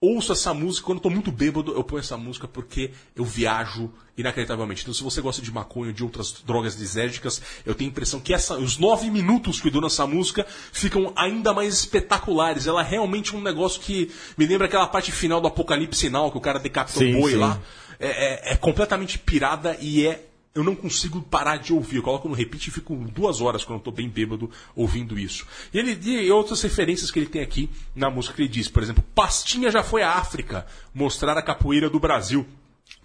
ouço 0.03 0.33
essa 0.33 0.53
música, 0.53 0.85
quando 0.85 0.99
eu 0.99 1.03
tô 1.05 1.11
muito 1.11 1.31
bêbado, 1.31 1.73
eu 1.73 1.85
ponho 1.85 2.01
essa 2.01 2.17
música 2.17 2.49
porque 2.49 2.91
eu 3.15 3.25
viajo 3.25 3.91
inacreditavelmente. 4.19 4.83
Então, 4.83 4.93
se 4.93 5.03
você 5.03 5.21
gosta 5.21 5.41
de 5.41 5.51
maconha 5.53 5.87
ou 5.87 5.93
de 5.93 6.03
outras 6.03 6.33
drogas 6.45 6.75
lisérgicas, 6.75 7.41
eu 7.65 7.75
tenho 7.75 7.89
a 7.89 7.93
impressão 7.93 8.19
que 8.21 8.35
essa, 8.35 8.59
os 8.59 8.77
nove 8.77 9.09
minutos 9.11 9.61
que 9.61 9.71
duram 9.71 9.87
essa 9.87 10.07
música 10.07 10.45
ficam 10.73 11.13
ainda 11.17 11.55
mais 11.55 11.73
espetaculares. 11.75 12.67
Ela 12.67 12.85
é 12.85 12.89
realmente 12.91 13.35
um 13.35 13.41
negócio 13.41 13.81
que 13.81 14.11
me 14.37 14.45
lembra 14.47 14.67
aquela 14.67 14.87
parte 14.89 15.13
final 15.13 15.41
do 15.41 15.47
Apocalipse 15.47 16.01
Sinal, 16.01 16.31
que 16.33 16.37
o 16.37 16.41
cara 16.41 16.59
decapita 16.59 16.99
Sim, 16.99 17.15
o 17.15 17.21
boi 17.21 17.33
sim. 17.33 17.39
lá. 17.39 17.59
É, 17.99 18.51
é- 18.51 18.53
é 18.53 18.57
completamente 18.57 19.19
pirada 19.19 19.77
e 19.81 20.07
é. 20.07 20.29
Eu 20.55 20.63
não 20.63 20.75
consigo 20.75 21.23
parar 21.23 21.57
de 21.57 21.73
ouvir. 21.73 21.97
Eu 21.97 22.03
coloco 22.03 22.29
no 22.29 22.35
repeat 22.35 22.67
e 22.67 22.71
fico 22.71 22.95
duas 22.95 23.41
horas 23.41 23.65
quando 23.65 23.79
eu 23.79 23.85
tô 23.85 23.91
bem 23.91 24.09
bêbado 24.09 24.51
ouvindo 24.77 25.19
isso. 25.19 25.47
E 25.73 25.79
ele 25.79 25.99
e 26.11 26.31
outras 26.31 26.61
referências 26.61 27.11
que 27.11 27.19
ele 27.19 27.27
tem 27.27 27.41
aqui 27.41 27.71
na 27.95 28.11
música 28.11 28.35
que 28.35 28.43
ele 28.43 28.49
diz, 28.49 28.69
por 28.69 28.83
exemplo, 28.83 29.03
Pastinha 29.15 29.71
já 29.71 29.83
foi 29.83 30.03
à 30.03 30.13
África 30.13 30.67
mostrar 30.95 31.39
a 31.39 31.43
capoeira 31.43 31.89
do 31.89 31.99
Brasil. 31.99 32.47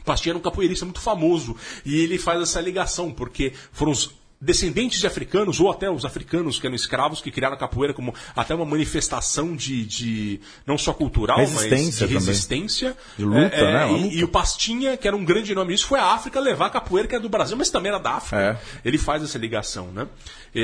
Pastinha 0.03 0.31
era 0.31 0.39
um 0.39 0.41
capoeirista 0.41 0.85
muito 0.85 0.99
famoso 0.99 1.55
e 1.85 1.99
ele 2.01 2.17
faz 2.17 2.41
essa 2.41 2.59
ligação 2.59 3.11
porque 3.11 3.53
foram 3.71 3.91
os 3.91 4.16
descendentes 4.39 4.99
de 4.99 5.07
africanos 5.07 5.59
ou 5.59 5.71
até 5.71 5.89
os 5.89 6.05
africanos 6.05 6.59
que 6.59 6.67
eram 6.67 6.75
escravos 6.75 7.21
que 7.21 7.31
criaram 7.31 7.55
a 7.55 7.59
capoeira 7.59 7.93
como 7.93 8.13
até 8.35 8.53
uma 8.53 8.65
manifestação 8.65 9.55
de, 9.55 9.83
de 9.85 10.39
não 10.65 10.77
só 10.77 10.93
cultural 10.93 11.37
mas 11.39 11.49
Resistência 11.63 12.07
de 12.07 12.13
também. 12.13 12.27
resistência 12.29 12.97
De 13.17 13.25
luta, 13.25 13.55
É, 13.55 13.59
é, 13.59 13.73
né? 13.73 13.85
Uma 13.85 13.97
e- 13.97 14.01
luta. 14.03 14.15
e 14.15 14.23
o 14.23 14.27
Pastinha, 14.27 14.95
que 14.95 15.07
era 15.07 15.17
um 15.17 15.25
grande 15.25 15.55
nome 15.55 15.73
disso, 15.73 15.87
foi 15.87 15.99
à 15.99 16.13
África 16.13 16.39
levar 16.39 16.67
a 16.67 16.69
capoeira, 16.69 17.07
que 17.07 17.15
é 17.15 17.19
do 17.19 17.29
Brasil, 17.29 17.57
mas 17.57 17.69
também 17.69 17.89
era 17.89 17.99
da 17.99 18.11
África. 18.11 18.59
É. 18.63 18.79
Ele 18.87 18.97
faz 18.97 19.23
essa 19.23 19.37
ligação, 19.39 19.87
né? 19.91 20.07
É, 20.53 20.61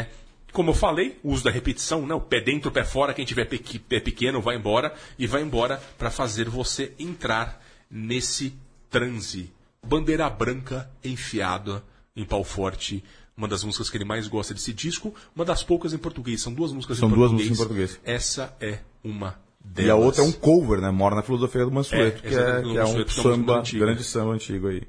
é, 0.00 0.06
como 0.52 0.70
eu 0.70 0.74
falei, 0.74 1.18
o 1.22 1.32
uso 1.32 1.44
da 1.44 1.50
repetição, 1.50 2.06
né? 2.06 2.14
o 2.14 2.20
pé 2.20 2.40
dentro, 2.40 2.70
o 2.70 2.72
pé 2.72 2.84
fora, 2.84 3.12
quem 3.14 3.24
tiver 3.24 3.44
pé 3.46 4.00
pequeno 4.00 4.40
vai 4.40 4.56
embora, 4.56 4.94
e 5.18 5.26
vai 5.26 5.42
embora 5.42 5.82
para 5.98 6.10
fazer 6.10 6.48
você 6.48 6.92
entrar 6.98 7.62
nesse 7.90 8.54
transe. 8.90 9.50
Bandeira 9.86 10.28
branca 10.30 10.90
enfiada 11.04 11.82
em 12.16 12.24
pau 12.24 12.42
forte. 12.44 13.02
Uma 13.36 13.48
das 13.48 13.64
músicas 13.64 13.88
que 13.88 13.96
ele 13.96 14.04
mais 14.04 14.28
gosta 14.28 14.52
desse 14.52 14.72
disco, 14.74 15.14
uma 15.34 15.44
das 15.44 15.62
poucas 15.64 15.94
em 15.94 15.98
português. 15.98 16.42
São 16.42 16.52
duas 16.52 16.70
músicas 16.72 16.98
São 16.98 17.08
em 17.08 17.12
duas 17.12 17.30
português. 17.30 17.48
músicas 17.50 17.64
em 17.64 17.68
português. 17.68 18.00
Essa 18.04 18.54
é 18.60 18.80
uma 19.02 19.38
delas. 19.64 19.86
E 19.88 19.90
a 19.90 19.96
outra 19.96 20.22
é 20.22 20.24
um 20.26 20.32
cover, 20.32 20.80
né? 20.80 20.90
Mora 20.90 21.14
na 21.16 21.22
filosofia 21.22 21.64
do 21.64 21.70
Mansueto, 21.72 22.18
É, 22.26 22.28
que, 22.28 22.34
é, 22.34 22.62
que 22.62 22.76
é 22.78 22.84
um 22.84 23.00
é 23.00 23.08
samba, 23.08 23.58
antiga. 23.60 23.86
grande 23.86 24.04
samba 24.04 24.32
antigo 24.34 24.68
aí. 24.68 24.82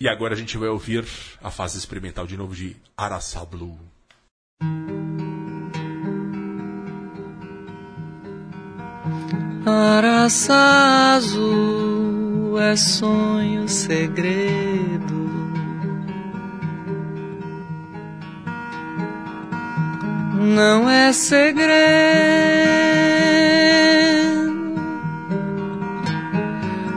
E 0.00 0.08
agora 0.08 0.34
a 0.34 0.36
gente 0.36 0.56
vai 0.58 0.68
ouvir 0.68 1.06
a 1.42 1.50
fase 1.50 1.78
experimental 1.78 2.26
de 2.26 2.36
novo 2.36 2.54
de 2.56 2.74
Araçá 2.96 3.44
Blue. 3.44 3.78
Araçá 9.66 11.14
azul 11.16 12.58
é 12.58 12.74
sonho 12.76 13.68
segredo. 13.68 15.19
Não 20.42 20.88
é 20.88 21.12
segredo. 21.12 21.70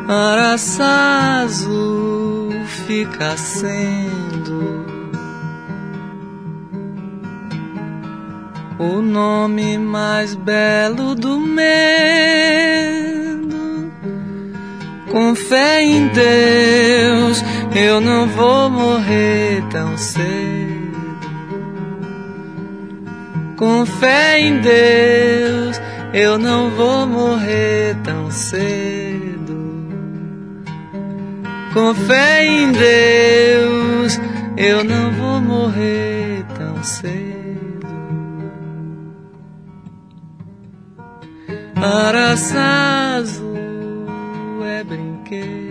Araçá 0.07 1.41
azul 1.41 2.53
fica 2.87 3.35
sendo 3.35 4.85
o 8.79 9.01
nome 9.01 9.77
mais 9.77 10.35
belo 10.35 11.13
do 11.13 11.37
medo. 11.37 11.63
Com 15.11 15.35
fé 15.35 15.83
em 15.83 16.07
Deus, 16.07 17.43
eu 17.75 17.99
não 17.99 18.25
vou 18.25 18.69
morrer 18.69 19.61
tão 19.69 19.97
cedo. 19.97 20.72
Com 23.63 23.85
fé 23.85 24.41
em 24.41 24.59
Deus, 24.59 25.79
eu 26.13 26.37
não 26.37 26.69
vou 26.71 27.07
morrer 27.07 27.95
tão 28.03 28.29
cedo. 28.29 29.87
Com 31.73 31.95
fé 31.95 32.45
em 32.45 32.73
Deus, 32.73 34.19
eu 34.57 34.83
não 34.83 35.13
vou 35.13 35.39
morrer 35.39 36.43
tão 36.57 36.83
cedo. 36.83 37.87
Araçá 41.77 43.15
azul 43.15 44.61
é 44.65 44.83
brinquedo. 44.83 45.62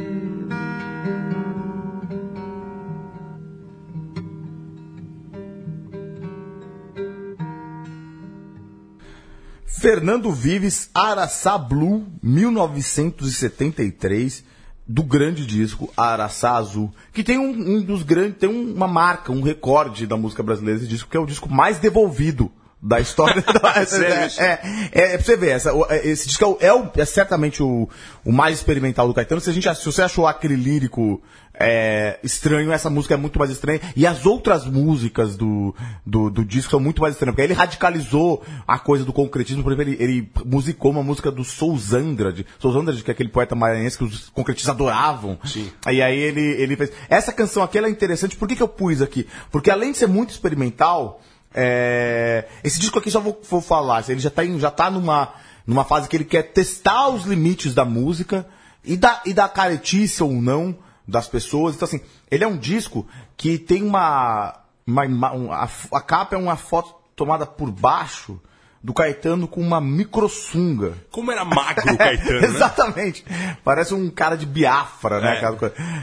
Fernando 9.83 10.31
Vives, 10.31 10.89
Araçá 10.95 11.59
Blue, 11.59 12.07
1973, 12.23 14.45
do 14.87 15.03
grande 15.03 15.45
disco 15.45 15.93
Araçá 15.97 16.53
Azul, 16.53 16.95
que 17.13 17.25
tem 17.25 17.37
um, 17.37 17.51
um 17.51 17.83
dos 17.83 18.05
grandes, 18.05 18.39
tem 18.39 18.49
uma 18.49 18.87
marca, 18.87 19.33
um 19.33 19.43
recorde 19.43 20.07
da 20.07 20.17
música 20.17 20.41
brasileira 20.41 20.79
esse 20.79 20.89
disco, 20.89 21.11
que 21.11 21.17
é 21.17 21.21
o 21.21 21.27
disco 21.27 21.53
mais 21.53 21.81
devolvido 21.81 22.49
da 22.83 22.99
história. 23.01 23.41
da, 23.63 23.83
isso? 24.27 24.41
é, 24.43 24.61
é, 24.93 25.03
é 25.15 25.17
pra 25.17 25.25
você 25.25 25.37
ver, 25.37 25.51
essa, 25.51 25.71
é, 25.91 26.09
esse 26.09 26.27
disco 26.27 26.45
é, 26.45 26.49
o- 26.49 26.59
é, 26.61 26.75
o- 26.75 26.91
é 26.97 27.05
certamente 27.05 27.63
o, 27.63 27.89
o 28.25 28.33
mais 28.33 28.57
experimental 28.59 29.07
do 29.07 29.15
Caetano. 29.15 29.41
Se, 29.41 29.51
a 29.51 29.53
gente, 29.53 29.73
se 29.75 29.85
você 29.87 30.03
achou 30.03 30.27
aquele 30.27 30.57
lírico 30.57 31.23
é, 31.55 32.19
estranho, 32.25 32.73
essa 32.73 32.89
música 32.91 33.15
é 33.15 33.17
muito 33.17 33.39
mais 33.39 33.51
estranha. 33.51 33.81
E 33.95 34.07
as 34.07 34.27
outras 34.27 34.65
músicas 34.67 35.37
do, 35.37 35.75
do, 36.05 36.29
do 36.31 36.45
disco 36.45 36.71
são 36.73 36.81
muito 36.81 37.01
mais 37.03 37.15
estranhas, 37.15 37.35
porque 37.35 37.43
aí 37.43 37.47
ele 37.47 37.55
radicalizou 37.55 38.43
a 38.67 38.79
coisa 38.79 39.05
do 39.05 39.13
concretismo. 39.13 39.63
Por 39.63 39.73
exemplo, 39.73 39.93
ele, 39.93 40.03
ele 40.03 40.33
musicou 40.45 40.91
uma 40.91 41.03
música 41.05 41.31
do 41.31 41.45
Sousandrade. 41.45 42.47
Sousandrade, 42.59 43.05
que 43.05 43.11
é 43.11 43.15
aquele 43.15 43.29
poeta 43.29 43.55
maranhense 43.55 43.97
que 43.99 44.05
os 44.05 44.29
concretistas 44.31 44.75
adoravam. 44.75 45.39
Sim. 45.45 45.71
E 45.91 46.03
aí 46.03 46.19
ele, 46.19 46.41
ele 46.41 46.75
fez. 46.77 46.91
Essa 47.09 47.33
canção 47.33 47.63
aqui 47.63 47.79
ela 47.79 47.87
é 47.87 47.91
interessante. 47.91 48.35
Por 48.35 48.49
que, 48.49 48.57
que 48.57 48.63
eu 48.63 48.69
pus 48.69 49.01
aqui? 49.03 49.29
Porque 49.53 49.71
além 49.71 49.93
de 49.93 49.99
ser 49.99 50.09
muito 50.09 50.31
experimental, 50.31 51.21
é, 51.55 52.47
esse 52.65 52.79
disco 52.81 52.99
aqui 52.99 53.11
só 53.11 53.21
vou, 53.21 53.41
vou 53.49 53.61
falar. 53.61 54.05
Ele 54.09 54.21
já 54.21 54.31
tá, 54.31 54.45
em- 54.45 54.59
já 54.61 54.71
tá 54.71 54.91
numa, 54.91 55.33
numa 55.67 55.85
fase 55.85 56.09
que 56.09 56.17
ele 56.17 56.25
quer 56.25 56.43
testar 56.53 57.09
os 57.09 57.25
limites 57.25 57.75
da 57.75 57.85
música. 57.85 58.47
e 58.85 58.97
da, 58.97 59.21
e 59.25 59.33
da 59.33 59.49
caretice 59.49 60.23
ou 60.23 60.33
não 60.33 60.77
das 61.07 61.29
pessoas. 61.29 61.75
Então, 61.77 61.87
assim, 61.87 62.01
ele 62.31 62.45
é 62.45 62.47
um 62.49 62.57
disco 62.57 63.07
que 63.37 63.59
tem 63.59 63.83
uma. 63.83 64.59
uma, 64.87 65.05
ima- 65.07 65.33
um- 65.33 65.53
a, 65.53 65.69
a 65.93 66.01
capa 66.01 66.35
é 66.35 66.39
uma 66.39 66.57
foto 66.57 66.95
tomada 67.15 67.47
por 67.47 67.71
baixo 67.71 68.41
do 68.83 68.93
Caetano 68.93 69.47
com 69.47 69.61
uma 69.61 69.81
microsunga. 69.81 70.95
Como 71.13 71.31
era 71.31 71.45
magro 71.45 71.93
o 71.95 71.97
Caetano, 71.99 72.41
né? 72.41 72.47
Exatamente. 72.49 73.25
Parece 73.65 73.95
um 73.95 74.11
cara 74.11 74.37
de 74.37 74.45
Biafra, 74.47 75.21
né? 75.21 75.41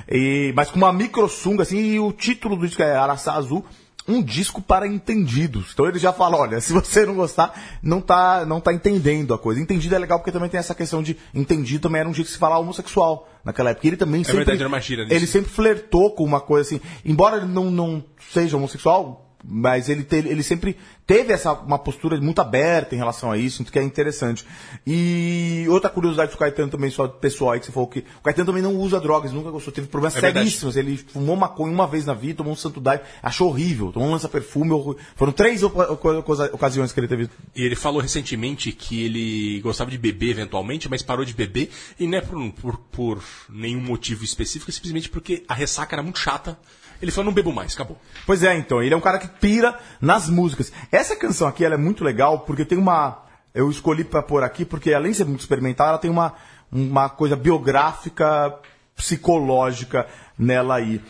É. 0.09 0.15
E, 0.15 0.53
mas 0.55 0.69
com 0.71 0.77
uma 0.77 0.93
microsunga, 0.93 1.63
assim, 1.63 1.77
e 1.77 1.99
o 1.99 2.11
título 2.13 2.55
do 2.55 2.65
disco 2.65 2.81
é 2.81 2.95
Araçá 2.95 3.33
Azul, 3.33 3.65
um 4.09 4.21
disco 4.21 4.61
para 4.61 4.87
entendidos. 4.87 5.71
Então 5.73 5.87
ele 5.87 5.99
já 5.99 6.11
fala, 6.11 6.37
olha, 6.37 6.59
se 6.59 6.73
você 6.73 7.05
não 7.05 7.15
gostar, 7.15 7.79
não 7.81 8.01
tá, 8.01 8.45
não 8.45 8.59
tá 8.59 8.73
entendendo 8.73 9.33
a 9.33 9.37
coisa. 9.37 9.61
Entendido 9.61 9.95
é 9.95 9.99
legal 9.99 10.19
porque 10.19 10.31
também 10.31 10.49
tem 10.49 10.59
essa 10.59 10.73
questão 10.73 11.03
de 11.03 11.15
entendido 11.33 11.83
também 11.83 12.01
era 12.01 12.09
um 12.09 12.13
jeito 12.13 12.27
de 12.27 12.33
se 12.33 12.39
falar 12.39 12.57
homossexual 12.57 13.29
naquela 13.45 13.69
época. 13.69 13.87
Ele 13.87 13.97
também 13.97 14.23
sempre... 14.23 14.41
É 14.41 14.45
verdade, 14.45 14.59
era 14.61 14.67
uma 14.67 14.81
gíria. 14.81 15.07
Ele 15.09 15.27
sempre 15.27 15.51
flertou 15.51 16.11
com 16.15 16.23
uma 16.23 16.41
coisa 16.41 16.67
assim, 16.67 16.81
embora 17.05 17.37
ele 17.37 17.45
não, 17.45 17.69
não 17.69 18.03
seja 18.31 18.57
homossexual, 18.57 19.28
mas 19.43 19.87
ele, 19.89 20.03
te- 20.03 20.15
ele 20.17 20.43
sempre 20.43 20.75
teve 21.07 21.31
essa 21.33 21.53
uma 21.53 21.79
postura 21.79 22.19
muito 22.19 22.39
aberta 22.41 22.93
em 22.93 22.97
relação 22.97 23.31
a 23.31 23.37
isso, 23.37 23.63
que 23.63 23.79
é 23.79 23.83
interessante. 23.83 24.45
E 24.85 25.65
outra 25.69 25.89
curiosidade 25.89 26.31
do 26.31 26.37
Caetano 26.37 26.69
também, 26.69 26.89
só 26.89 27.07
pessoal 27.07 27.51
aí, 27.51 27.59
que 27.59 27.65
você 27.65 27.71
falou 27.71 27.87
que 27.87 27.99
o 28.19 28.23
Caetano 28.23 28.45
também 28.47 28.61
não 28.61 28.75
usa 28.75 28.99
drogas, 28.99 29.31
nunca 29.31 29.49
gostou, 29.49 29.73
teve 29.73 29.87
problemas 29.87 30.15
É 30.17 30.21
verdade. 30.21 30.45
seríssimos. 30.45 30.75
Ele 30.75 30.97
fumou 30.97 31.35
maconha 31.35 31.73
uma 31.73 31.87
vez 31.87 32.05
na 32.05 32.13
vida, 32.13 32.35
tomou 32.37 32.53
um 32.53 32.55
santo 32.55 32.79
daime, 32.79 33.03
achou 33.23 33.49
horrível, 33.49 33.91
tomou 33.91 34.09
um 34.09 34.11
lança-perfume, 34.11 34.71
foram 35.15 35.31
três 35.31 35.61
ocasiões 35.63 36.91
que 36.91 36.99
ele 36.99 37.07
teve. 37.07 37.29
E 37.55 37.63
ele 37.63 37.75
falou 37.75 38.01
recentemente 38.01 38.71
que 38.71 39.03
ele 39.03 39.61
gostava 39.61 39.89
de 39.89 39.97
beber 39.97 40.29
eventualmente, 40.31 40.89
mas 40.89 41.01
parou 41.01 41.25
de 41.25 41.33
beber, 41.33 41.69
e 41.99 42.07
não 42.07 42.17
é 42.17 42.21
por, 42.21 42.51
por, 42.53 42.77
por 42.91 43.23
nenhum 43.49 43.81
motivo 43.81 44.23
específico, 44.23 44.69
é 44.69 44.73
simplesmente 44.73 45.09
porque 45.09 45.43
a 45.47 45.53
ressaca 45.53 45.95
era 45.95 46.03
muito 46.03 46.19
chata. 46.19 46.57
Ele 47.01 47.11
falou, 47.11 47.25
não 47.25 47.33
bebo 47.33 47.53
mais, 47.53 47.73
acabou. 47.73 47.97
Pois 48.25 48.43
é, 48.43 48.57
então, 48.57 48.81
ele 48.83 48.93
é 48.93 48.97
um 48.97 49.01
cara 49.01 49.19
que 49.19 49.27
pira 49.27 49.77
nas 50.01 50.29
músicas. 50.29 50.71
Essa 50.91 51.15
canção 51.15 51.47
aqui, 51.47 51.63
ela 51.63 51.75
é 51.75 51.77
muito 51.77 52.03
legal, 52.03 52.39
porque 52.39 52.65
tem 52.65 52.77
uma... 52.77 53.23
Eu 53.53 53.69
escolhi 53.69 54.03
pra 54.03 54.21
pôr 54.21 54.43
aqui, 54.43 54.65
porque 54.65 54.93
além 54.93 55.11
de 55.11 55.17
ser 55.17 55.25
muito 55.25 55.39
experimental, 55.39 55.89
ela 55.89 55.97
tem 55.97 56.11
uma, 56.11 56.33
uma 56.71 57.09
coisa 57.09 57.35
biográfica, 57.35 58.53
psicológica 58.95 60.07
nela 60.37 60.75
aí. 60.75 61.01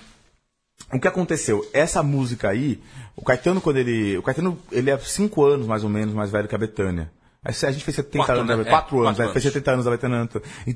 O 0.94 1.00
que 1.00 1.08
aconteceu? 1.08 1.68
Essa 1.74 2.02
música 2.02 2.50
aí, 2.50 2.82
o 3.16 3.24
Caetano, 3.24 3.60
quando 3.60 3.78
ele... 3.78 4.18
O 4.18 4.24
Caetano, 4.24 4.58
ele 4.72 4.90
é 4.90 4.98
cinco 5.00 5.44
anos, 5.44 5.68
mais 5.68 5.84
ou 5.84 5.90
menos, 5.90 6.14
mais 6.14 6.32
velho 6.32 6.48
que 6.48 6.56
a 6.56 6.60
Betânia. 6.60 7.12
A 7.44 7.52
gente 7.52 7.86
fez 7.86 7.96
70 7.96 8.18
Quatro, 8.26 8.42
anos, 8.42 8.58
né? 8.58 8.62
É, 8.64 8.70
quatro 8.70 8.98
anos, 9.00 9.12
quatro 9.18 9.26
né? 9.28 9.32
fez 9.34 9.46
anos. 9.46 9.54
70 9.54 9.72
anos 9.72 9.86
da 9.86 9.92
Betânia. 9.92 10.30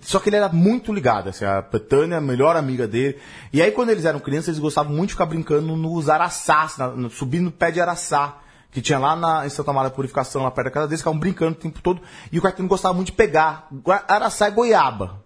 Só 0.03 0.19
que 0.19 0.29
ele 0.29 0.37
era 0.37 0.47
muito 0.47 0.93
ligado, 0.93 1.27
assim, 1.29 1.43
a 1.43 1.61
Betânia, 1.61 2.17
a 2.19 2.21
melhor 2.21 2.55
amiga 2.55 2.87
dele. 2.87 3.19
E 3.51 3.61
aí, 3.61 3.69
quando 3.71 3.89
eles 3.89 4.05
eram 4.05 4.19
crianças, 4.19 4.47
eles 4.49 4.59
gostavam 4.59 4.93
muito 4.93 5.09
de 5.09 5.13
ficar 5.15 5.25
brincando 5.25 5.75
nos 5.75 6.07
araçás, 6.09 6.77
na, 6.77 6.87
no- 6.87 7.09
subindo 7.09 7.43
no 7.45 7.51
pé 7.51 7.69
de 7.69 7.81
araçá, 7.81 8.37
que 8.71 8.81
tinha 8.81 8.97
lá 8.97 9.13
na, 9.13 9.45
em 9.45 9.49
Santa 9.49 9.73
Maria 9.73 9.91
Purificação, 9.91 10.41
lá 10.43 10.51
perto 10.51 10.65
da 10.67 10.71
casa 10.71 10.87
deles, 10.87 11.01
ficavam 11.01 11.19
brincando 11.19 11.51
o 11.51 11.55
tempo 11.55 11.81
todo. 11.81 12.01
E 12.31 12.39
o 12.39 12.41
Caetano 12.41 12.69
gostava 12.69 12.93
muito 12.93 13.07
de 13.07 13.13
pegar. 13.13 13.67
Araçá 14.07 14.47
é 14.47 14.51
goiaba. 14.51 15.21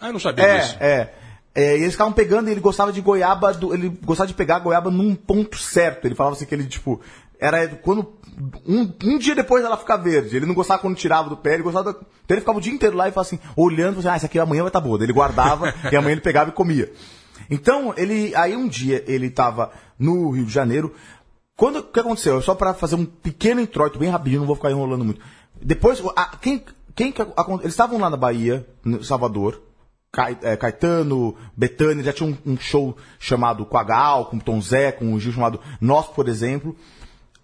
Ah, 0.00 0.06
eu 0.06 0.12
não 0.12 0.20
sabia 0.20 0.44
É, 0.44 0.58
disso. 0.60 0.76
é. 0.78 1.12
É, 1.56 1.78
e 1.78 1.82
eles 1.82 1.92
ficavam 1.92 2.12
pegando 2.12 2.48
e 2.48 2.52
ele 2.52 2.60
gostava 2.60 2.92
de 2.92 3.00
goiaba, 3.00 3.52
do- 3.54 3.72
ele 3.72 3.88
gostava 4.04 4.26
de 4.26 4.34
pegar 4.34 4.56
a 4.56 4.58
goiaba 4.60 4.90
num 4.90 5.14
ponto 5.14 5.56
certo. 5.56 6.04
Ele 6.04 6.14
falava 6.14 6.34
assim 6.34 6.44
que 6.46 6.52
ele, 6.54 6.64
tipo, 6.66 7.00
era 7.46 7.68
quando. 7.76 8.12
Um, 8.66 8.92
um 9.04 9.18
dia 9.18 9.34
depois 9.34 9.64
ela 9.64 9.76
ficar 9.76 9.96
verde. 9.96 10.36
Ele 10.36 10.46
não 10.46 10.54
gostava 10.54 10.80
quando 10.80 10.96
tirava 10.96 11.28
do 11.28 11.36
pé, 11.36 11.54
ele 11.54 11.62
gostava. 11.62 11.92
da- 11.92 11.98
Então 11.98 12.34
ele 12.34 12.40
ficava 12.40 12.58
o 12.58 12.60
dia 12.60 12.72
inteiro 12.72 12.96
lá 12.96 13.08
e 13.08 13.12
falava 13.12 13.28
assim, 13.28 13.38
olhando, 13.56 13.98
assim, 14.00 14.08
ah, 14.08 14.16
essa 14.16 14.26
aqui 14.26 14.38
amanhã 14.38 14.62
vai 14.62 14.68
estar 14.70 14.80
boa. 14.80 14.98
Daí 14.98 15.06
Ele 15.06 15.12
guardava 15.12 15.72
e 15.92 15.96
amanhã 15.96 16.12
ele 16.12 16.20
pegava 16.20 16.50
e 16.50 16.52
comia. 16.52 16.92
Então, 17.50 17.94
ele. 17.96 18.34
Aí 18.34 18.56
um 18.56 18.66
dia 18.68 19.04
ele 19.06 19.30
tava 19.30 19.70
no 19.98 20.30
Rio 20.30 20.44
de 20.46 20.52
Janeiro. 20.52 20.94
Quando 21.56 21.78
o 21.78 21.82
que 21.84 22.00
aconteceu? 22.00 22.40
Só 22.42 22.54
para 22.54 22.74
fazer 22.74 22.96
um 22.96 23.04
pequeno 23.04 23.60
introito, 23.60 23.98
bem 23.98 24.08
rapidinho, 24.08 24.40
não 24.40 24.46
vou 24.46 24.56
ficar 24.56 24.70
enrolando 24.72 25.04
muito. 25.04 25.20
Depois, 25.62 26.02
a- 26.16 26.36
quem, 26.40 26.64
quem 26.96 27.12
que 27.12 27.22
eles 27.22 27.64
estavam 27.66 27.98
lá 28.00 28.10
na 28.10 28.16
Bahia, 28.16 28.66
no 28.84 29.04
Salvador. 29.04 29.60
É, 30.42 30.56
Caetano, 30.56 31.34
Betânia, 31.56 32.04
já 32.04 32.12
tinha 32.12 32.28
um, 32.46 32.52
um 32.52 32.56
show 32.56 32.96
chamado 33.18 33.66
com 33.66 33.76
a 33.76 33.82
Gal, 33.82 34.26
com 34.26 34.36
o 34.36 34.40
Tom 34.40 34.60
Zé, 34.60 34.92
com 34.92 35.12
o 35.12 35.18
Gil 35.18 35.32
chamado 35.32 35.58
Nós, 35.80 36.06
por 36.06 36.28
exemplo. 36.28 36.76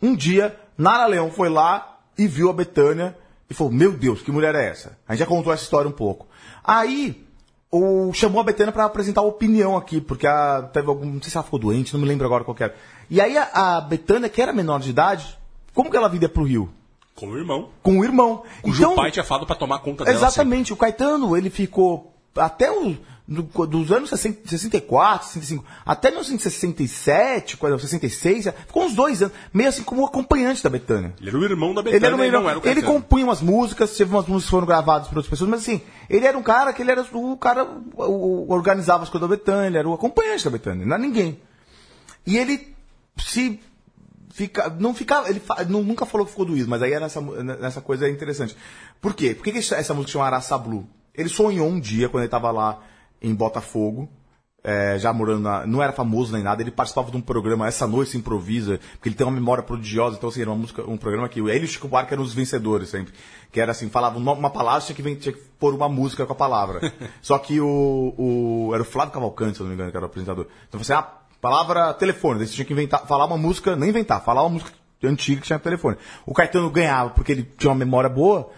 Um 0.03 0.15
dia, 0.15 0.59
Nara 0.77 1.07
Leão 1.07 1.31
foi 1.31 1.49
lá 1.49 1.99
e 2.17 2.27
viu 2.27 2.51
a 2.51 2.53
Betânia 2.53 3.17
e 3.49 3.55
falou: 3.55 3.73
Meu 3.73 3.93
Deus, 3.93 4.23
que 4.23 4.31
mulher 4.33 4.55
é 4.55 4.69
essa? 4.69 4.99
A 5.07 5.13
gente 5.13 5.21
já 5.21 5.27
contou 5.27 5.53
essa 5.53 5.63
história 5.63 5.89
um 5.89 5.93
pouco. 5.93 6.27
Aí, 6.65 7.25
o, 7.71 8.13
chamou 8.13 8.41
a 8.41 8.45
Betânia 8.45 8.73
para 8.73 8.85
apresentar 8.85 9.21
a 9.21 9.25
opinião 9.25 9.77
aqui, 9.77 10.01
porque 10.01 10.27
a, 10.27 10.63
teve 10.73 10.89
algum. 10.89 11.05
Não 11.07 11.23
sei 11.23 11.31
se 11.31 11.37
ela 11.37 11.45
ficou 11.45 11.59
doente, 11.59 11.93
não 11.93 12.01
me 12.01 12.07
lembro 12.09 12.27
agora 12.27 12.45
qual 12.45 12.55
que 12.55 12.65
era. 12.65 12.75
E 13.09 13.21
aí, 13.21 13.37
a, 13.37 13.77
a 13.77 13.81
Betânia, 13.81 14.29
que 14.29 14.41
era 14.41 14.53
menor 14.53 14.81
de 14.81 14.91
idade, 14.91 15.39
como 15.75 15.91
que 15.91 15.97
ela 15.97 16.09
viria 16.09 16.29
pro 16.29 16.45
Rio? 16.45 16.71
Com 17.15 17.29
o 17.29 17.37
irmão. 17.37 17.69
Com 17.83 17.99
o 17.99 18.05
irmão. 18.05 18.45
Cujo 18.63 18.83
Então- 18.83 18.95
pai 18.95 19.11
tinha 19.11 19.25
falado 19.25 19.47
pra 19.47 19.55
tomar 19.57 19.81
conta 19.81 20.05
dela. 20.05 20.17
Exatamente. 20.17 20.73
O 20.73 20.77
Caetano, 20.77 21.37
ele 21.37 21.51
ficou 21.51 22.15
até 22.37 22.71
o, 22.71 22.97
do- 23.31 23.67
dos 23.67 23.93
anos 23.93 24.11
60, 24.11 24.49
64, 24.49 25.29
65, 25.29 25.65
até 25.87 26.11
1967, 26.11 27.57
quando- 27.57 27.79
66, 27.79 28.49
ficou 28.67 28.85
uns 28.85 28.95
dois 28.95 29.23
anos, 29.23 29.35
meio 29.55 29.69
assim 29.69 29.85
como 29.85 30.05
acompanhante 30.05 30.63
da 30.65 30.69
Betânia. 30.69 31.15
Ele 31.21 31.29
era 31.31 31.39
o 31.39 31.45
irmão 31.45 31.73
da 31.73 31.81
Betânia 31.83 31.97
Ele 31.99 32.07
era 32.07 32.17
e 32.25 32.27
irmão, 32.27 32.43
não 32.43 32.51
era 32.51 32.59
o 32.59 32.63
ele 32.67 32.75
Caetano. 32.83 32.93
compunha 32.95 33.25
umas 33.25 33.41
músicas, 33.41 33.97
teve 33.97 34.11
umas 34.13 34.27
músicas 34.27 34.45
que 34.47 34.51
foram 34.51 34.67
gravadas 34.67 35.07
por 35.09 35.17
outras 35.17 35.31
pessoas, 35.31 35.49
mas 35.49 35.61
assim, 35.61 35.81
ele 36.09 36.27
era 36.27 36.37
um 36.37 36.43
cara 36.43 36.73
que 36.73 36.83
ele 36.83 36.91
era 36.91 37.03
o 37.13 37.37
cara, 37.37 37.65
o, 37.97 38.03
o- 38.03 38.51
organizava 38.53 39.05
as 39.05 39.09
coisas 39.09 39.29
da 39.29 39.37
Betânia, 39.37 39.69
ele 39.69 39.79
era 39.79 39.89
o 39.89 39.93
acompanhante 39.95 40.45
da 40.45 40.51
Betânia, 40.51 40.85
não 40.85 40.95
era 40.95 41.03
ninguém. 41.03 41.39
E 42.27 42.37
ele 42.37 42.75
se 43.17 43.61
fica, 44.33 44.69
não 44.79 44.93
ficava, 44.95 45.29
ele 45.31 45.39
fa- 45.41 45.65
nu- 45.65 45.83
nunca 45.85 46.05
falou 46.05 46.25
que 46.27 46.33
ficou 46.33 46.47
doído, 46.47 46.69
mas 46.69 46.83
aí 46.83 46.91
era 46.93 47.03
nessa, 47.07 47.21
nessa 47.21 47.81
coisa 47.81 48.09
interessante. 48.09 48.57
Por 49.01 49.15
quê? 49.15 49.35
Por 49.35 49.45
que, 49.45 49.53
que 49.53 49.59
essa 49.59 49.95
música 49.95 50.13
chama 50.13 50.27
Araçá 50.27 50.59
Blue? 50.59 50.87
Ele 51.15 51.29
sonhou 51.29 51.69
um 51.69 51.79
dia, 51.79 52.09
quando 52.09 52.23
ele 52.23 52.27
estava 52.29 52.51
lá 52.51 52.81
em 53.23 53.35
Botafogo, 53.35 54.09
é, 54.63 54.99
já 54.99 55.13
morando 55.13 55.41
na, 55.41 55.67
não 55.67 55.83
era 55.83 55.93
famoso 55.93 56.33
nem 56.33 56.43
nada, 56.43 56.63
ele 56.63 56.71
participava 56.71 57.11
de 57.11 57.17
um 57.17 57.21
programa, 57.21 57.67
Essa 57.67 57.87
Noite 57.87 58.11
se 58.11 58.19
Improvisa, 58.19 58.79
porque 58.93 59.09
ele 59.09 59.17
tem 59.17 59.27
uma 59.27 59.33
memória 59.33 59.63
prodigiosa, 59.63 60.17
então 60.17 60.29
assim, 60.29 60.43
era 60.43 60.51
uma 60.51 60.57
música, 60.57 60.83
um 60.89 60.97
programa 60.99 61.29
que 61.29 61.41
ele 61.41 61.61
e 61.61 61.65
o 61.65 61.69
Chico 61.69 61.89
Buarque 61.89 62.13
eram 62.13 62.23
os 62.23 62.35
vencedores 62.35 62.91
sempre. 62.91 63.15
Que 63.51 63.61
era 63.61 63.73
assim, 63.73 63.89
falava 63.89 64.19
um 64.19 64.23
uma 64.33 64.51
palavra, 64.51 64.81
tinha 64.83 64.95
que, 64.95 65.03
ven- 65.03 65.15
tinha 65.15 65.33
que 65.33 65.41
pôr 65.59 65.75
uma 65.75 65.89
música 65.89 66.27
com 66.27 66.33
a 66.33 66.37
palavra. 66.37 66.93
Só 67.23 67.39
que 67.39 67.61
o, 67.61 68.15
o, 68.19 68.71
era 68.75 68.83
o 68.83 68.87
Flávio 68.87 69.15
Cavalcante, 69.15 69.57
se 69.57 69.63
não 69.63 69.69
me 69.69 69.75
engano, 69.75 69.91
que 69.91 69.97
era 69.97 70.05
o 70.05 70.09
apresentador. 70.09 70.47
Então 70.69 70.83
você, 70.83 70.93
ah, 70.93 71.03
palavra 71.41 71.95
telefone, 71.95 72.39
daí 72.39 72.47
você 72.47 72.55
tinha 72.55 72.65
que 72.65 72.73
inventar, 72.73 73.07
falar 73.07 73.25
uma 73.25 73.39
música, 73.39 73.75
não 73.75 73.87
inventar, 73.87 74.23
falar 74.23 74.43
uma 74.43 74.51
música 74.51 74.73
antiga 75.03 75.41
que 75.41 75.47
tinha 75.47 75.59
telefone. 75.59 75.97
O 76.27 76.35
Caetano 76.35 76.69
ganhava 76.71 77.11
porque 77.11 77.33
ele 77.33 77.43
tinha 77.57 77.71
uma 77.71 77.79
memória 77.79 78.11
boa, 78.11 78.51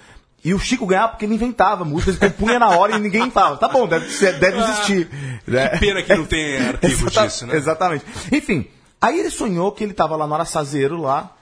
e 0.45 0.53
o 0.55 0.59
Chico 0.59 0.87
ganhava 0.87 1.09
porque 1.11 1.25
ele 1.25 1.35
inventava 1.35 1.85
músicas, 1.85 2.21
ele 2.21 2.31
compunha 2.31 2.59
na 2.59 2.71
hora 2.71 2.97
e 2.97 3.01
ninguém 3.01 3.31
falava. 3.31 3.57
Tá 3.59 3.69
bom, 3.69 3.87
deve, 3.87 4.07
deve 4.33 4.59
existir. 4.59 5.09
né? 5.47 5.69
Que 5.69 5.79
pena 5.79 6.03
que 6.03 6.15
não 6.15 6.25
tem 6.27 6.59
arquivo 6.67 7.07
Exata- 7.09 7.27
disso, 7.27 7.47
né? 7.47 7.57
Exatamente. 7.57 8.05
Enfim, 8.33 8.67
aí 9.01 9.21
ele 9.21 9.31
sonhou 9.31 9.71
que 9.73 9.85
ele 9.85 9.93
tava 9.95 10.17
lá 10.17 10.27
no 10.27 10.35
araçazeiro 10.35 11.01
lá, 11.01 11.33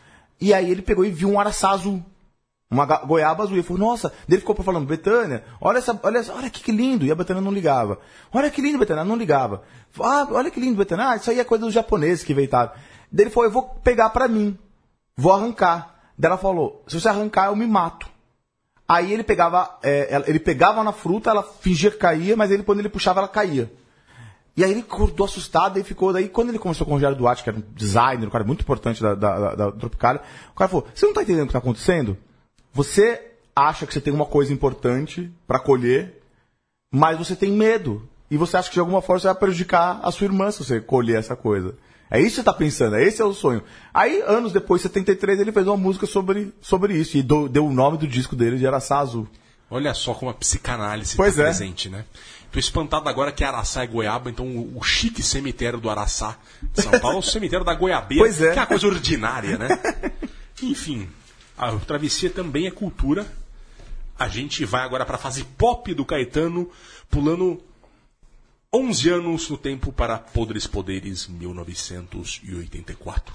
e 0.40 0.53
aí 0.53 0.70
ele 0.70 0.82
pegou 0.82 1.05
e 1.05 1.11
viu 1.11 1.30
um 1.30 1.40
araçá 1.40 1.70
azul. 1.70 2.03
Uma 2.70 2.84
goiaba 2.84 3.42
azul. 3.42 3.57
E 3.57 3.59
ele 3.61 3.66
falou, 3.66 3.80
nossa, 3.88 4.11
daí 4.11 4.36
ele 4.36 4.40
ficou 4.40 4.55
falando, 4.57 4.86
Betânia, 4.86 5.44
olha 5.61 5.78
essa, 5.78 5.98
olha 6.03 6.18
essa, 6.18 6.32
olha 6.34 6.48
que, 6.48 6.70
lindo. 6.70 7.05
E 7.05 7.11
a 7.11 7.14
Betânia 7.14 7.40
não 7.42 7.51
ligava. 7.51 7.98
Olha 8.32 8.48
que 8.51 8.61
lindo, 8.62 8.78
Betânia, 8.78 9.03
não 9.05 9.16
ligava. 9.16 9.62
Ah, 10.01 10.28
olha 10.30 10.51
que 10.51 10.61
lindo, 10.61 10.76
Betânia. 10.76 11.09
Ah, 11.11 11.16
isso 11.16 11.30
aí 11.30 11.40
é 11.40 11.44
coisa 11.44 11.64
dos 11.64 11.74
japoneses 11.74 12.22
que 12.22 12.32
inventaram. 12.32 12.70
Daí 13.11 13.24
ele 13.24 13.30
falou, 13.30 13.48
eu 13.48 13.53
vou 13.53 13.62
pegar 13.62 14.11
pra 14.11 14.28
mim. 14.28 14.57
Vou 15.16 15.32
arrancar. 15.32 15.96
Daí 16.16 16.28
ela 16.30 16.38
falou, 16.38 16.84
se 16.86 17.01
você 17.01 17.09
arrancar, 17.09 17.46
eu 17.46 17.57
me 17.57 17.66
mato. 17.66 18.07
Aí 18.91 19.12
ele 19.12 19.22
pegava, 19.22 19.78
é, 19.84 20.20
ele 20.26 20.41
pegava 20.41 20.82
na 20.82 20.91
fruta, 20.91 21.30
ela 21.30 21.45
fingia 21.45 21.93
que 21.93 21.97
caía, 21.97 22.36
mas 22.36 22.51
ele, 22.51 22.64
quando 22.64 22.80
ele 22.80 22.88
puxava, 22.88 23.20
ela 23.20 23.28
caía. 23.28 23.72
E 24.57 24.64
aí 24.64 24.72
ele 24.72 24.80
acordou 24.80 25.26
assustado 25.26 25.78
e 25.78 25.84
ficou. 25.84 26.12
Daí, 26.12 26.28
quando 26.28 26.49
ele 26.49 26.59
começou 26.59 26.84
com 26.84 26.91
o 26.91 26.95
Rogério 26.97 27.16
Duarte, 27.16 27.45
que 27.45 27.49
era 27.49 27.57
um 27.57 27.62
designer, 27.72 28.26
um 28.26 28.30
cara 28.30 28.43
muito 28.43 28.62
importante 28.62 29.01
da, 29.01 29.14
da, 29.14 29.38
da, 29.38 29.55
da 29.55 29.70
Tropicália, 29.70 30.20
o 30.51 30.57
cara 30.57 30.68
falou: 30.68 30.88
Você 30.93 31.07
não 31.07 31.14
tá 31.14 31.22
entendendo 31.22 31.45
o 31.45 31.47
que 31.47 31.53
tá 31.53 31.61
acontecendo? 31.61 32.18
Você 32.72 33.30
acha 33.55 33.86
que 33.86 33.95
você 33.95 34.01
tem 34.01 34.12
uma 34.12 34.26
coisa 34.26 34.53
importante 34.53 35.30
pra 35.47 35.61
colher, 35.61 36.20
mas 36.93 37.16
você 37.16 37.36
tem 37.36 37.53
medo. 37.53 38.03
E 38.28 38.36
você 38.36 38.57
acha 38.57 38.70
que 38.70 38.74
de 38.74 38.80
alguma 38.80 39.01
forma 39.01 39.20
você 39.20 39.28
vai 39.28 39.36
prejudicar 39.36 40.01
a 40.03 40.11
sua 40.11 40.24
irmã 40.24 40.51
se 40.51 40.64
você 40.64 40.80
colher 40.80 41.16
essa 41.16 41.36
coisa. 41.36 41.76
É 42.11 42.19
isso 42.21 42.31
que 42.31 42.35
você 42.37 42.43
tá 42.43 42.53
pensando, 42.53 42.97
é 42.97 43.05
esse 43.05 43.23
é 43.23 43.25
o 43.25 43.33
sonho. 43.33 43.63
Aí, 43.95 44.21
anos 44.27 44.53
depois, 44.53 44.81
em 44.83 44.85
73, 44.85 45.39
ele 45.41 45.53
fez 45.53 45.67
uma 45.67 45.77
música 45.77 46.07
sobre, 46.07 46.53
sobre 46.61 46.95
isso. 46.95 47.17
E 47.17 47.23
do- 47.23 47.49
deu 47.49 47.65
o 47.67 47.73
nome 47.73 47.99
do 47.99 48.07
disco 48.09 48.35
dele 48.35 48.59
de 48.59 48.67
Araçá 48.67 48.99
Azul. 48.99 49.29
Olha 49.71 49.95
só 49.95 50.13
como 50.15 50.29
a 50.31 50.35
psicanálise 50.35 51.15
Pois 51.17 51.31
está 51.35 51.43
é. 51.43 51.45
presente, 51.47 51.89
né? 51.89 52.05
Tô 52.51 52.59
espantado 52.59 53.09
agora 53.09 53.31
que 53.31 53.45
Araçá 53.45 53.85
é 53.85 53.87
Goiaba, 53.87 54.29
então 54.29 54.45
o, 54.45 54.79
o 54.79 54.83
chique 54.83 55.23
cemitério 55.23 55.79
do 55.79 55.89
Araçá 55.89 56.37
de 56.75 56.83
São 56.83 56.91
Paulo 56.99 57.19
é 57.19 57.21
o 57.21 57.23
cemitério 57.23 57.65
da 57.65 57.73
Goiabeira, 57.75 58.25
Pois 58.25 58.43
é. 58.43 58.53
que 58.53 58.59
é 58.59 58.63
uma 58.63 58.67
coisa 58.67 58.89
ordinária, 58.89 59.57
né? 59.57 59.69
Enfim, 60.61 61.09
a 61.57 61.71
travessia 61.77 62.29
também 62.29 62.67
é 62.67 62.71
cultura. 62.73 63.25
A 64.19 64.29
gente 64.29 64.65
vai 64.65 64.83
agora 64.83 65.07
para 65.07 65.15
a 65.15 65.19
fase 65.19 65.45
pop 65.45 65.95
do 65.95 66.05
Caetano, 66.05 66.69
pulando 67.09 67.63
11 68.73 69.11
anos 69.11 69.51
no 69.51 69.59
tempo 69.59 69.93
para 69.93 70.16
Podres 70.16 70.68
Poderes 70.68 71.29
1984. 71.29 73.35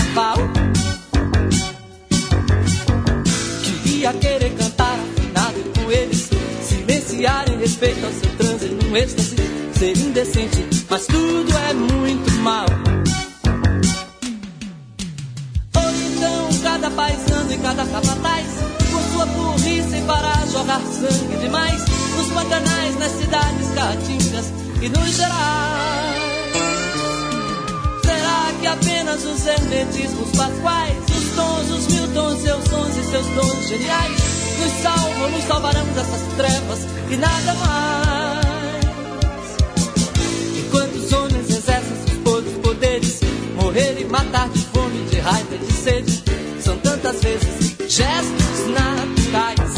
Queria 3.63 4.11
querer 4.13 4.49
cantar 4.57 4.99
afinado 4.99 5.63
com 5.73 5.89
eles, 5.89 6.29
silenciar 6.61 7.49
em 7.49 7.57
respeito 7.59 8.05
ao 8.05 8.11
seu 8.11 8.35
transe 8.35 8.67
num 8.67 8.97
êxtase, 8.97 9.37
ser 9.79 9.97
indecente, 9.97 10.67
mas 10.89 11.07
tudo 11.07 11.57
é 11.69 11.73
muito 11.73 12.31
mal. 12.41 12.65
Ou 15.75 15.91
então 15.91 16.49
cada 16.61 16.91
paisano 16.91 17.53
e 17.53 17.57
cada 17.59 17.85
capataz, 17.85 18.47
com 18.91 19.13
sua 19.13 19.25
burrice 19.27 20.01
para 20.05 20.45
jorrar 20.47 20.81
sangue 20.81 21.37
demais, 21.37 21.81
nos 22.17 22.27
pantanais, 22.33 22.99
nas 22.99 23.11
cidades 23.13 23.67
caatingas 23.73 24.51
e 24.81 24.89
nos 24.89 25.15
gerais. 25.15 26.30
Que 28.61 28.67
apenas 28.67 29.25
os 29.25 29.47
hermetismos 29.47 30.29
pasquais, 30.37 30.95
os 31.09 31.35
tons, 31.35 31.71
os 31.71 31.87
mil 31.87 32.07
tons, 32.13 32.41
seus 32.43 32.63
sons 32.65 32.95
e 32.95 33.03
seus 33.09 33.25
dons 33.25 33.67
geniais, 33.67 34.21
nos 34.59 34.71
salvam, 34.83 35.31
nos 35.31 35.43
salvarão 35.45 35.83
dessas 35.95 36.21
trevas 36.37 36.79
e 37.09 37.15
nada 37.15 37.55
mais? 37.55 38.45
Enquanto 40.59 40.95
os 40.95 41.11
homens 41.11 41.49
exercem 41.49 41.97
seus 42.05 42.17
podres 42.19 42.57
poderes, 42.59 43.19
morrer 43.59 43.99
e 43.99 44.05
matar 44.05 44.47
de 44.49 44.59
fome, 44.65 45.05
de 45.09 45.19
raiva 45.19 45.55
e 45.55 45.57
de 45.57 45.73
sede, 45.73 46.23
são 46.63 46.77
tantas 46.77 47.19
vezes 47.19 47.75
gestos 47.89 48.67
naturais. 48.67 49.75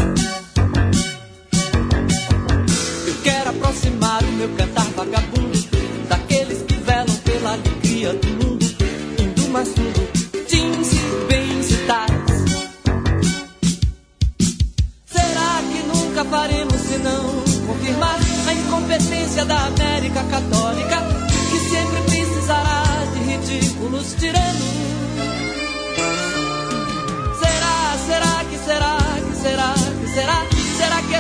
Eu 3.08 3.16
quero 3.24 3.50
aproximar 3.50 4.22
o 4.24 4.32
meu 4.34 4.50
cantar 4.58 4.88
vagabundo 4.88 5.58
daqueles 6.10 6.62
que 6.64 6.74
velam 6.76 7.16
pela 7.24 7.54
alegria 7.54 8.14
do 8.14 8.28
mundo, 8.28 8.43
mais 9.64 9.74
tais. 11.88 12.44
Será 15.06 15.62
que 15.72 15.82
se 16.78 16.98
de 19.98 20.04
tiranos? 24.16 24.64
Será, 27.40 27.98
que 28.50 28.58
será, 28.58 28.98
que 29.30 29.36
será, 29.36 29.74
que 30.02 30.08
será? 30.14 30.46
Será 30.78 31.02
que 31.02 31.16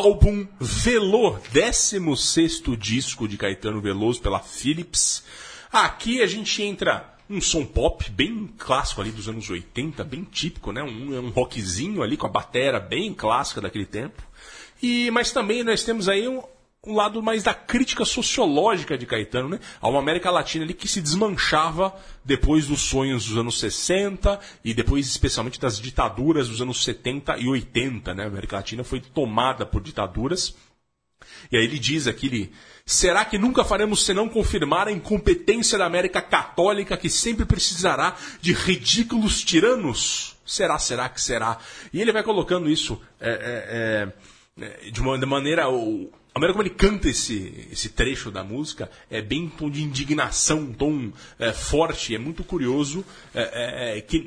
álbum 0.00 0.46
Velô, 0.58 1.38
16 1.52 2.62
disco 2.78 3.28
de 3.28 3.36
Caetano 3.36 3.82
Veloso 3.82 4.22
pela 4.22 4.40
Philips. 4.40 5.22
Aqui 5.70 6.22
a 6.22 6.26
gente 6.26 6.62
entra 6.62 7.14
um 7.28 7.38
som 7.38 7.66
pop 7.66 8.10
bem 8.10 8.48
clássico 8.58 9.02
ali 9.02 9.10
dos 9.10 9.28
anos 9.28 9.48
80, 9.48 10.02
bem 10.04 10.24
típico, 10.24 10.72
né? 10.72 10.82
Um, 10.82 11.26
um 11.26 11.28
rockzinho 11.28 12.02
ali 12.02 12.16
com 12.16 12.26
a 12.26 12.30
batera 12.30 12.80
bem 12.80 13.12
clássica 13.12 13.60
daquele 13.60 13.84
tempo. 13.84 14.22
E 14.82 15.10
mas 15.10 15.32
também 15.32 15.62
nós 15.62 15.84
temos 15.84 16.08
aí 16.08 16.26
um, 16.26 16.42
um 16.86 16.94
lado 16.94 17.22
mais 17.22 17.42
da 17.42 17.52
crítica 17.52 18.06
sociológica 18.06 18.96
de 18.96 19.04
Caetano, 19.04 19.50
né? 19.50 19.60
A 19.80 19.88
uma 19.88 19.98
América 19.98 20.30
Latina 20.30 20.64
ali 20.64 20.72
que 20.72 20.88
se 20.88 21.02
desmanchava 21.02 21.94
depois 22.24 22.66
dos 22.66 22.80
sonhos 22.80 23.26
dos 23.26 23.36
anos 23.36 23.58
60 23.58 24.40
e 24.64 24.72
depois 24.72 25.06
especialmente 25.06 25.60
das 25.60 25.78
ditaduras 25.78 26.48
dos 26.48 26.62
anos 26.62 26.82
70 26.82 27.36
e 27.38 27.48
80, 27.48 28.14
né? 28.14 28.24
A 28.24 28.28
América 28.28 28.56
Latina 28.56 28.82
foi 28.82 29.00
tomada 29.00 29.66
por 29.66 29.82
ditaduras. 29.82 30.54
E 31.52 31.56
aí 31.58 31.64
ele 31.64 31.78
diz 31.78 32.06
aqui, 32.06 32.28
ele, 32.28 32.52
será 32.86 33.26
que 33.26 33.36
nunca 33.36 33.62
faremos 33.62 34.04
senão 34.04 34.26
confirmar 34.26 34.88
a 34.88 34.92
incompetência 34.92 35.76
da 35.76 35.84
América 35.84 36.22
Católica 36.22 36.96
que 36.96 37.10
sempre 37.10 37.44
precisará 37.44 38.16
de 38.40 38.54
ridículos 38.54 39.44
tiranos? 39.44 40.36
Será, 40.46 40.78
será 40.78 41.10
que 41.10 41.20
será? 41.20 41.58
E 41.92 42.00
ele 42.00 42.10
vai 42.10 42.22
colocando 42.22 42.70
isso 42.70 43.00
é, 43.20 44.12
é, 44.58 44.64
é, 44.64 44.90
de 44.90 45.00
uma 45.00 45.18
maneira 45.26 45.68
maneira 46.40 46.52
como 46.52 46.62
ele 46.62 46.74
canta 46.74 47.08
esse, 47.08 47.68
esse 47.70 47.90
trecho 47.90 48.30
da 48.30 48.42
música 48.42 48.90
é 49.10 49.20
bem 49.20 49.44
um 49.44 49.48
tom 49.48 49.70
de 49.70 49.82
indignação, 49.82 50.60
um 50.60 50.72
tom 50.72 51.12
é, 51.38 51.52
forte, 51.52 52.14
é 52.14 52.18
muito 52.18 52.42
curioso. 52.42 53.04
É, 53.34 53.98
é, 53.98 54.00
que 54.00 54.26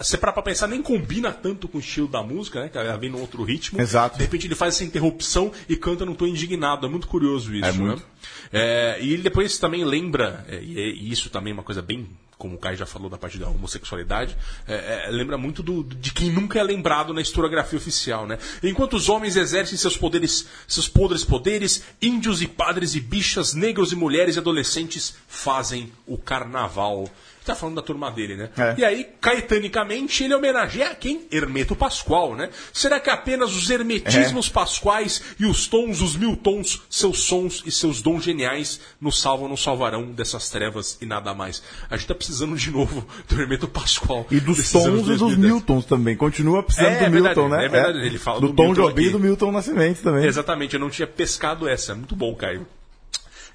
se 0.00 0.18
parar 0.18 0.32
pra 0.32 0.42
pensar, 0.42 0.66
nem 0.66 0.82
combina 0.82 1.32
tanto 1.32 1.66
com 1.68 1.78
o 1.78 1.80
estilo 1.80 2.08
da 2.08 2.22
música, 2.22 2.60
né? 2.60 2.68
Que 2.68 2.78
ela 2.78 2.96
vem 2.96 3.10
num 3.10 3.20
outro 3.20 3.42
ritmo. 3.42 3.80
Exato. 3.80 4.18
De 4.18 4.24
repente 4.24 4.46
ele 4.46 4.54
faz 4.54 4.74
essa 4.74 4.84
interrupção 4.84 5.50
e 5.68 5.76
canta 5.76 6.04
num 6.04 6.14
tom 6.14 6.26
indignado. 6.26 6.86
É 6.86 6.90
muito 6.90 7.08
curioso 7.08 7.54
isso, 7.54 7.64
É 7.64 7.72
né? 7.72 7.78
muito. 7.78 8.06
É, 8.52 8.98
e 9.00 9.12
ele 9.12 9.22
depois 9.22 9.58
também 9.58 9.84
lembra, 9.84 10.44
é, 10.48 10.62
e, 10.62 10.78
e 10.78 11.10
isso 11.10 11.30
também 11.30 11.52
é 11.52 11.54
uma 11.54 11.62
coisa 11.62 11.82
bem 11.82 12.08
como 12.42 12.56
o 12.56 12.58
Kai 12.58 12.74
já 12.74 12.84
falou 12.84 13.08
da 13.08 13.16
parte 13.16 13.38
da 13.38 13.48
homossexualidade, 13.48 14.36
é, 14.66 15.06
é, 15.06 15.10
lembra 15.12 15.38
muito 15.38 15.62
do, 15.62 15.84
de 15.84 16.12
quem 16.12 16.28
nunca 16.28 16.58
é 16.58 16.62
lembrado 16.64 17.14
na 17.14 17.20
historiografia 17.20 17.78
oficial, 17.78 18.26
né? 18.26 18.36
Enquanto 18.64 18.94
os 18.94 19.08
homens 19.08 19.36
exercem 19.36 19.78
seus 19.78 19.96
poderes, 19.96 20.48
seus 20.66 20.88
podres 20.88 21.22
poderes, 21.22 21.84
índios 22.02 22.42
e 22.42 22.48
padres 22.48 22.96
e 22.96 23.00
bichas, 23.00 23.54
negros 23.54 23.92
e 23.92 23.96
mulheres 23.96 24.34
e 24.34 24.40
adolescentes 24.40 25.14
fazem 25.28 25.92
o 26.04 26.18
carnaval. 26.18 27.08
Tá 27.44 27.56
falando 27.56 27.76
da 27.76 27.82
turma 27.82 28.10
dele, 28.10 28.36
né? 28.36 28.50
É. 28.56 28.74
E 28.78 28.84
aí, 28.84 29.08
caetanicamente, 29.20 30.22
ele 30.22 30.34
homenageia 30.34 30.94
quem? 30.94 31.26
Hermeto 31.30 31.74
Pascoal, 31.74 32.36
né? 32.36 32.50
Será 32.72 33.00
que 33.00 33.10
apenas 33.10 33.52
os 33.54 33.68
hermetismos 33.68 34.48
pasquais 34.48 35.20
e 35.40 35.44
os 35.46 35.66
tons, 35.66 36.00
os 36.00 36.14
mil 36.14 36.36
tons, 36.36 36.82
seus 36.88 37.24
sons 37.24 37.62
e 37.66 37.72
seus 37.72 38.00
dons 38.00 38.22
geniais 38.22 38.80
nos 39.00 39.20
salvam, 39.20 39.48
nos 39.48 39.60
salvarão 39.62 40.12
dessas 40.12 40.48
trevas 40.50 40.96
e 41.00 41.06
nada 41.06 41.34
mais? 41.34 41.62
A 41.90 41.96
gente 41.96 42.06
tá 42.06 42.14
precisando 42.14 42.54
de 42.56 42.70
novo 42.70 43.04
do 43.28 43.40
Hermeto 43.40 43.66
Pascoal. 43.66 44.24
E 44.30 44.38
dos 44.38 44.70
tons 44.70 44.86
e 44.86 44.90
dos 44.90 45.18
2010. 45.18 45.38
Miltons 45.38 45.84
também. 45.84 46.16
Continua 46.16 46.62
precisando 46.62 46.92
É, 46.92 46.98
do 46.98 47.04
é 47.04 47.10
verdade, 47.10 47.40
Milton, 47.40 47.48
né? 47.48 47.64
é 47.64 47.68
verdade, 47.68 47.98
ele 47.98 48.18
fala 48.18 48.40
do, 48.40 48.48
do 48.48 48.54
Tom 48.54 48.72
Jobim 48.72 49.04
e 49.06 49.10
do 49.10 49.18
Milton 49.18 49.50
Nascimento 49.50 50.00
também. 50.00 50.26
Exatamente, 50.26 50.74
eu 50.74 50.80
não 50.80 50.90
tinha 50.90 51.06
pescado 51.08 51.68
essa. 51.68 51.94
Muito 51.94 52.14
bom, 52.14 52.34
Caio. 52.36 52.66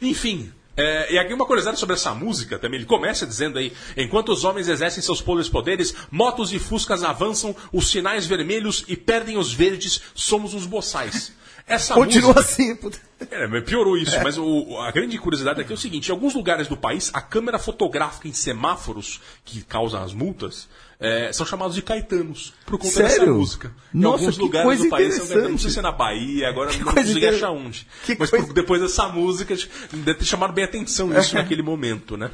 Enfim. 0.01 0.51
É, 0.77 1.13
e 1.13 1.17
aqui 1.19 1.33
uma 1.33 1.45
curiosidade 1.45 1.79
sobre 1.79 1.95
essa 1.95 2.13
música 2.13 2.57
também. 2.59 2.77
Ele 2.79 2.85
começa 2.85 3.25
dizendo 3.25 3.57
aí: 3.57 3.73
enquanto 3.97 4.29
os 4.31 4.43
homens 4.43 4.67
exercem 4.69 5.01
seus 5.03 5.21
poderes 5.21 5.49
poderes, 5.49 5.95
motos 6.11 6.53
e 6.53 6.59
fuscas 6.59 7.03
avançam, 7.03 7.55
os 7.73 7.89
sinais 7.89 8.25
vermelhos 8.27 8.85
e 8.87 8.95
perdem 8.95 9.37
os 9.37 9.51
verdes, 9.51 9.99
somos 10.13 10.53
os 10.53 10.65
boçais. 10.65 11.35
Essa 11.69 11.95
Continua 11.95 12.33
música, 12.33 12.39
assim. 12.53 12.75
puta. 12.77 12.97
é, 13.29 13.61
piorou 13.61 13.97
isso, 13.97 14.17
mas 14.23 14.37
o- 14.37 14.77
a 14.79 14.89
grande 14.89 15.17
curiosidade 15.17 15.59
aqui 15.59 15.71
é 15.71 15.75
o 15.75 15.77
seguinte: 15.77 16.07
em 16.07 16.11
alguns 16.11 16.33
lugares 16.33 16.67
do 16.69 16.77
país, 16.77 17.11
a 17.13 17.21
câmera 17.21 17.59
fotográfica 17.59 18.27
em 18.27 18.31
semáforos 18.33 19.19
que 19.43 19.61
causam 19.63 20.01
as 20.01 20.13
multas 20.13 20.69
é, 20.99 21.31
são 21.31 21.45
chamados 21.45 21.75
de 21.75 21.81
caetanos 21.81 22.53
por 22.65 22.77
conta 22.79 23.03
dessa 23.03 23.17
Sério? 23.17 23.35
música. 23.35 23.71
Em 23.93 23.99
Nossa, 23.99 24.23
alguns 24.23 24.35
que 24.35 24.41
lugares 24.41 24.79
do 24.79 24.89
país. 24.89 25.29
Não 25.29 25.57
sei 25.57 25.69
se 25.69 25.79
é 25.79 25.81
na 25.81 25.91
Bahia, 25.91 26.49
agora 26.49 26.71
não 26.73 26.85
coisa 26.85 27.01
consegui 27.07 27.27
achar 27.27 27.51
onde. 27.51 27.87
que 28.05 28.15
mas 28.17 28.29
coisa- 28.29 28.45
por- 28.45 28.53
depois 28.53 28.81
dessa 28.81 29.07
música, 29.07 29.55
deve 29.93 30.15
ter 30.19 30.25
chamado 30.25 30.53
bem 30.53 30.63
a 30.63 30.67
atenção 30.67 31.17
isso 31.17 31.35
naquele 31.35 31.61
momento, 31.61 32.17
né? 32.17 32.31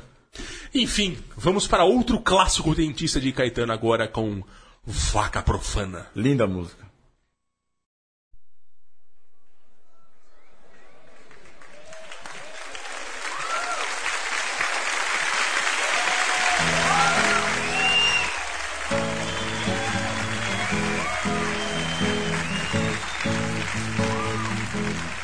Enfim, 0.73 1.17
vamos 1.37 1.67
para 1.67 1.83
outro 1.83 2.19
clássico 2.19 2.73
dentista 2.73 3.19
de 3.19 3.31
Caetano 3.31 3.71
agora 3.73 4.07
com 4.07 4.41
Vaca 4.85 5.41
Profana. 5.41 6.07
Linda 6.15 6.47
música. 6.47 6.83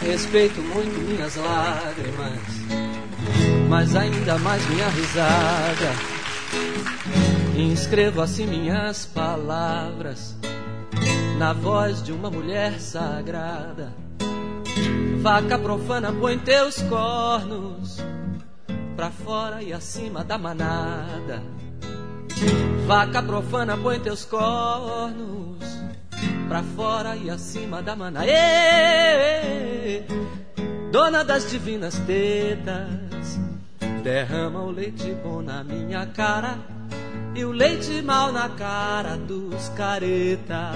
Respeito 0.09 0.59
muito 0.59 0.99
minhas 1.01 1.35
lágrimas, 1.35 2.41
mas 3.69 3.95
ainda 3.95 4.39
mais 4.39 4.67
minha 4.67 4.89
risada. 4.89 5.93
Inscrevo 7.55 8.19
assim 8.19 8.47
minhas 8.47 9.05
palavras 9.05 10.35
na 11.37 11.53
voz 11.53 12.01
de 12.01 12.11
uma 12.11 12.31
mulher 12.31 12.79
sagrada. 12.79 13.93
Vaca 15.21 15.59
profana, 15.59 16.11
põe 16.11 16.39
teus 16.39 16.81
cornos 16.81 17.99
pra 18.95 19.11
fora 19.11 19.61
e 19.61 19.71
acima 19.71 20.23
da 20.23 20.39
manada. 20.39 21.43
Vaca 22.87 23.21
profana, 23.21 23.77
põe 23.77 23.99
teus 23.99 24.25
cornos 24.25 25.59
pra 26.49 26.63
fora 26.63 27.15
e 27.15 27.29
acima 27.29 27.79
da 27.79 27.95
manada. 27.95 28.25
Ê, 28.27 30.01
Dona 30.91 31.23
das 31.23 31.47
divinas 31.51 31.93
tetas, 31.99 33.39
derrama 34.03 34.63
o 34.63 34.71
leite 34.71 35.13
bom 35.23 35.43
na 35.43 35.63
minha 35.63 36.07
cara 36.07 36.57
e 37.35 37.45
o 37.45 37.51
leite 37.51 38.01
mal 38.01 38.31
na 38.31 38.49
cara 38.49 39.15
dos 39.15 39.69
careta. 39.69 40.71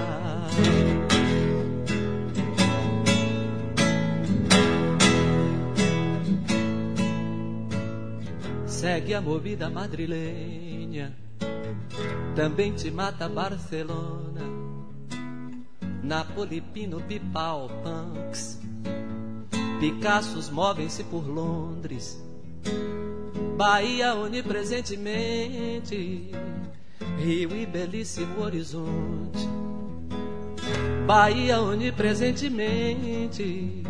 Segue 8.64 9.12
a 9.12 9.20
movida 9.20 9.68
madrilenha, 9.68 11.12
também 12.36 12.72
te 12.72 12.92
mata 12.92 13.28
Barcelona. 13.28 14.63
Napoli, 16.04 16.60
Pino, 16.60 17.00
Pipal, 17.00 17.70
Punks. 17.82 18.60
Picassos 19.80 20.50
movem-se 20.50 21.02
por 21.04 21.26
Londres. 21.26 22.22
Bahia 23.56 24.14
onipresentemente. 24.14 26.30
Rio 27.18 27.56
e 27.56 27.64
belíssimo 27.64 28.42
horizonte. 28.42 29.48
Bahia 31.06 31.58
onipresentemente. 31.60 33.82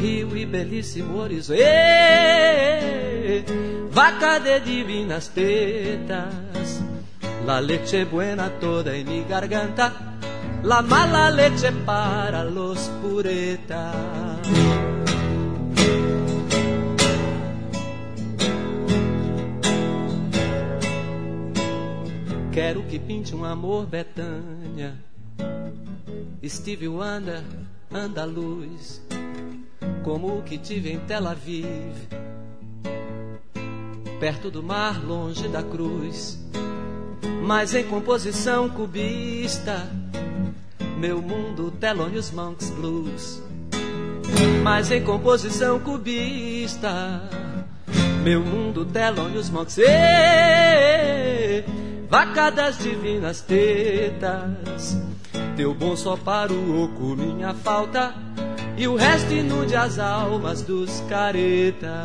Rio 0.00 0.34
e 0.34 0.46
belíssimo 0.46 1.18
horizonte. 1.18 1.62
Vaca 3.90 4.38
de 4.38 4.60
divinas 4.60 5.28
tetas. 5.28 6.82
La 7.44 7.60
leche 7.60 8.06
buena 8.06 8.48
toda 8.58 8.96
en 8.96 9.06
mi 9.06 9.22
garganta. 9.28 10.17
La 10.62 10.82
mala 10.82 11.30
leche 11.30 11.72
para 11.86 12.44
los 12.44 12.90
puretas. 13.00 13.94
Quero 22.52 22.82
que 22.88 22.98
pinte 22.98 23.34
um 23.36 23.44
amor 23.44 23.86
Betânia. 23.86 24.96
Steve 26.44 26.88
Wonder, 26.88 27.42
andaluz, 27.92 29.00
como 30.02 30.38
o 30.38 30.42
que 30.42 30.58
tive 30.58 30.92
em 30.92 30.98
Tel 31.00 31.26
Aviv, 31.28 31.94
perto 34.18 34.50
do 34.50 34.62
mar, 34.62 35.04
longe 35.04 35.46
da 35.48 35.62
cruz, 35.62 36.38
mas 37.42 37.74
em 37.74 37.84
composição 37.84 38.68
cubista, 38.68 39.88
meu 40.98 41.22
mundo 41.22 41.70
Thelonious 41.70 42.32
Monks 42.32 42.70
Blues, 42.70 43.40
mas 44.64 44.90
em 44.90 45.00
composição 45.02 45.78
cubista, 45.78 47.22
meu 48.24 48.40
mundo 48.40 48.84
Thelonious 48.84 49.48
Monks, 49.48 49.78
Ê, 49.78 51.62
vaca 52.10 52.50
das 52.50 52.78
divinas 52.78 53.40
tetas, 53.42 55.00
teu 55.56 55.72
bom 55.72 55.94
só 55.94 56.16
para 56.16 56.52
o 56.52 56.82
oco, 56.82 57.14
minha 57.14 57.54
falta, 57.54 58.12
e 58.76 58.88
o 58.88 58.96
resto 58.96 59.32
inude 59.32 59.76
as 59.76 60.00
almas 60.00 60.62
dos 60.62 61.00
careta. 61.08 62.02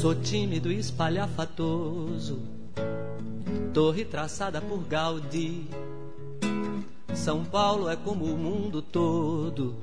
Sou 0.00 0.14
tímido 0.14 0.70
e 0.70 0.78
espalhafatoso, 0.78 2.38
torre 3.74 4.04
traçada 4.04 4.60
por 4.60 4.86
Gaudí. 4.86 5.68
São 7.12 7.44
Paulo 7.44 7.88
é 7.88 7.96
como 7.96 8.24
o 8.26 8.38
mundo 8.38 8.80
todo. 8.80 9.74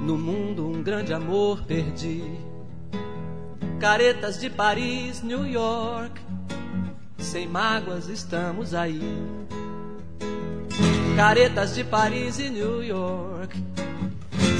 No 0.00 0.16
mundo 0.16 0.66
um 0.66 0.82
grande 0.82 1.12
amor 1.12 1.62
perdi. 1.64 2.24
Caretas 3.78 4.40
de 4.40 4.48
Paris, 4.48 5.22
New 5.22 5.46
York. 5.46 6.18
Sem 7.18 7.46
mágoas 7.46 8.08
estamos 8.08 8.72
aí. 8.72 9.02
Caretas 11.16 11.74
de 11.74 11.84
Paris 11.84 12.38
e 12.38 12.48
New 12.48 12.82
York. 12.82 13.62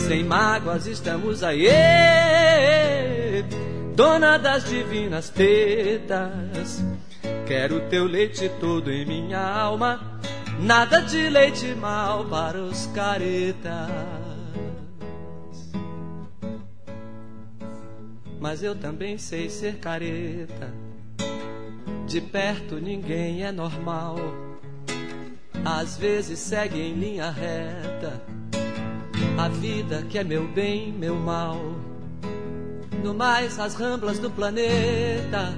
Sem 0.06 0.22
mágoas 0.22 0.86
estamos 0.86 1.42
aí. 1.42 3.05
Dona 3.96 4.36
das 4.36 4.64
divinas 4.66 5.30
tetas. 5.30 6.84
Quero 7.46 7.80
teu 7.88 8.04
leite 8.04 8.46
todo 8.60 8.92
em 8.92 9.06
minha 9.06 9.40
alma. 9.40 10.20
Nada 10.60 11.00
de 11.00 11.30
leite 11.30 11.74
mal 11.74 12.26
para 12.26 12.58
os 12.58 12.86
caretas. 12.88 13.88
Mas 18.38 18.62
eu 18.62 18.74
também 18.74 19.16
sei 19.16 19.48
ser 19.48 19.78
careta. 19.78 20.70
De 22.06 22.20
perto 22.20 22.74
ninguém 22.74 23.44
é 23.44 23.50
normal. 23.50 24.16
Às 25.64 25.96
vezes 25.96 26.38
segue 26.38 26.78
em 26.78 26.92
linha 26.92 27.30
reta. 27.30 28.22
A 29.38 29.48
vida 29.48 30.02
que 30.02 30.18
é 30.18 30.22
meu 30.22 30.46
bem, 30.46 30.92
meu 30.92 31.16
mal. 31.16 31.95
No 33.06 33.14
mais, 33.14 33.56
as 33.60 33.76
ramblas 33.76 34.18
do 34.18 34.28
planeta. 34.28 35.54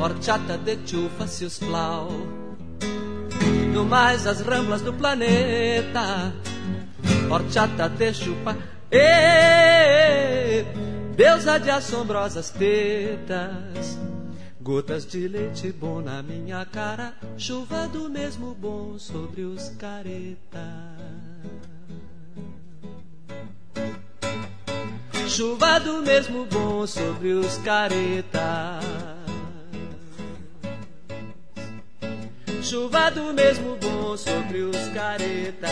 Horchata 0.00 0.56
de 0.56 0.78
chufa 0.86 1.26
se 1.26 1.44
os 1.44 1.58
plau. 1.58 2.08
No 3.74 3.84
mais, 3.84 4.28
as 4.28 4.40
ramblas 4.40 4.80
do 4.80 4.92
planeta. 4.92 6.32
Horchata 7.28 7.88
de 7.88 8.14
chupa. 8.14 8.56
E 8.92 10.64
deusa 11.16 11.58
de 11.58 11.70
assombrosas 11.70 12.50
tetas. 12.50 13.98
Gotas 14.60 15.04
de 15.04 15.26
leite 15.26 15.72
bom 15.72 16.00
na 16.00 16.22
minha 16.22 16.64
cara, 16.64 17.12
chuva 17.36 17.88
do 17.88 18.08
mesmo 18.08 18.54
bom 18.54 18.96
sobre 19.00 19.42
os 19.42 19.70
caretas. 19.70 20.60
Chuva 25.30 25.78
do 25.78 26.02
mesmo 26.02 26.44
bom 26.46 26.84
sobre 26.88 27.34
os 27.34 27.56
caretas. 27.58 28.84
Chuva 32.60 33.12
do 33.12 33.32
mesmo 33.32 33.76
bom 33.76 34.16
sobre 34.16 34.62
os 34.62 34.88
caretas. 34.88 35.70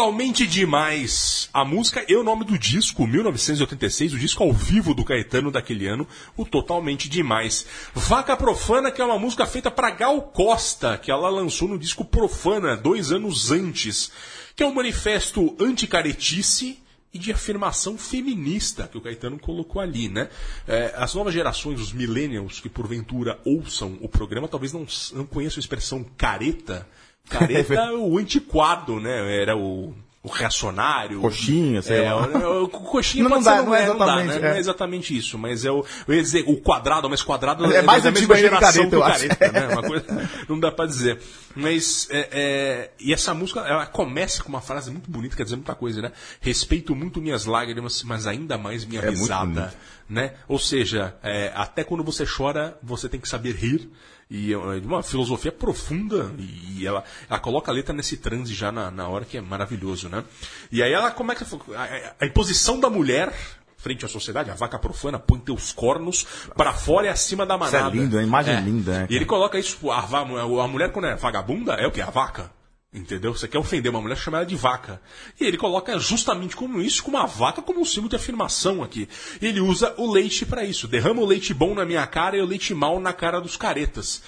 Totalmente 0.00 0.46
demais. 0.46 1.50
A 1.52 1.62
música 1.62 2.02
e 2.08 2.16
o 2.16 2.24
nome 2.24 2.42
do 2.42 2.58
disco, 2.58 3.06
1986, 3.06 4.14
o 4.14 4.18
disco 4.18 4.42
ao 4.42 4.50
vivo 4.50 4.94
do 4.94 5.04
Caetano 5.04 5.50
daquele 5.50 5.86
ano, 5.86 6.08
o 6.38 6.46
Totalmente 6.46 7.06
Demais. 7.06 7.66
Vaca 7.94 8.34
Profana, 8.34 8.90
que 8.90 9.02
é 9.02 9.04
uma 9.04 9.18
música 9.18 9.44
feita 9.44 9.70
para 9.70 9.90
Gal 9.90 10.22
Costa, 10.22 10.96
que 10.96 11.10
ela 11.10 11.28
lançou 11.28 11.68
no 11.68 11.78
disco 11.78 12.02
Profana, 12.02 12.78
dois 12.78 13.12
anos 13.12 13.50
antes, 13.50 14.10
que 14.56 14.62
é 14.62 14.66
um 14.66 14.72
manifesto 14.72 15.54
anticaretice 15.60 16.78
e 17.12 17.18
de 17.18 17.30
afirmação 17.30 17.98
feminista 17.98 18.88
que 18.88 18.96
o 18.96 19.02
Caetano 19.02 19.38
colocou 19.38 19.82
ali, 19.82 20.08
né? 20.08 20.30
É, 20.66 20.94
as 20.96 21.14
novas 21.14 21.34
gerações, 21.34 21.78
os 21.78 21.92
millennials 21.92 22.58
que 22.58 22.70
porventura 22.70 23.38
ouçam 23.44 23.98
o 24.00 24.08
programa, 24.08 24.48
talvez 24.48 24.72
não, 24.72 24.86
não 25.12 25.26
conheçam 25.26 25.58
a 25.58 25.60
expressão 25.60 26.02
careta, 26.16 26.88
Careta 27.28 27.74
é 27.74 27.92
o 27.92 28.18
antiquado, 28.18 29.00
né? 29.00 29.40
Era 29.40 29.56
o, 29.56 29.94
o 30.22 30.28
reacionário. 30.28 31.20
Coxinha, 31.20 31.80
sei 31.80 32.04
é, 32.04 32.12
lá. 32.12 32.26
O, 32.26 32.64
o 32.64 32.68
coxinha 32.68 33.24
Não, 33.24 33.30
pode 33.30 33.44
não 33.44 33.52
ser, 33.52 33.58
dá, 33.58 33.62
não 33.64 33.74
é 33.74 33.82
é, 33.82 33.86
não 33.86 33.98
dá, 33.98 34.04
exatamente, 34.04 34.28
né? 34.28 34.36
é. 34.36 34.40
Não 34.50 34.56
é 34.56 34.58
exatamente 34.58 35.16
isso, 35.16 35.38
mas 35.38 35.64
é 35.64 35.70
o, 35.70 35.84
eu 36.06 36.14
ia 36.14 36.22
dizer, 36.22 36.44
o 36.46 36.56
quadrado, 36.56 37.08
mas 37.08 37.22
quadrado 37.22 37.64
É 37.72 37.82
mais 37.82 38.02
da 38.02 38.10
mesma 38.10 38.36
geração 38.36 38.60
careta, 38.60 38.88
que 38.88 38.94
eu 38.94 39.00
o 39.00 39.04
acho. 39.04 39.28
careta, 39.28 39.52
né? 39.52 39.68
Uma 39.68 39.82
coisa, 39.82 40.28
não 40.48 40.60
dá 40.60 40.70
pra 40.70 40.86
dizer. 40.86 41.18
Mas, 41.54 42.08
é, 42.10 42.28
é, 42.32 42.90
e 43.00 43.12
essa 43.12 43.32
música, 43.32 43.60
ela 43.60 43.86
começa 43.86 44.42
com 44.42 44.48
uma 44.48 44.60
frase 44.60 44.90
muito 44.90 45.10
bonita, 45.10 45.36
quer 45.36 45.44
dizer 45.44 45.56
muita 45.56 45.74
coisa, 45.74 46.02
né? 46.02 46.12
Respeito 46.40 46.94
muito 46.94 47.20
minhas 47.20 47.44
lágrimas, 47.44 48.02
mas 48.02 48.26
ainda 48.26 48.58
mais 48.58 48.84
minha 48.84 49.00
É 49.00 49.08
risada 49.08 49.72
né? 50.10 50.34
Ou 50.48 50.58
seja, 50.58 51.14
é, 51.22 51.52
até 51.54 51.84
quando 51.84 52.02
você 52.02 52.26
chora, 52.26 52.76
você 52.82 53.08
tem 53.08 53.20
que 53.20 53.28
saber 53.28 53.54
rir. 53.54 53.88
E 54.30 54.54
é 54.54 54.80
de 54.80 54.86
uma 54.86 55.02
filosofia 55.02 55.50
profunda. 55.50 56.30
E 56.38 56.86
ela, 56.86 57.02
ela 57.28 57.38
coloca 57.40 57.70
a 57.70 57.74
letra 57.74 57.92
nesse 57.92 58.16
transe 58.16 58.54
já 58.54 58.70
na, 58.70 58.90
na 58.90 59.08
hora 59.08 59.24
que 59.24 59.36
é 59.36 59.40
maravilhoso, 59.40 60.08
né? 60.08 60.22
E 60.70 60.82
aí 60.82 60.92
ela, 60.92 61.10
como 61.10 61.32
é 61.32 61.34
que. 61.34 61.42
A, 61.74 61.82
a- 61.82 62.12
a 62.20 62.26
imposição 62.26 62.78
da 62.78 62.88
mulher 62.88 63.32
frente 63.76 64.04
à 64.04 64.08
sociedade, 64.08 64.50
a 64.50 64.54
vaca 64.54 64.78
profana, 64.78 65.18
põe 65.18 65.38
teus 65.40 65.72
cornos 65.72 66.24
pra 66.54 66.72
fora 66.74 67.06
e 67.06 67.08
acima 67.08 67.44
da 67.46 67.56
Isso 67.56 67.64
é 67.64 67.78
manada. 67.78 67.96
lindo, 67.96 68.18
é 68.18 68.22
imagem 68.22 68.60
linda, 68.60 68.92
né, 69.00 69.06
E 69.10 69.16
ele 69.16 69.24
coloca 69.24 69.58
isso, 69.58 69.90
a, 69.90 70.02
va- 70.02 70.20
a 70.20 70.68
mulher 70.68 70.92
quando 70.92 71.06
é 71.06 71.16
vagabunda, 71.16 71.72
é 71.74 71.86
o 71.86 71.90
que? 71.90 72.00
A 72.02 72.10
vaca. 72.10 72.50
Entendeu? 72.92 73.32
Você 73.32 73.46
quer 73.46 73.58
ofender 73.58 73.88
uma 73.88 74.00
mulher, 74.00 74.16
chama 74.16 74.38
ela 74.38 74.46
de 74.46 74.56
vaca. 74.56 75.00
E 75.40 75.44
ele 75.44 75.56
coloca 75.56 75.96
justamente 75.98 76.56
como 76.56 76.82
isso, 76.82 77.04
como 77.04 77.18
a 77.18 77.24
vaca, 77.24 77.62
como 77.62 77.80
um 77.80 77.84
símbolo 77.84 78.08
de 78.08 78.16
afirmação 78.16 78.82
aqui. 78.82 79.08
E 79.40 79.46
ele 79.46 79.60
usa 79.60 79.94
o 79.96 80.10
leite 80.10 80.44
para 80.44 80.64
isso. 80.64 80.88
Derrama 80.88 81.22
o 81.22 81.26
leite 81.26 81.54
bom 81.54 81.72
na 81.72 81.84
minha 81.84 82.04
cara 82.08 82.36
e 82.36 82.40
o 82.40 82.46
leite 82.46 82.74
mau 82.74 82.98
na 82.98 83.12
cara 83.12 83.40
dos 83.40 83.56
caretas. 83.56 84.20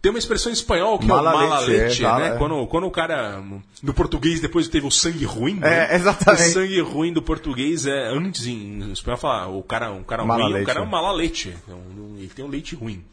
Tem 0.00 0.10
uma 0.10 0.18
expressão 0.18 0.50
em 0.50 0.54
espanhol 0.54 0.98
que 0.98 1.06
Mala 1.06 1.30
é 1.30 1.34
o 1.34 1.38
mala 1.38 1.60
leite, 1.60 1.74
é, 1.74 1.82
leite, 1.84 2.02
fala, 2.02 2.18
né? 2.20 2.34
é. 2.34 2.38
Quando, 2.38 2.66
quando 2.68 2.86
o 2.86 2.90
cara, 2.90 3.42
no 3.82 3.92
português, 3.92 4.40
depois 4.40 4.68
teve 4.68 4.86
o 4.86 4.90
sangue 4.90 5.24
ruim, 5.24 5.54
né? 5.54 5.88
É, 5.90 5.96
exatamente. 5.96 6.50
O 6.50 6.52
sangue 6.52 6.80
ruim 6.80 7.12
do 7.12 7.20
português 7.20 7.86
é, 7.86 8.08
antes 8.08 8.46
em 8.46 8.92
espanhol 8.92 9.18
fala, 9.18 9.48
o 9.48 9.62
cara, 9.62 9.90
um 9.90 10.04
cara 10.04 10.24
Mala 10.24 10.42
ruim, 10.44 10.52
o 10.52 10.54
leite, 10.54 10.66
cara 10.66 10.80
é 10.80 10.82
é. 10.82 10.86
um 10.86 10.88
mala 10.88 11.12
leite. 11.12 11.54
Então, 11.64 11.80
ele 12.16 12.28
tem 12.28 12.44
um 12.44 12.48
leite 12.48 12.74
ruim. 12.74 13.04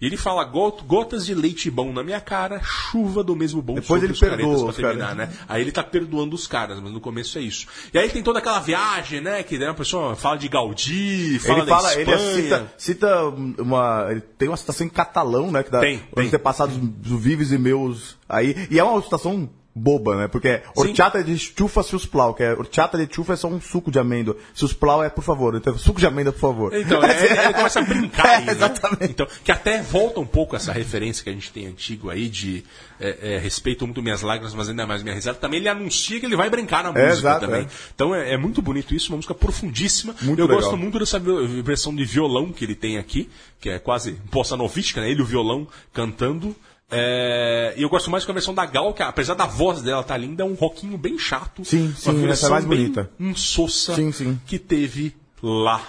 E 0.00 0.06
ele 0.06 0.16
fala 0.16 0.44
"Got- 0.44 0.82
gotas 0.84 1.26
de 1.26 1.34
leite 1.34 1.70
bom 1.70 1.92
na 1.92 2.02
minha 2.04 2.20
cara, 2.20 2.60
chuva 2.62 3.22
do 3.24 3.34
mesmo 3.34 3.60
bom 3.60 3.74
Depois 3.74 4.02
ele 4.02 4.12
os 4.12 4.20
perdoa 4.20 4.58
pra 4.60 4.68
os 4.70 4.76
terminar, 4.76 5.16
caras. 5.16 5.28
né? 5.30 5.36
Aí 5.48 5.60
ele 5.62 5.72
tá 5.72 5.82
perdoando 5.82 6.34
os 6.36 6.46
caras, 6.46 6.78
mas 6.80 6.92
no 6.92 7.00
começo 7.00 7.36
é 7.38 7.40
isso. 7.42 7.66
E 7.92 7.98
aí 7.98 8.08
tem 8.08 8.22
toda 8.22 8.38
aquela 8.38 8.60
viagem, 8.60 9.20
né? 9.20 9.42
Que 9.42 9.58
né, 9.58 9.68
a 9.68 9.74
pessoa 9.74 10.14
fala 10.14 10.36
de 10.38 10.48
Gaudí, 10.48 11.38
fala 11.40 11.58
ele 11.58 11.66
da 11.66 11.76
fala, 11.76 11.94
ele 11.94 12.10
Espanha. 12.12 12.34
cita, 12.42 12.72
cita 12.78 13.24
uma. 13.58 14.06
Ele 14.10 14.20
tem 14.20 14.48
uma 14.48 14.56
citação 14.56 14.86
em 14.86 14.90
catalão, 14.90 15.50
né? 15.50 15.62
Que 15.62 15.70
dá, 15.70 15.80
Tem, 15.80 15.96
os 15.96 16.14
tem. 16.14 16.26
antepassados 16.26 16.76
do 16.76 17.18
Vives 17.18 17.50
e 17.52 17.58
meus 17.58 18.16
aí. 18.28 18.68
E 18.70 18.78
é 18.78 18.84
uma 18.84 19.00
citação 19.02 19.48
boba, 19.78 20.16
né? 20.16 20.28
Porque 20.28 20.48
é 20.48 20.62
horchata 20.74 21.22
de 21.22 21.38
chufa 21.38 21.82
se 21.82 21.94
os 21.94 22.04
plau, 22.04 22.34
que 22.34 22.42
é 22.42 22.52
horchata 22.52 22.98
de 22.98 23.14
chufa 23.14 23.32
é 23.32 23.36
só 23.36 23.48
um 23.48 23.60
suco 23.60 23.90
de 23.90 23.98
amêndoa. 23.98 24.36
Se 24.54 24.64
os 24.64 24.72
plau 24.72 25.02
é 25.02 25.08
por 25.08 25.22
favor, 25.22 25.54
então 25.54 25.76
suco 25.78 26.00
de 26.00 26.06
amêndoa, 26.06 26.32
por 26.32 26.40
favor. 26.40 26.74
Então, 26.74 27.02
é, 27.02 27.10
é, 27.26 27.44
ele 27.44 27.54
começa 27.54 27.80
a 27.80 27.82
brincar 27.82 28.26
aí, 28.26 28.42
É, 28.42 28.46
né? 28.46 28.52
exatamente. 28.52 29.10
Então, 29.10 29.26
que 29.44 29.52
até 29.52 29.82
volta 29.82 30.20
um 30.20 30.26
pouco 30.26 30.56
essa 30.56 30.72
referência 30.72 31.22
que 31.24 31.30
a 31.30 31.32
gente 31.32 31.52
tem 31.52 31.66
antigo 31.66 32.10
aí 32.10 32.28
de 32.28 32.64
é, 33.00 33.34
é, 33.34 33.38
respeito 33.38 33.86
muito 33.86 34.02
minhas 34.02 34.22
lágrimas, 34.22 34.54
mas 34.54 34.68
ainda 34.68 34.86
mais 34.86 35.02
minha 35.02 35.14
risada. 35.14 35.38
Também 35.38 35.60
ele 35.60 35.68
anuncia 35.68 36.18
que 36.18 36.26
ele 36.26 36.36
vai 36.36 36.50
brincar 36.50 36.82
na 36.82 36.90
música 36.90 37.08
exato, 37.12 37.46
também. 37.46 37.62
é. 37.62 37.66
Então 37.94 38.14
é, 38.14 38.32
é 38.32 38.36
muito 38.36 38.60
bonito 38.60 38.94
isso, 38.94 39.12
uma 39.12 39.16
música 39.16 39.34
profundíssima. 39.34 40.14
Muito 40.22 40.40
Eu 40.40 40.46
legal. 40.46 40.62
gosto 40.62 40.76
muito 40.76 40.98
dessa 40.98 41.18
versão 41.18 41.94
de 41.94 42.04
violão 42.04 42.52
que 42.52 42.64
ele 42.64 42.74
tem 42.74 42.98
aqui, 42.98 43.28
que 43.60 43.70
é 43.70 43.78
quase 43.78 44.12
bossa 44.30 44.56
novística, 44.56 45.00
né? 45.00 45.10
Ele 45.10 45.22
o 45.22 45.26
violão 45.26 45.66
cantando. 45.92 46.54
É, 46.90 47.74
e 47.76 47.82
eu 47.82 47.88
gosto 47.88 48.10
mais 48.10 48.24
com 48.24 48.32
a 48.32 48.34
versão 48.34 48.54
da 48.54 48.64
Gal, 48.64 48.94
que 48.94 49.02
apesar 49.02 49.34
da 49.34 49.46
voz 49.46 49.82
dela 49.82 50.02
tá 50.02 50.16
linda, 50.16 50.42
é 50.42 50.46
um 50.46 50.54
rockinho 50.54 50.96
bem 50.96 51.18
chato. 51.18 51.64
Sim, 51.64 51.94
sim, 51.96 52.10
uma 52.10 52.30
essa 52.30 52.46
é 52.46 52.50
mais 52.50 52.64
bonita. 52.64 53.10
insossa 53.20 53.94
Sim, 53.94 54.10
sim. 54.10 54.40
que 54.46 54.58
teve 54.58 55.14
lá. 55.42 55.82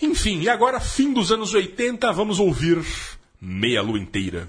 Enfim, 0.00 0.40
e 0.40 0.48
agora, 0.48 0.80
fim 0.80 1.12
dos 1.12 1.30
anos 1.32 1.54
80, 1.54 2.12
vamos 2.12 2.38
ouvir 2.38 2.84
Meia 3.40 3.82
Lua 3.82 3.98
Inteira. 3.98 4.48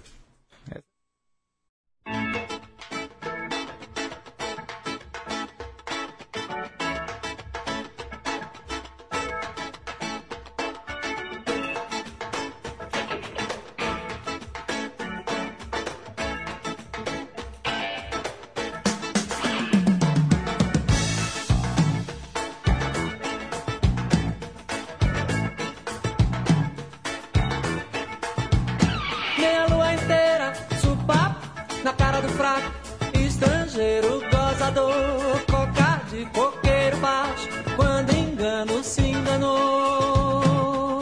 engano, 38.60 38.84
se 38.84 39.01
enganou. 39.01 40.99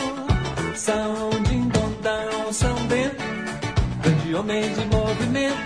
São 0.76 1.30
Dindondão, 1.44 2.52
São 2.54 2.76
Bento, 2.88 3.24
grande 4.02 4.36
homem 4.36 4.74
de 4.74 4.86
movimento, 4.86 5.58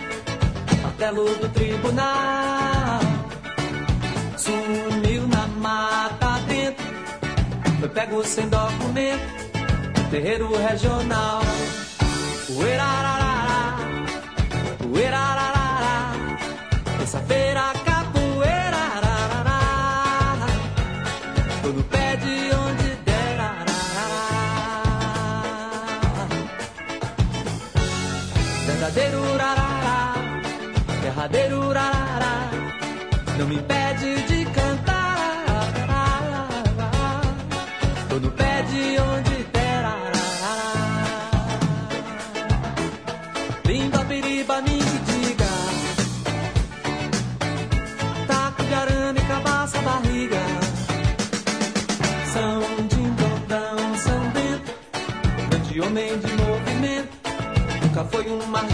martelo 0.82 1.36
do 1.36 1.50
tribunal. 1.50 3.00
Sumiu 4.38 5.28
na 5.28 5.48
mata 5.48 6.40
dentro, 6.48 6.86
foi 7.80 7.90
pego 7.90 8.24
sem 8.24 8.48
documento, 8.48 9.22
terreiro 10.10 10.50
regional. 10.56 11.42
Uerararará, 12.50 13.78
uerararará, 14.94 16.14
terça-feira 16.98 17.91
no 21.74 21.84
pé 21.84 22.18
de 22.18 22.56
onde 22.56 22.96
der. 23.06 23.22
Verdadeiro 28.68 29.22
rarará, 29.38 30.14
derradeiro 31.02 31.72
rarará, 31.72 32.50
não 33.38 33.48
me 33.48 33.56
impede 33.56 33.91
nunca 58.24 58.46
foi 58.46 58.68
um 58.68 58.71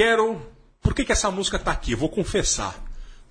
Quero, 0.00 0.40
por 0.80 0.94
que, 0.94 1.04
que 1.04 1.12
essa 1.12 1.30
música 1.30 1.58
tá 1.58 1.70
aqui? 1.72 1.94
Vou 1.94 2.08
confessar. 2.08 2.74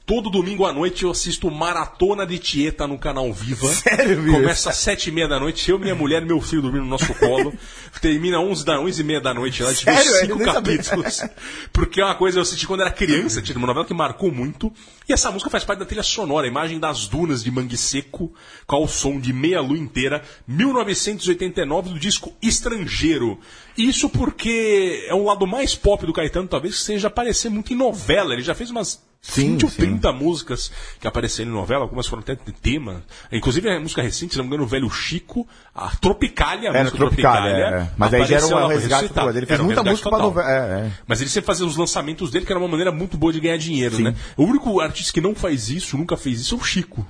Todo 0.09 0.31
domingo 0.31 0.65
à 0.65 0.73
noite 0.73 1.03
eu 1.03 1.11
assisto 1.11 1.51
Maratona 1.51 2.25
de 2.25 2.39
Tieta 2.39 2.87
no 2.87 2.97
canal 2.97 3.31
Viva. 3.31 3.67
Sério, 3.71 4.23
bicho? 4.23 4.37
Começa 4.37 4.71
às 4.71 4.77
sete 4.77 5.09
e 5.09 5.11
meia 5.11 5.27
da 5.27 5.39
noite, 5.39 5.69
eu, 5.69 5.77
minha 5.77 5.93
mulher 5.93 6.23
e 6.23 6.25
meu 6.25 6.41
filho 6.41 6.63
dormindo 6.63 6.85
no 6.85 6.89
nosso 6.89 7.13
colo. 7.13 7.53
Termina 8.01 8.39
onze 8.39 8.65
da 8.65 8.79
onze 8.79 9.01
e 9.01 9.03
meia 9.03 9.21
da 9.21 9.35
noite. 9.35 9.61
Lá, 9.61 9.71
Sério? 9.71 10.11
cinco 10.21 10.39
capítulos. 10.43 11.21
Porque 11.71 12.01
é 12.01 12.05
uma 12.05 12.15
coisa 12.15 12.33
que 12.33 12.39
eu 12.39 12.41
assisti 12.41 12.65
quando 12.65 12.81
era 12.81 12.89
criança, 12.89 13.39
tinha 13.39 13.55
uma 13.55 13.67
novela 13.67 13.85
que 13.85 13.93
marcou 13.93 14.31
muito. 14.31 14.73
E 15.07 15.13
essa 15.13 15.29
música 15.29 15.47
faz 15.47 15.63
parte 15.63 15.77
da 15.77 15.85
trilha 15.85 16.01
sonora, 16.01 16.47
a 16.47 16.49
imagem 16.49 16.79
das 16.79 17.07
dunas 17.07 17.43
de 17.43 17.51
Mangue 17.51 17.77
Seco, 17.77 18.33
com 18.65 18.83
o 18.83 18.87
som 18.87 19.19
de 19.19 19.31
meia 19.31 19.61
lua 19.61 19.77
inteira, 19.77 20.23
1989, 20.47 21.91
do 21.91 21.99
disco 21.99 22.33
Estrangeiro. 22.41 23.39
Isso 23.77 24.09
porque 24.09 25.05
é 25.07 25.13
um 25.13 25.25
lado 25.25 25.45
mais 25.45 25.75
pop 25.75 26.03
do 26.03 26.13
Caetano, 26.13 26.47
talvez 26.47 26.79
seja 26.79 27.09
aparecer 27.09 27.49
muito 27.49 27.71
em 27.71 27.75
novela. 27.75 28.33
Ele 28.33 28.41
já 28.41 28.55
fez 28.55 28.71
umas 28.71 29.07
Sim, 29.21 29.51
20 29.51 29.65
ou 29.65 29.69
sim. 29.69 29.77
30 29.81 30.13
músicas 30.13 30.71
que 30.99 31.05
apareceram 31.05 31.51
em 31.51 31.53
novela, 31.53 31.83
algumas 31.83 32.07
foram 32.07 32.21
até 32.21 32.35
de 32.35 32.53
tema. 32.53 33.03
Inclusive 33.31 33.69
a 33.69 33.77
música 33.79 34.01
recente, 34.01 34.31
se 34.31 34.37
não 34.37 34.45
me 34.45 34.47
engano, 34.47 34.63
o 34.63 34.67
Velho 34.67 34.89
Chico, 34.89 35.45
a 35.75 35.89
Tropicália, 35.97 36.71
a 36.71 36.73
É, 36.73 36.79
música 36.79 36.97
Tropicália, 36.97 37.49
é, 37.51 37.61
é. 37.81 37.91
Mas 37.97 38.13
aí 38.13 38.25
já 38.25 38.37
era 38.37 38.45
um 38.45 38.49
pra 38.49 38.67
resgate 38.69 39.09
pro- 39.09 39.29
ele 39.37 39.45
fez 39.45 39.59
um 39.59 39.65
muita 39.65 39.83
música 39.83 40.09
pra 40.09 40.19
total. 40.19 40.33
novela, 40.33 40.49
é, 40.49 40.79
é. 40.87 40.91
Mas 41.05 41.19
ele 41.19 41.29
sempre 41.29 41.47
fazia 41.47 41.65
os 41.65 41.75
lançamentos 41.75 42.31
dele, 42.31 42.45
que 42.45 42.51
era 42.51 42.59
uma 42.59 42.67
maneira 42.69 42.93
muito 42.93 43.17
boa 43.17 43.33
de 43.33 43.41
ganhar 43.41 43.57
dinheiro, 43.57 43.99
né? 43.99 44.15
O 44.37 44.43
único 44.45 44.79
artista 44.79 45.11
que 45.11 45.19
não 45.21 45.35
faz 45.35 45.69
isso, 45.69 45.97
nunca 45.97 46.15
fez 46.15 46.39
isso, 46.39 46.55
é 46.55 46.57
o 46.57 46.63
Chico. 46.63 47.05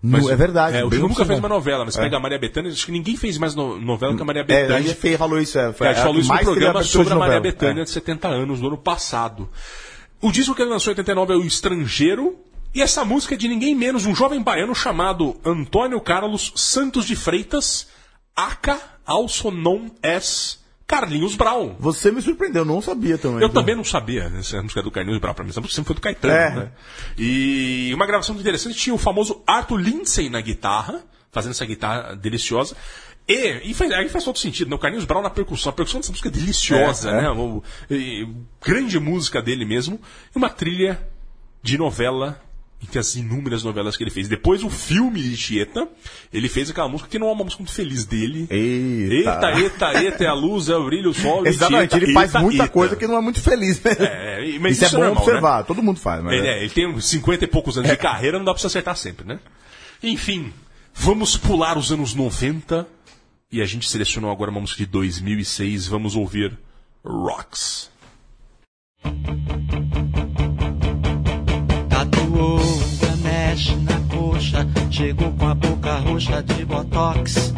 No- 0.00 0.30
é 0.30 0.36
verdade. 0.36 0.76
É, 0.76 0.84
o 0.84 0.90
Chico 0.92 1.08
nunca 1.08 1.26
fez 1.26 1.40
uma 1.40 1.48
novela, 1.48 1.84
mas 1.84 1.98
É. 1.98 2.02
pega 2.02 2.18
a 2.18 2.20
Maria 2.20 2.38
Bethânia, 2.38 2.70
acho 2.70 2.86
que 2.86 2.92
ninguém 2.92 3.16
fez 3.16 3.36
mais 3.36 3.56
no- 3.56 3.80
novela 3.80 4.14
que 4.14 4.22
a 4.22 4.24
Maria 4.24 4.42
É, 4.42 4.44
Bethânia. 4.44 4.76
a 4.76 4.80
gente 4.80 5.16
falou 5.18 5.40
isso. 5.40 5.58
É, 5.58 5.72
foi 5.72 5.88
É, 5.88 5.90
a 5.90 5.92
gente 5.94 6.02
falou 6.04 6.20
isso 6.20 6.32
no 6.32 6.38
programa 6.38 6.82
sobre 6.84 7.12
a 7.12 7.16
Maria. 7.16 7.40
Bethânia 7.40 7.80
É. 7.82 7.84
de 7.84 7.90
70 7.90 8.28
anos, 8.28 8.60
do 8.60 8.68
ano 8.68 8.78
passado. 8.78 9.48
O 10.20 10.32
disco 10.32 10.54
que 10.54 10.62
ele 10.62 10.70
lançou 10.70 10.90
em 10.92 10.96
89 10.96 11.32
é 11.32 11.36
O 11.36 11.44
Estrangeiro. 11.44 12.38
E 12.74 12.82
essa 12.82 13.04
música 13.04 13.34
é 13.34 13.38
de 13.38 13.48
ninguém 13.48 13.74
menos 13.74 14.04
um 14.04 14.14
jovem 14.14 14.42
baiano 14.42 14.74
chamado 14.74 15.36
Antônio 15.44 16.00
Carlos 16.00 16.52
Santos 16.54 17.06
de 17.06 17.16
Freitas, 17.16 17.88
aka 18.36 18.78
also 19.06 19.50
known 19.50 19.90
as 20.02 20.58
Carlinhos 20.86 21.34
Brown. 21.34 21.76
Você 21.78 22.10
me 22.12 22.20
surpreendeu, 22.20 22.64
não 22.66 22.82
sabia 22.82 23.16
também. 23.16 23.40
Eu 23.42 23.48
também 23.48 23.74
não 23.74 23.84
sabia, 23.84 24.28
né, 24.28 24.40
essa 24.40 24.60
música 24.62 24.80
é 24.80 24.82
do 24.82 24.90
Carlinhos 24.90 25.18
Brown, 25.18 25.34
pra 25.34 25.44
mim 25.44 25.50
essa 25.50 25.60
música 25.60 25.76
sempre 25.76 25.88
foi 25.88 25.94
do 25.94 26.00
Caetano, 26.00 26.34
É. 26.34 26.50
né? 26.64 26.72
E 27.16 27.90
uma 27.94 28.06
gravação 28.06 28.34
muito 28.34 28.44
interessante 28.44 28.76
tinha 28.76 28.94
o 28.94 28.98
famoso 28.98 29.42
Arthur 29.46 29.76
Lindsay 29.78 30.28
na 30.28 30.40
guitarra, 30.42 31.02
fazendo 31.32 31.52
essa 31.52 31.64
guitarra 31.64 32.14
deliciosa. 32.16 32.76
E, 33.28 33.70
e 33.70 33.74
faz, 33.74 33.90
aí 33.92 34.08
faz 34.08 34.24
todo 34.24 34.38
sentido, 34.38 34.70
né? 34.70 34.76
O 34.76 34.78
Carlinhos 34.78 35.04
Brown 35.04 35.22
na 35.22 35.28
percussão. 35.30 35.68
A 35.70 35.72
percussão 35.74 36.00
dessa 36.00 36.10
música 36.12 36.28
é 36.28 36.32
deliciosa, 36.32 37.10
É, 37.10 37.18
é. 37.18 37.22
né? 37.22 37.30
O- 37.30 37.62
e- 37.90 38.26
grande 38.64 38.98
música 38.98 39.42
dele 39.42 39.64
mesmo. 39.66 40.00
E 40.34 40.38
uma 40.38 40.48
trilha 40.48 40.98
de 41.62 41.76
novela, 41.76 42.40
entre 42.82 42.98
as 42.98 43.16
inúmeras 43.16 43.62
novelas 43.64 43.96
que 43.98 44.02
ele 44.04 44.10
fez. 44.10 44.28
Depois 44.28 44.62
o 44.64 44.70
filme 44.70 45.20
de 45.20 45.36
Tieta, 45.36 45.86
ele 46.32 46.48
fez 46.48 46.70
aquela 46.70 46.88
música 46.88 47.10
que 47.10 47.18
não 47.18 47.28
é 47.28 47.32
uma 47.32 47.44
música 47.44 47.60
muito 47.62 47.74
feliz 47.74 48.06
dele. 48.06 48.46
Eita. 48.48 49.14
Eita, 49.50 49.60
eita, 49.60 50.02
eita, 50.04 50.24
é 50.24 50.26
a 50.28 50.32
luz, 50.32 50.68
é 50.70 50.76
o 50.76 50.84
brilho, 50.86 51.10
o 51.10 51.14
sol, 51.14 51.44
Exatamente, 51.46 51.96
ele 51.96 52.12
faz 52.14 52.30
eita, 52.34 52.40
muita 52.40 52.62
eita. 52.62 52.72
coisa 52.72 52.96
que 52.96 53.06
não 53.06 53.16
é 53.18 53.20
muito 53.20 53.42
feliz, 53.42 53.82
né? 53.82 53.92
É, 53.98 54.58
mas 54.60 54.76
isso, 54.76 54.84
isso 54.86 54.96
é 54.96 54.98
é 55.00 55.00
bom 55.02 55.06
normal, 55.06 55.22
observar, 55.24 55.64
todo 55.64 55.82
mundo 55.82 55.98
faz. 56.00 56.22
Mas 56.24 56.32
Ele, 56.34 56.46
é, 56.46 56.60
ele 56.60 56.70
tem 56.70 56.86
uns 56.86 57.04
50 57.08 57.44
e 57.44 57.48
poucos 57.48 57.76
anos 57.76 57.90
de 57.90 57.96
carreira, 57.98 58.38
não 58.38 58.44
dá 58.44 58.52
pra 58.54 58.60
se 58.60 58.66
acertar 58.68 58.96
sempre, 58.96 59.26
né? 59.26 59.38
Enfim, 60.02 60.52
vamos 60.94 61.36
pular 61.36 61.76
os 61.76 61.90
anos 61.92 62.14
90 62.14 62.86
e 63.50 63.62
a 63.62 63.66
gente 63.66 63.88
selecionou 63.88 64.30
agora 64.30 64.50
uma 64.50 64.60
música 64.60 64.84
de 64.84 64.90
2006. 64.90 65.86
Vamos 65.86 66.14
ouvir 66.14 66.58
Rocks. 67.04 67.90
Tatuou 71.88 72.60
Ganesh 73.00 73.76
na 73.82 74.00
coxa, 74.14 74.66
chegou 74.90 75.32
com 75.32 75.46
a 75.46 75.54
boca 75.54 75.98
roxa 75.98 76.42
de 76.42 76.64
botox, 76.64 77.54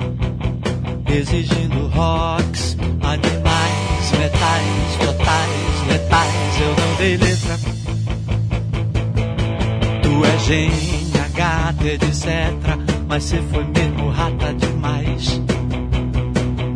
exigindo 1.13 1.89
rocks, 1.89 2.77
animais, 3.03 4.13
metais, 4.13 4.97
totais, 4.99 5.87
letais. 5.89 6.61
Eu 6.61 6.77
não 6.77 6.95
dei 6.97 7.17
letra. 7.17 7.59
Tu 10.03 10.25
é 10.25 10.39
gênia, 10.39 11.29
gata, 11.35 11.87
etc. 11.87 12.91
Mas 13.09 13.25
cê 13.25 13.43
foi 13.51 13.65
mesmo 13.65 14.11
rata 14.11 14.55
demais. 14.55 15.40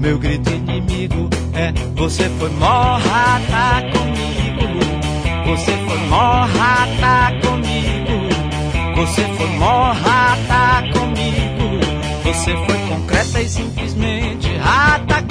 Meu 0.04 0.18
grito 0.18 0.50
inimigo 0.50 1.30
é: 1.54 1.72
Você 1.96 2.28
foi 2.38 2.50
mó 2.50 2.98
rata 2.98 3.88
comigo. 3.90 4.78
Você 5.46 5.72
foi 5.72 5.98
mó 6.08 6.44
rata 6.44 7.32
comigo. 7.40 8.96
Você 8.96 9.22
foi 9.34 9.48
mó 9.56 9.92
rata 9.92 10.82
comigo. 10.92 11.80
Você 12.22 12.54
foi 12.54 12.78
concreta 12.86 13.40
e 13.40 13.48
simplesmente 13.48 14.54
rata 14.58 15.22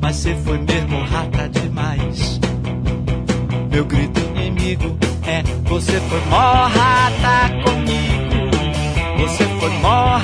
Mas 0.00 0.16
cê 0.16 0.34
foi 0.44 0.58
mesmo 0.58 1.02
rata 1.04 1.48
demais. 1.48 2.40
Meu 3.70 3.84
grito 3.84 4.20
inimigo 4.20 4.96
é: 5.26 5.42
Você 5.68 6.00
foi 6.00 6.20
mó 6.30 6.66
rata 6.66 7.50
comigo. 7.64 8.50
Você 9.18 9.44
foi 9.58 9.70
mó 9.80 10.16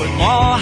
Você 0.00 0.06
foi 0.06 0.16
mó 0.16 0.56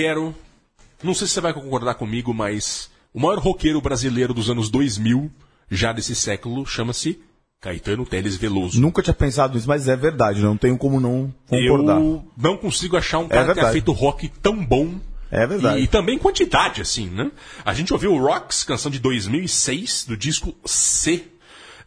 Quero, 0.00 0.34
não 1.02 1.12
sei 1.12 1.26
se 1.26 1.34
você 1.34 1.42
vai 1.42 1.52
concordar 1.52 1.92
comigo, 1.92 2.32
mas 2.32 2.90
o 3.12 3.20
maior 3.20 3.38
roqueiro 3.38 3.82
brasileiro 3.82 4.32
dos 4.32 4.48
anos 4.48 4.70
2000, 4.70 5.30
já 5.70 5.92
desse 5.92 6.14
século, 6.14 6.64
chama-se 6.64 7.20
Caetano 7.60 8.06
Teles 8.06 8.34
Veloso. 8.34 8.80
Nunca 8.80 9.02
tinha 9.02 9.12
pensado 9.12 9.54
nisso, 9.54 9.68
mas 9.68 9.88
é 9.88 9.94
verdade, 9.94 10.40
não 10.40 10.56
tenho 10.56 10.78
como 10.78 10.98
não 10.98 11.30
concordar. 11.46 12.00
Eu 12.00 12.24
não 12.34 12.56
consigo 12.56 12.96
achar 12.96 13.18
um 13.18 13.28
cara 13.28 13.48
que 13.48 13.60
tenha 13.60 13.72
feito 13.72 13.92
rock 13.92 14.30
tão 14.40 14.64
bom. 14.64 14.94
É 15.30 15.46
verdade. 15.46 15.80
E, 15.80 15.84
e 15.84 15.86
também 15.86 16.16
quantidade, 16.16 16.80
assim, 16.80 17.10
né? 17.10 17.30
A 17.62 17.74
gente 17.74 17.92
ouviu 17.92 18.14
o 18.14 18.18
Rocks, 18.18 18.64
canção 18.64 18.90
de 18.90 19.00
2006, 19.00 20.06
do 20.08 20.16
disco 20.16 20.54
C. 20.64 21.24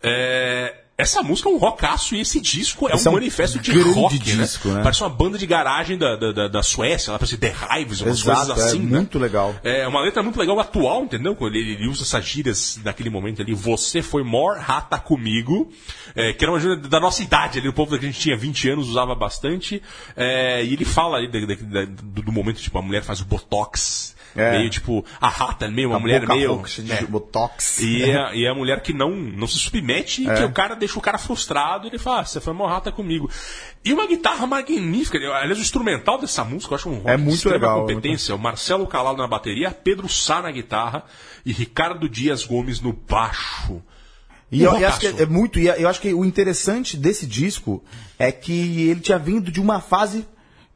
É, 0.03 0.82
Essa 0.95 1.23
música 1.23 1.49
é 1.49 1.51
um 1.51 1.57
rockaço 1.57 2.13
e 2.13 2.21
esse 2.21 2.39
disco 2.39 2.87
é 2.87 2.93
Esse 2.93 3.07
um 3.07 3.11
é 3.11 3.11
um 3.11 3.15
manifesto 3.15 3.57
de 3.59 3.71
rock, 3.81 4.19
disco, 4.19 4.67
né? 4.69 4.83
Parece 4.83 5.01
uma 5.01 5.09
banda 5.09 5.39
de 5.39 5.47
garagem 5.47 5.97
da, 5.97 6.15
da, 6.15 6.47
da, 6.47 6.61
Suécia, 6.61 7.11
lá 7.11 7.17
parece 7.17 7.35
The 7.35 7.47
Hives, 7.51 8.01
umas 8.01 8.19
Exato, 8.21 8.45
coisas 8.47 8.63
assim, 8.65 8.77
é 8.77 8.83
né? 8.83 8.97
muito 8.99 9.17
legal. 9.17 9.55
É 9.63 9.87
uma 9.87 10.01
letra 10.01 10.21
muito 10.21 10.39
legal, 10.39 10.59
atual, 10.59 11.03
entendeu? 11.03 11.35
Ele, 11.41 11.73
ele 11.73 11.87
usa 11.87 12.03
essas 12.03 12.23
gírias 12.23 12.79
daquele 12.83 13.09
momento 13.09 13.41
ali. 13.41 13.55
Você 13.55 14.03
foi 14.03 14.23
mor 14.23 14.57
rata 14.59 14.99
comigo. 14.99 15.71
É, 16.15 16.31
que 16.31 16.45
era 16.45 16.51
uma 16.51 16.59
gíria 16.59 16.77
da 16.77 16.99
nossa 16.99 17.23
idade 17.23 17.57
ali. 17.57 17.67
O 17.67 17.73
povo 17.73 17.97
que 17.97 18.05
a 18.05 18.07
gente 18.07 18.19
tinha 18.19 18.37
20 18.37 18.69
anos 18.69 18.87
usava 18.87 19.15
bastante. 19.15 19.81
É, 20.15 20.63
e 20.63 20.73
ele 20.73 20.85
fala 20.85 21.17
ali 21.17 21.27
da- 21.27 21.39
da- 21.55 21.85
da- 21.85 21.85
do, 21.85 22.21
do 22.21 22.31
momento, 22.31 22.61
tipo, 22.61 22.77
a 22.77 22.81
mulher 22.83 23.01
faz 23.01 23.19
o 23.19 23.25
botox. 23.25 24.12
É. 24.35 24.57
Meio 24.57 24.69
tipo, 24.69 25.05
a 25.21 25.29
rata, 25.29 25.67
meio 25.69 25.89
uma 25.89 25.97
A 25.97 25.99
mulher 25.99 26.21
boca 26.21 26.33
meio. 26.35 26.55
roxa 26.55 26.81
de 26.81 26.91
é. 26.91 27.03
botox. 27.03 27.79
E 27.81 28.01
é, 28.03 28.35
e 28.35 28.45
é 28.45 28.49
a 28.49 28.55
mulher 28.55 28.81
que 28.81 28.91
não, 28.93 29.11
não 29.11 29.45
se 29.45 29.59
submete 29.59 30.27
É. 30.27 30.33
e 30.33 30.37
que 30.37 30.43
o 30.43 30.51
cara 30.51 30.75
deixa 30.75 30.97
o 30.97 31.01
cara 31.01 31.17
frustrado 31.19 31.85
e 31.85 31.89
ele 31.89 31.99
fala, 31.99 32.21
ah, 32.21 32.25
você 32.25 32.41
foi 32.41 32.51
mó 32.53 32.65
rata 32.67 32.91
comigo. 32.91 33.29
E 33.85 33.93
uma 33.93 34.07
guitarra 34.07 34.47
magnífica. 34.47 35.17
Aliás, 35.19 35.57
o 35.59 35.61
instrumental 35.61 36.17
dessa 36.19 36.43
música 36.43 36.73
eu 36.73 36.75
acho 36.77 36.89
um 36.89 36.95
rock 36.95 37.09
É 37.09 37.17
de 37.17 37.23
muito 37.23 37.49
legal, 37.49 37.81
competência. 37.81 38.33
O 38.33 38.39
Marcelo 38.39 38.87
Calado 38.87 39.17
na 39.17 39.27
bateria, 39.27 39.69
Pedro 39.71 40.09
Sá 40.09 40.41
na 40.41 40.49
guitarra 40.51 41.03
e 41.45 41.51
Ricardo 41.51 42.09
Dias 42.09 42.43
Gomes 42.43 42.81
no 42.81 42.91
baixo. 42.93 43.81
E 44.51 44.61
eu, 44.63 44.71
eu 44.77 44.87
acho 44.87 44.99
que 44.99 45.07
rocaço. 45.07 45.23
é 45.23 45.25
muito. 45.27 45.59
E 45.59 45.67
eu 45.67 45.87
acho 45.89 45.99
que 46.01 46.13
o 46.13 46.23
interessante 46.25 46.95
desse 46.97 47.25
disco 47.27 47.83
é 48.17 48.31
que 48.31 48.87
ele 48.89 48.99
tinha 48.99 49.17
vindo 49.19 49.51
de 49.51 49.59
uma 49.59 49.79
fase 49.79 50.25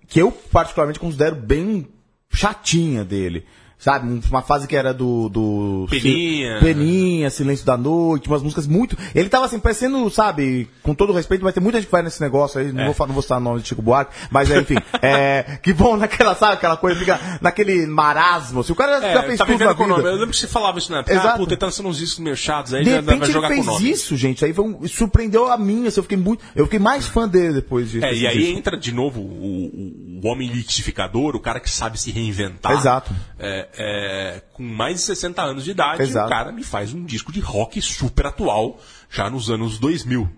que 0.08 0.20
eu 0.20 0.32
particularmente 0.32 1.00
considero 1.00 1.36
bem 1.36 1.88
chatinha 2.34 3.04
dele. 3.04 3.46
Sabe? 3.80 4.22
Uma 4.32 4.42
fase 4.42 4.68
que 4.68 4.76
era 4.76 4.92
do. 4.92 5.30
do 5.30 5.86
Peninha. 5.88 6.58
Peninha, 6.60 7.30
Silêncio 7.30 7.64
da 7.64 7.78
Noite, 7.78 8.28
umas 8.28 8.42
músicas 8.42 8.66
muito. 8.66 8.98
Ele 9.14 9.30
tava 9.30 9.46
assim, 9.46 9.60
parecendo, 9.60 10.10
sabe, 10.10 10.68
com 10.82 10.96
todo 10.96 11.14
respeito, 11.14 11.44
vai 11.44 11.54
ter 11.54 11.60
muita 11.60 11.78
gente 11.78 11.86
que 11.86 11.92
vai 11.92 12.02
nesse 12.02 12.20
negócio 12.20 12.60
aí, 12.60 12.72
não, 12.72 12.82
É. 12.82 12.86
vou, 12.86 12.94
fa- 12.96 13.06
não 13.06 13.14
vou 13.14 13.22
citar 13.22 13.38
o 13.38 13.42
nome 13.42 13.62
de 13.62 13.68
Chico 13.68 13.82
Buarque, 13.84 14.12
mas 14.32 14.50
é, 14.50 14.60
enfim, 14.60 14.78
é, 15.02 15.60
que 15.62 15.74
vão 15.74 15.96
naquela, 15.96 16.34
sabe, 16.34 16.54
aquela 16.54 16.76
coisa, 16.76 17.00
fica 17.00 17.20
naquele 17.40 17.86
marasmo. 17.86 18.64
Se 18.64 18.72
o 18.72 18.76
cara 18.76 18.98
É, 18.98 19.14
já 19.14 19.24
fez 19.24 19.38
tá 19.38 19.46
tudo 19.46 19.64
na 19.64 19.72
o 19.72 19.76
nome. 19.78 19.96
vida. 19.98 20.08
Eu 20.10 20.14
lembro 20.16 20.32
que 20.32 20.38
você 20.38 20.48
falava 20.48 20.80
isso 20.80 20.92
na 20.92 20.98
época. 21.00 21.14
Ah, 21.14 21.18
Exato. 21.18 21.38
puta, 21.38 21.54
ele 21.54 21.60
tá 21.60 21.66
lançando 21.68 21.90
uns 21.90 21.98
discos 21.98 22.18
meio 22.20 22.36
chatos 22.36 22.74
aí, 22.74 22.84
De 22.84 22.90
já 22.90 22.96
repente 22.96 23.32
vai 23.32 23.52
ele 23.54 23.64
fez 23.64 23.80
isso, 23.82 24.18
gente. 24.18 24.44
Aí 24.44 24.54
um- 24.60 24.88
surpreendeu 24.88 25.52
a 25.52 25.58
mim. 25.58 25.86
Assim, 25.86 26.00
eu 26.00 26.04
fiquei 26.04 26.18
muito. 26.18 26.44
Eu 26.56 26.66
fiquei 26.66 26.80
mais 26.80 27.06
fã 27.08 27.28
dele 27.28 27.54
depois 27.54 27.92
disso. 27.92 28.04
É, 28.06 28.12
e 28.14 28.26
aí 28.26 28.38
disco. 28.40 28.58
entra 28.58 28.76
de 28.76 28.92
novo 28.92 29.20
o, 29.22 29.24
o- 29.24 30.20
o 30.24 30.28
homem 30.28 30.50
liquidificador, 30.50 31.36
o 31.36 31.40
cara 31.40 31.60
que 31.60 31.70
sabe 31.70 32.00
se 32.00 32.10
reinventar. 32.12 32.72
Exato. 32.72 33.14
É, 33.38 33.67
é, 33.78 34.42
com 34.54 34.64
mais 34.64 34.96
de 34.96 35.02
60 35.02 35.42
anos 35.42 35.64
de 35.64 35.72
idade, 35.72 36.04
Exato. 36.04 36.28
o 36.28 36.30
cara 36.30 36.52
me 36.52 36.64
faz 36.64 36.94
um 36.94 37.04
disco 37.04 37.32
de 37.32 37.40
rock 37.40 37.82
super 37.82 38.28
atual, 38.28 38.80
já 39.10 39.30
nos 39.30 39.50
anos 39.50 39.78
2000. 39.80 40.30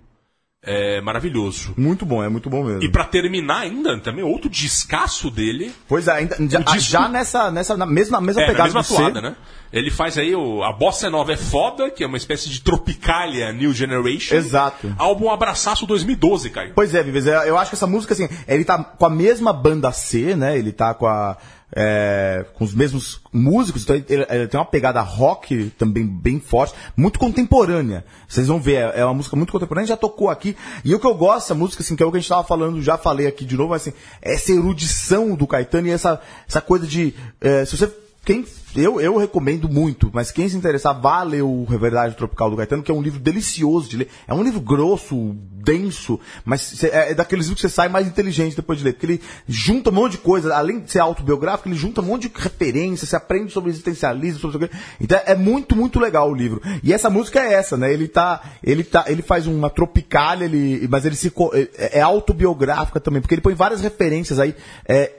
É 0.61 0.99
maravilhoso. 0.99 1.73
Muito 1.77 2.06
bom, 2.06 2.22
é 2.22 2.27
muito 2.27 2.49
bom 2.49 2.65
mesmo. 2.65 2.84
E 2.84 2.91
pra 2.91 3.06
terminar 3.06 3.60
ainda, 3.61 3.97
também 4.01 4.26
outro 4.26 4.49
descasso 4.49 5.31
dele. 5.31 5.73
Pois 5.88 6.06
é, 6.10 6.11
ainda, 6.11 6.35
já, 6.49 6.60
disco- 6.60 6.80
já 6.91 7.07
nessa, 7.07 7.49
nessa 7.49 7.77
na 7.77 7.85
mesma, 7.85 8.19
mesma 8.19 8.41
É, 8.41 8.45
na 8.45 8.51
pegada 8.51 8.64
mesma 8.65 8.81
de 8.81 8.88
ser. 8.88 8.95
toada, 8.97 9.22
né? 9.22 9.35
Ele 9.72 9.89
faz 9.89 10.18
aí 10.18 10.35
o, 10.35 10.61
a 10.61 10.73
Bossa 10.73 11.10
Nova 11.10 11.31
é 11.31 11.38
Foda, 11.38 11.89
que 11.89 12.03
é 12.03 12.07
uma 12.07 12.18
espécie 12.18 12.49
de 12.49 12.60
Tropicalia 12.61 13.53
New 13.53 13.72
Generation. 13.72 14.35
Exato. 14.35 14.93
Álbum 14.97 15.30
Abraçaço 15.31 15.85
2012, 15.85 16.49
Caio. 16.49 16.73
Pois 16.76 16.93
é, 16.93 17.01
Vives, 17.03 17.26
é, 17.27 17.49
eu 17.49 17.57
acho 17.57 17.69
que 17.72 17.76
essa 17.76 17.88
música, 17.88 18.14
assim, 18.14 18.27
ele 18.45 18.65
tá 18.65 18.84
com 18.84 19.06
a 19.06 19.10
mesma 19.10 19.53
banda 19.53 19.93
C, 19.93 20.35
né? 20.35 20.57
Ele 20.57 20.73
tá 20.73 20.93
com 20.93 21.07
a. 21.07 21.38
é, 21.76 22.46
com 22.56 22.64
os 22.64 22.74
mesmos 22.74 23.22
músicos, 23.32 23.84
então 23.84 23.96
ele, 23.96 24.26
ele 24.30 24.48
tem 24.48 24.60
uma 24.60 24.66
pegada 24.66 25.02
rock 25.02 25.72
também 25.78 26.06
bem 26.06 26.40
forte, 26.40 26.74
muito 26.96 27.20
contemporânea. 27.20 28.04
Vocês 28.28 28.48
vão 28.48 28.60
ver, 28.60 28.76
é, 28.76 29.02
é 29.02 29.06
uma 29.06 29.14
música 29.14 29.36
muito 29.36 29.52
contemporânea, 29.52 29.88
já 29.88 29.98
tocou 29.98 30.30
aqui. 30.30 30.56
E 30.84 30.94
o 30.94 31.00
que 31.00 31.08
eu 31.08 31.16
gosto 31.16 31.46
dessa 31.46 31.56
música, 31.56 31.84
assim, 31.84 31.96
que 31.96 32.04
é 32.04 32.06
o 32.06 32.12
que 32.12 32.18
a 32.18 32.20
gente 32.20 32.30
tava 32.30 32.44
falando, 32.44 32.82
já 32.82 32.98
falei 32.98 33.28
aqui 33.28 33.46
de 33.46 33.56
novo, 33.56 33.74
assim, 33.74 33.94
essa 34.22 34.52
erudição 34.52 35.36
do 35.36 35.48
Caetano 35.48 35.88
e 35.88 35.91
essa, 35.91 36.20
essa 36.48 36.62
coisa 36.62 36.88
de. 36.88 37.14
é, 37.41 37.66
se 37.66 37.78
você 37.78 37.91
quem, 38.26 38.46
eu, 38.76 39.02
eu 39.02 39.18
recomendo 39.18 39.68
muito, 39.68 40.12
mas 40.14 40.32
quem 40.32 40.48
se 40.48 40.56
interessar, 40.56 41.00
vá 41.00 41.24
ler 41.24 41.41
o 41.41 41.66
Verdade 41.66 42.16
Tropical 42.16 42.52
do 42.52 42.58
Caetano, 42.58 42.84
que 42.84 42.91
é 42.91 42.94
um 42.94 43.02
livro 43.02 43.20
delicioso 43.20 43.90
de 43.90 43.98
ler. 43.98 44.10
É 44.28 44.34
um 44.34 44.44
livro 44.44 44.60
grosso, 44.60 45.36
denso, 45.64 46.20
mas 46.46 46.84
é, 46.84 47.12
é 47.12 47.14
daqueles 47.16 47.46
livros 47.46 47.62
que 47.62 47.68
você 47.68 47.74
sai 47.74 47.90
mais 47.90 48.08
inteligente 48.08 48.56
depois 48.56 48.80
de 48.80 48.86
ler, 48.86 48.94
porque 48.94 49.06
ele 49.06 49.22
junta 49.48 49.90
um 49.90 49.94
monte 49.94 50.14
de 50.14 50.18
coisa, 50.20 50.56
além 50.56 50.80
de 50.80 50.91
ser 50.91 51.00
autobiográfico, 51.00 51.70
ele 51.70 51.76
junta 51.76 52.02
um 52.02 52.06
monte 52.06 52.28
de 52.28 52.34
referências, 52.36 53.10
você 53.10 53.16
aprende 53.16 53.52
sobre 53.52 53.72
existencialismo, 53.72 54.52
sobre. 54.52 54.70
Então 55.00 55.20
é 55.26 55.36
muito, 55.36 55.76
muito 55.76 56.00
legal 56.00 56.30
o 56.30 56.36
livro. 56.36 56.62
E 56.84 56.94
essa 56.94 57.10
música 57.10 57.40
é 57.40 57.54
essa, 57.54 57.78
né? 57.78 57.91
Ele 57.91 58.08
tá, 58.08 58.41
ele 58.64 58.84
tá, 58.84 59.06
ele 59.08 59.22
faz 59.22 59.48
uma 59.48 59.70
tropicalha, 59.70 60.46
ele, 60.46 60.88
mas 60.90 61.06
ele 61.06 61.16
se 61.16 61.32
é, 61.78 62.00
é 62.00 62.02
autobiográfica 62.02 63.00
também, 63.00 63.22
porque 63.22 63.34
ele 63.34 63.41
põe 63.41 63.56
várias 63.56 63.82
referências 63.82 64.40
aí, 64.40 64.56
é, 64.88 65.19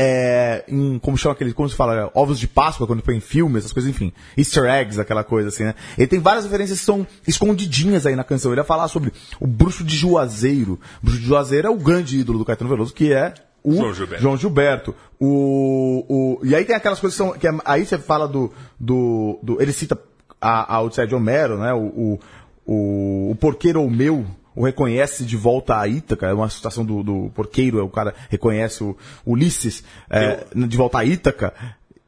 é, 0.00 0.64
em, 0.68 0.96
como 1.00 1.18
chama 1.18 1.32
aquele, 1.32 1.52
como 1.52 1.68
se 1.68 1.74
fala, 1.74 2.08
ovos 2.14 2.38
de 2.38 2.46
Páscoa, 2.46 2.86
quando 2.86 3.02
põe 3.02 3.16
em 3.16 3.20
filme, 3.20 3.58
essas 3.58 3.72
coisas, 3.72 3.90
enfim, 3.90 4.12
easter 4.36 4.64
eggs, 4.66 5.00
aquela 5.00 5.24
coisa 5.24 5.48
assim, 5.48 5.64
né? 5.64 5.74
Ele 5.98 6.06
tem 6.06 6.20
várias 6.20 6.44
referências 6.44 6.78
que 6.78 6.84
são 6.84 7.04
escondidinhas 7.26 8.06
aí 8.06 8.14
na 8.14 8.22
canção. 8.22 8.52
Ele 8.52 8.60
vai 8.60 8.64
falar 8.64 8.86
sobre 8.86 9.12
o 9.40 9.46
bruxo 9.46 9.82
de 9.82 9.96
Juazeiro. 9.96 10.78
O 11.02 11.06
bruxo 11.06 11.20
de 11.20 11.26
Juazeiro 11.26 11.66
é 11.66 11.70
o 11.70 11.76
grande 11.76 12.16
ídolo 12.16 12.38
do 12.38 12.44
Caetano 12.44 12.70
Veloso, 12.70 12.94
que 12.94 13.12
é 13.12 13.34
o 13.64 13.74
João 13.74 13.92
Gilberto. 13.92 14.22
João 14.22 14.36
Gilberto. 14.36 14.94
O, 15.18 16.04
o, 16.08 16.46
e 16.46 16.54
aí 16.54 16.64
tem 16.64 16.76
aquelas 16.76 17.00
coisas 17.00 17.18
que 17.18 17.24
são, 17.24 17.36
que 17.36 17.48
é- 17.48 17.58
aí 17.64 17.84
você 17.84 17.98
fala 17.98 18.28
do, 18.28 18.52
do, 18.78 19.40
do 19.42 19.60
ele 19.60 19.72
cita 19.72 19.98
a, 20.40 20.76
a 20.76 20.80
Odisseia 20.80 21.08
de 21.08 21.14
Homero, 21.16 21.58
né? 21.58 21.72
O, 21.72 21.78
o, 21.86 22.20
o, 22.64 23.30
o 23.32 23.34
porqueiro 23.34 23.82
ou 23.82 23.90
meu, 23.90 24.24
o 24.58 24.64
reconhece 24.64 25.24
de 25.24 25.36
volta 25.36 25.78
a 25.78 25.86
Ítaca, 25.86 26.26
é 26.26 26.34
uma 26.34 26.50
citação 26.50 26.84
do, 26.84 27.00
do 27.04 27.30
porqueiro, 27.32 27.78
é 27.78 27.82
o 27.82 27.88
cara 27.88 28.12
reconhece 28.28 28.82
o 28.82 28.96
Ulisses 29.24 29.84
é, 30.10 30.44
de 30.52 30.76
volta 30.76 30.98
a 30.98 31.04
Ítaca. 31.04 31.54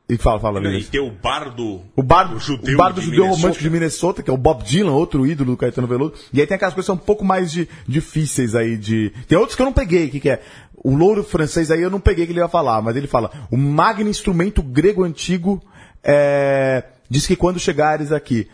E 0.08 0.18
fala, 0.18 0.40
fala, 0.40 0.60
E 0.68 0.82
tem 0.82 1.00
o 1.00 1.12
bardo, 1.12 1.82
O 1.94 2.02
bardo, 2.02 2.34
o 2.34 2.40
judeu, 2.40 2.74
o 2.74 2.76
bardo 2.76 3.00
de 3.00 3.06
judeu 3.06 3.20
Minnesota. 3.20 3.40
romântico 3.40 3.62
de 3.62 3.70
Minnesota, 3.70 4.22
que 4.24 4.30
é 4.30 4.32
o 4.32 4.36
Bob 4.36 4.64
Dylan, 4.64 4.90
outro 4.90 5.24
ídolo 5.24 5.52
do 5.52 5.56
Caetano 5.56 5.86
Veloso. 5.86 6.14
E 6.32 6.40
aí 6.40 6.46
tem 6.48 6.56
aquelas 6.56 6.74
coisas 6.74 6.86
que 6.86 6.92
são 6.92 6.96
um 6.96 7.06
pouco 7.06 7.24
mais 7.24 7.52
de, 7.52 7.68
difíceis 7.86 8.56
aí 8.56 8.76
de. 8.76 9.12
Tem 9.28 9.38
outros 9.38 9.54
que 9.54 9.62
eu 9.62 9.66
não 9.66 9.72
peguei, 9.72 10.10
que, 10.10 10.18
que 10.18 10.28
é. 10.28 10.42
O 10.74 10.96
louro 10.96 11.22
francês 11.22 11.70
aí 11.70 11.80
eu 11.80 11.90
não 11.90 12.00
peguei 12.00 12.26
que 12.26 12.32
ele 12.32 12.40
ia 12.40 12.48
falar, 12.48 12.82
mas 12.82 12.96
ele 12.96 13.06
fala: 13.06 13.30
o 13.52 13.56
magno 13.56 14.10
instrumento 14.10 14.60
grego 14.60 15.04
antigo 15.04 15.62
é, 16.02 16.82
diz 17.08 17.24
que 17.28 17.36
quando 17.36 17.60
chegares 17.60 18.10
aqui, 18.10 18.48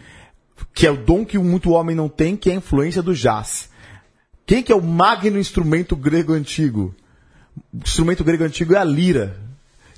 que 0.74 0.86
é 0.86 0.90
o 0.90 0.97
dom 0.98 1.24
que 1.24 1.39
muito 1.39 1.70
homem 1.70 1.97
não 1.97 2.10
tem, 2.10 2.36
que 2.36 2.51
é 2.51 2.52
a 2.52 2.56
influência 2.56 3.02
do 3.02 3.14
jazz. 3.14 3.74
Quem 4.47 4.62
que 4.62 4.73
é 4.73 4.77
o 4.77 4.82
magno 4.82 5.39
instrumento 5.39 5.97
grego 5.97 6.32
antigo? 6.32 6.94
O 7.74 7.78
instrumento 7.85 8.23
grego 8.23 8.44
antigo 8.44 8.74
é 8.74 8.78
a 8.78 8.85
lira. 8.85 9.36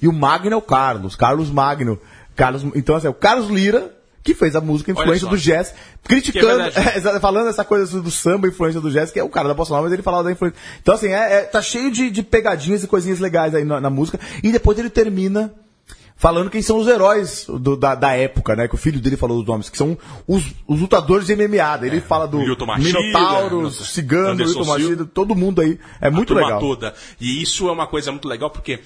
E 0.01 0.09
o 0.09 0.13
magno 0.13 0.53
é 0.53 0.57
o 0.57 0.63
Carlos, 0.63 1.15
Carlos 1.15 1.51
Magno. 1.51 2.01
Carlos, 2.35 2.65
então, 2.75 2.95
assim, 2.95 3.09
é 3.09 3.11
o 3.11 3.15
Carlos 3.15 3.49
Lira, 3.49 3.93
que 4.23 4.33
fez 4.33 4.55
a 4.55 4.61
música 4.61 4.93
influência 4.93 5.27
do 5.27 5.37
jazz, 5.37 5.75
criticando, 6.05 6.63
é, 6.63 7.01
falando 7.19 7.49
essa 7.49 7.65
coisa 7.65 8.01
do 8.01 8.11
samba, 8.11 8.47
influência 8.47 8.81
do 8.81 8.91
jazz, 8.93 9.11
que 9.11 9.19
é 9.19 9.25
o 9.25 9.29
cara 9.29 9.49
da 9.49 9.55
Bossa 9.55 9.73
Nova, 9.73 9.85
mas 9.85 9.93
ele 9.93 10.03
falava 10.03 10.23
da 10.23 10.31
influência. 10.31 10.59
Então, 10.81 10.95
assim, 10.95 11.09
é, 11.09 11.41
é- 11.41 11.43
tá 11.43 11.61
cheio 11.61 11.91
de, 11.91 12.11
de 12.11 12.23
pegadinhas 12.23 12.85
e 12.85 12.87
coisinhas 12.87 13.19
legais 13.19 13.55
aí 13.55 13.65
na, 13.65 13.81
na 13.81 13.91
música. 13.91 14.21
E 14.43 14.53
depois 14.53 14.79
ele 14.79 14.89
termina 14.89 15.53
falando 16.19 16.51
quem 16.51 16.61
são 16.61 16.77
os 16.79 16.87
heróis 16.89 17.47
do- 17.49 17.77
da, 17.77 17.95
da 17.95 18.13
época, 18.15 18.55
né? 18.57 18.69
Que 18.69 18.75
o 18.75 18.79
filho 18.79 19.01
dele 19.01 19.17
falou 19.17 19.41
os 19.41 19.47
nomes, 19.47 19.71
que 19.71 19.79
são 19.79 19.97
os, 20.27 20.45
os 20.67 20.81
lutadores 20.81 21.27
de 21.29 21.35
MMA. 21.37 21.87
Ele 21.87 22.01
fala 22.01 22.27
do 22.27 22.39
Minotauro, 23.13 23.71
Cigano, 23.85 24.29
Anderson 24.33 24.65
Machida, 24.67 25.05
todo 25.07 25.35
mundo 25.35 25.61
aí. 25.63 25.79
É 26.01 26.11
muito 26.11 26.35
legal. 26.35 26.61
toda. 26.61 26.95
E 27.21 27.41
isso 27.41 27.69
é 27.69 27.73
uma 27.73 27.87
coisa 27.87 28.11
muito 28.11 28.29
legal 28.29 28.51
porque 28.51 28.81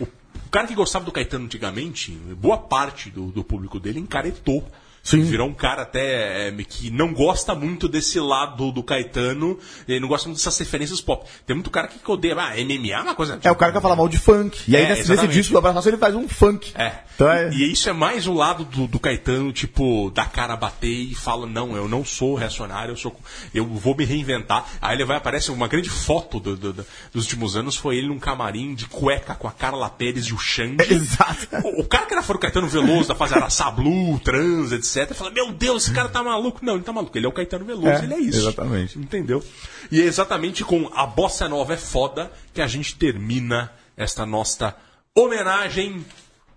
o, 0.00 0.04
o 0.04 0.50
cara 0.50 0.66
que 0.66 0.74
gostava 0.74 1.04
do 1.04 1.12
Caetano 1.12 1.44
antigamente, 1.44 2.10
boa 2.40 2.56
parte 2.56 3.10
do, 3.10 3.26
do 3.26 3.44
público 3.44 3.78
dele 3.78 4.00
encaretou. 4.00 4.66
Sim. 5.10 5.22
Virou 5.22 5.48
um 5.48 5.54
cara 5.54 5.82
até 5.82 6.48
é, 6.48 6.52
que 6.68 6.90
não 6.90 7.12
gosta 7.12 7.54
muito 7.54 7.88
desse 7.88 8.18
lado 8.20 8.70
do 8.72 8.82
Caetano, 8.82 9.58
ele 9.86 10.00
não 10.00 10.08
gosta 10.08 10.28
muito 10.28 10.38
dessas 10.38 10.58
referências 10.58 11.00
pop. 11.00 11.26
Tem 11.46 11.54
muito 11.54 11.70
cara 11.70 11.88
que 11.88 11.98
odeia, 12.10 12.34
ah, 12.38 12.54
MMA 12.56 12.92
é 12.92 13.00
uma 13.00 13.14
coisa. 13.14 13.38
É 13.42 13.50
o 13.50 13.54
cara 13.56 13.70
que 13.72 13.74
vai 13.74 13.82
falar 13.82 13.96
mal 13.96 14.08
de 14.08 14.18
funk. 14.18 14.58
E 14.68 14.76
aí 14.76 14.84
É, 14.84 14.88
nesse, 14.90 15.10
nesse 15.10 15.28
disco 15.28 15.52
do 15.52 15.58
Abraço 15.58 15.88
ele 15.88 15.96
faz 15.96 16.14
um 16.14 16.28
funk. 16.28 16.72
É. 16.74 16.92
Então 17.14 17.30
é- 17.30 17.50
E 17.50 17.72
isso 17.72 17.88
é 17.88 17.92
mais 17.92 18.26
o 18.26 18.32
lado 18.32 18.64
do, 18.64 18.86
do 18.86 18.98
Caetano, 19.00 19.52
tipo, 19.52 20.10
da 20.10 20.24
cara 20.24 20.56
bater 20.56 20.88
e 20.88 21.14
fala, 21.14 21.46
não, 21.46 21.74
eu 21.76 21.88
não 21.88 22.04
sou 22.04 22.34
reacionário, 22.34 22.92
eu 22.92 22.96
sou. 22.96 23.16
Eu 23.54 23.66
vou 23.66 23.96
me 23.96 24.04
reinventar. 24.04 24.64
Aí 24.80 24.96
ele 24.96 25.04
vai, 25.04 25.16
aparece 25.16 25.50
uma 25.50 25.66
grande 25.68 25.88
foto 25.90 26.38
do- 26.38 26.56
do- 26.56 26.72
do- 26.72 26.86
dos 27.12 27.24
últimos 27.24 27.56
anos, 27.56 27.76
foi 27.76 27.96
ele 27.96 28.08
num 28.08 28.18
camarim 28.18 28.74
de 28.74 28.86
cueca 28.86 29.34
com 29.34 29.48
a 29.48 29.52
Carla 29.52 29.88
Pérez 29.90 30.26
e 30.26 30.34
o 30.34 30.38
Xande. 30.38 30.84
Exato. 30.92 31.48
O, 31.64 31.82
o 31.82 31.84
cara 31.88 32.06
que 32.06 32.12
era 32.14 32.22
fora 32.22 32.36
o 32.38 32.40
Caetano 32.40 32.68
Veloso, 32.68 33.08
da 33.08 33.14
fase 33.14 33.34
Araçá 33.34 33.70
Blue, 33.70 34.18
Trans, 34.20 34.72
etc., 34.72 34.97
fala, 35.06 35.30
meu 35.30 35.52
Deus, 35.52 35.84
esse 35.84 35.92
cara 35.94 36.08
tá 36.08 36.22
maluco. 36.22 36.64
Não, 36.64 36.74
ele 36.74 36.84
tá 36.84 36.92
maluco, 36.92 37.16
ele 37.16 37.26
é 37.26 37.28
o 37.28 37.32
Caetano 37.32 37.64
Veloso, 37.64 37.88
É, 37.88 38.04
ele 38.04 38.14
é 38.14 38.18
isso. 38.20 38.38
exatamente. 38.38 38.98
Entendeu? 38.98 39.42
E 39.90 40.00
é 40.00 40.04
exatamente 40.04 40.64
com 40.64 40.90
a 40.94 41.06
Bossa 41.06 41.48
Nova 41.48 41.74
é 41.74 41.76
foda 41.76 42.30
que 42.52 42.60
a 42.60 42.66
gente 42.66 42.96
termina 42.96 43.72
esta 43.96 44.24
nossa 44.26 44.76
homenagem 45.14 46.04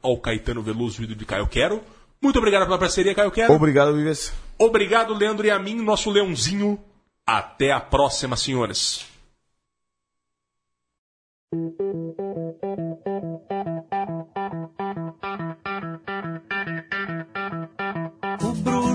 ao 0.01 0.18
Caetano 0.18 0.61
Veloso, 0.61 1.03
ídolo 1.03 1.18
de 1.18 1.26
Caio 1.26 1.47
Quero. 1.47 1.84
Muito 2.22 2.38
obrigado 2.38 2.65
pela 2.65 2.77
parceria, 2.77 3.15
Caio 3.15 3.31
Quero. 3.31 3.53
Obrigado, 3.53 3.95
Vives. 3.95 4.31
Obrigado, 4.57 5.13
Leandro 5.13 5.45
e 5.47 5.51
a 5.51 5.57
mim, 5.57 5.76
nosso 5.76 6.09
leãozinho. 6.09 6.80
Até 7.26 7.72
a 7.72 7.80
próxima, 7.80 8.35
senhores. 8.35 9.05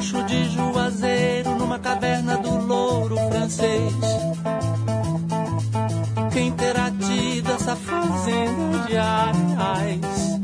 O 0.07 0.09
bruxo 0.09 0.23
de 0.25 0.51
Juazeiro 0.51 1.57
numa 1.57 1.81
caverna 1.81 2.37
do 2.37 2.65
louro 2.65 3.17
francês. 3.17 3.93
Quem 6.33 6.53
terá 6.53 6.93
tido 6.93 7.51
essa 7.51 7.75
fazenda 7.75 8.79
de 8.87 8.97
areais? 8.97 10.39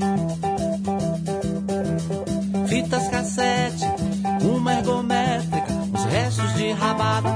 Fitas 2.66 3.06
cassete, 3.08 3.84
uma 4.42 4.74
ergométrica, 4.74 5.72
os 5.94 6.04
restos 6.06 6.54
de 6.54 6.72
rabada. 6.72 7.30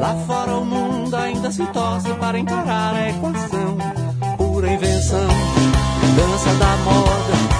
Lá 0.00 0.14
fora 0.26 0.56
o 0.56 0.64
mundo 0.64 1.16
ainda 1.16 1.50
se 1.50 1.66
torce 1.66 2.14
para 2.14 2.38
encarar 2.38 2.94
a 2.94 3.10
equação. 3.10 3.76
Pura 4.38 4.72
invenção, 4.72 5.28
dança 6.16 6.54
da 6.54 6.76
moda. 6.78 7.57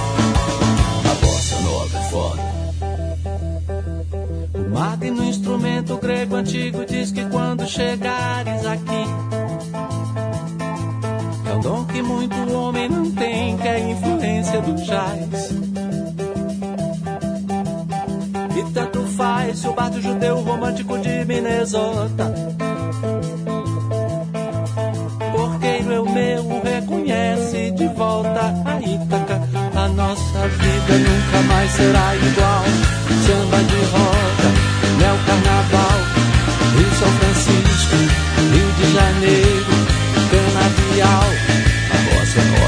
Bate 4.79 5.11
no 5.11 5.25
instrumento 5.25 5.97
grego 5.97 6.37
antigo, 6.37 6.87
diz 6.87 7.11
que 7.11 7.25
quando 7.31 7.67
chegares 7.67 8.65
aqui. 8.65 9.05
É 11.51 11.55
um 11.57 11.61
dom 11.61 11.85
que 11.85 12.01
muito 12.01 12.37
homem 12.55 12.89
não 12.89 13.11
tem, 13.11 13.57
que 13.57 13.67
é 13.67 13.73
a 13.73 13.81
influência 13.81 14.61
do 14.63 14.75
jazz. 14.75 15.51
E 18.57 18.73
tanto 18.73 19.03
faz 19.17 19.59
se 19.59 19.67
o 19.67 19.73
bardo 19.73 20.01
judeu 20.01 20.41
romântico 20.43 20.97
de 20.99 21.25
Minnesota. 21.25 22.33
Porqueiro 25.33 25.91
é 25.91 25.97
eu 25.97 26.09
meu 26.09 26.63
reconhece 26.63 27.73
de 27.73 27.89
volta 27.89 28.55
a 28.65 28.81
Ítaca. 28.81 29.43
A 29.75 29.89
nossa 29.89 30.47
vida 30.47 30.99
nunca 30.99 31.43
mais 31.49 31.73
será 31.73 32.15
igual. 32.15 32.65
Samba 33.27 33.65
de 33.65 33.85
roda 33.91 34.58
é 35.03 35.13
o 35.13 35.19
carnaval. 35.27 35.99
Rio 36.77 36.91
São 36.99 37.11
Francisco, 37.19 37.97
Rio 38.53 38.71
de 38.79 38.87
Janeiro, 38.93 39.73
canavial, 40.31 41.29
a 41.91 41.97
bossa 42.15 42.43
nova. 42.45 42.59
É 42.59 42.68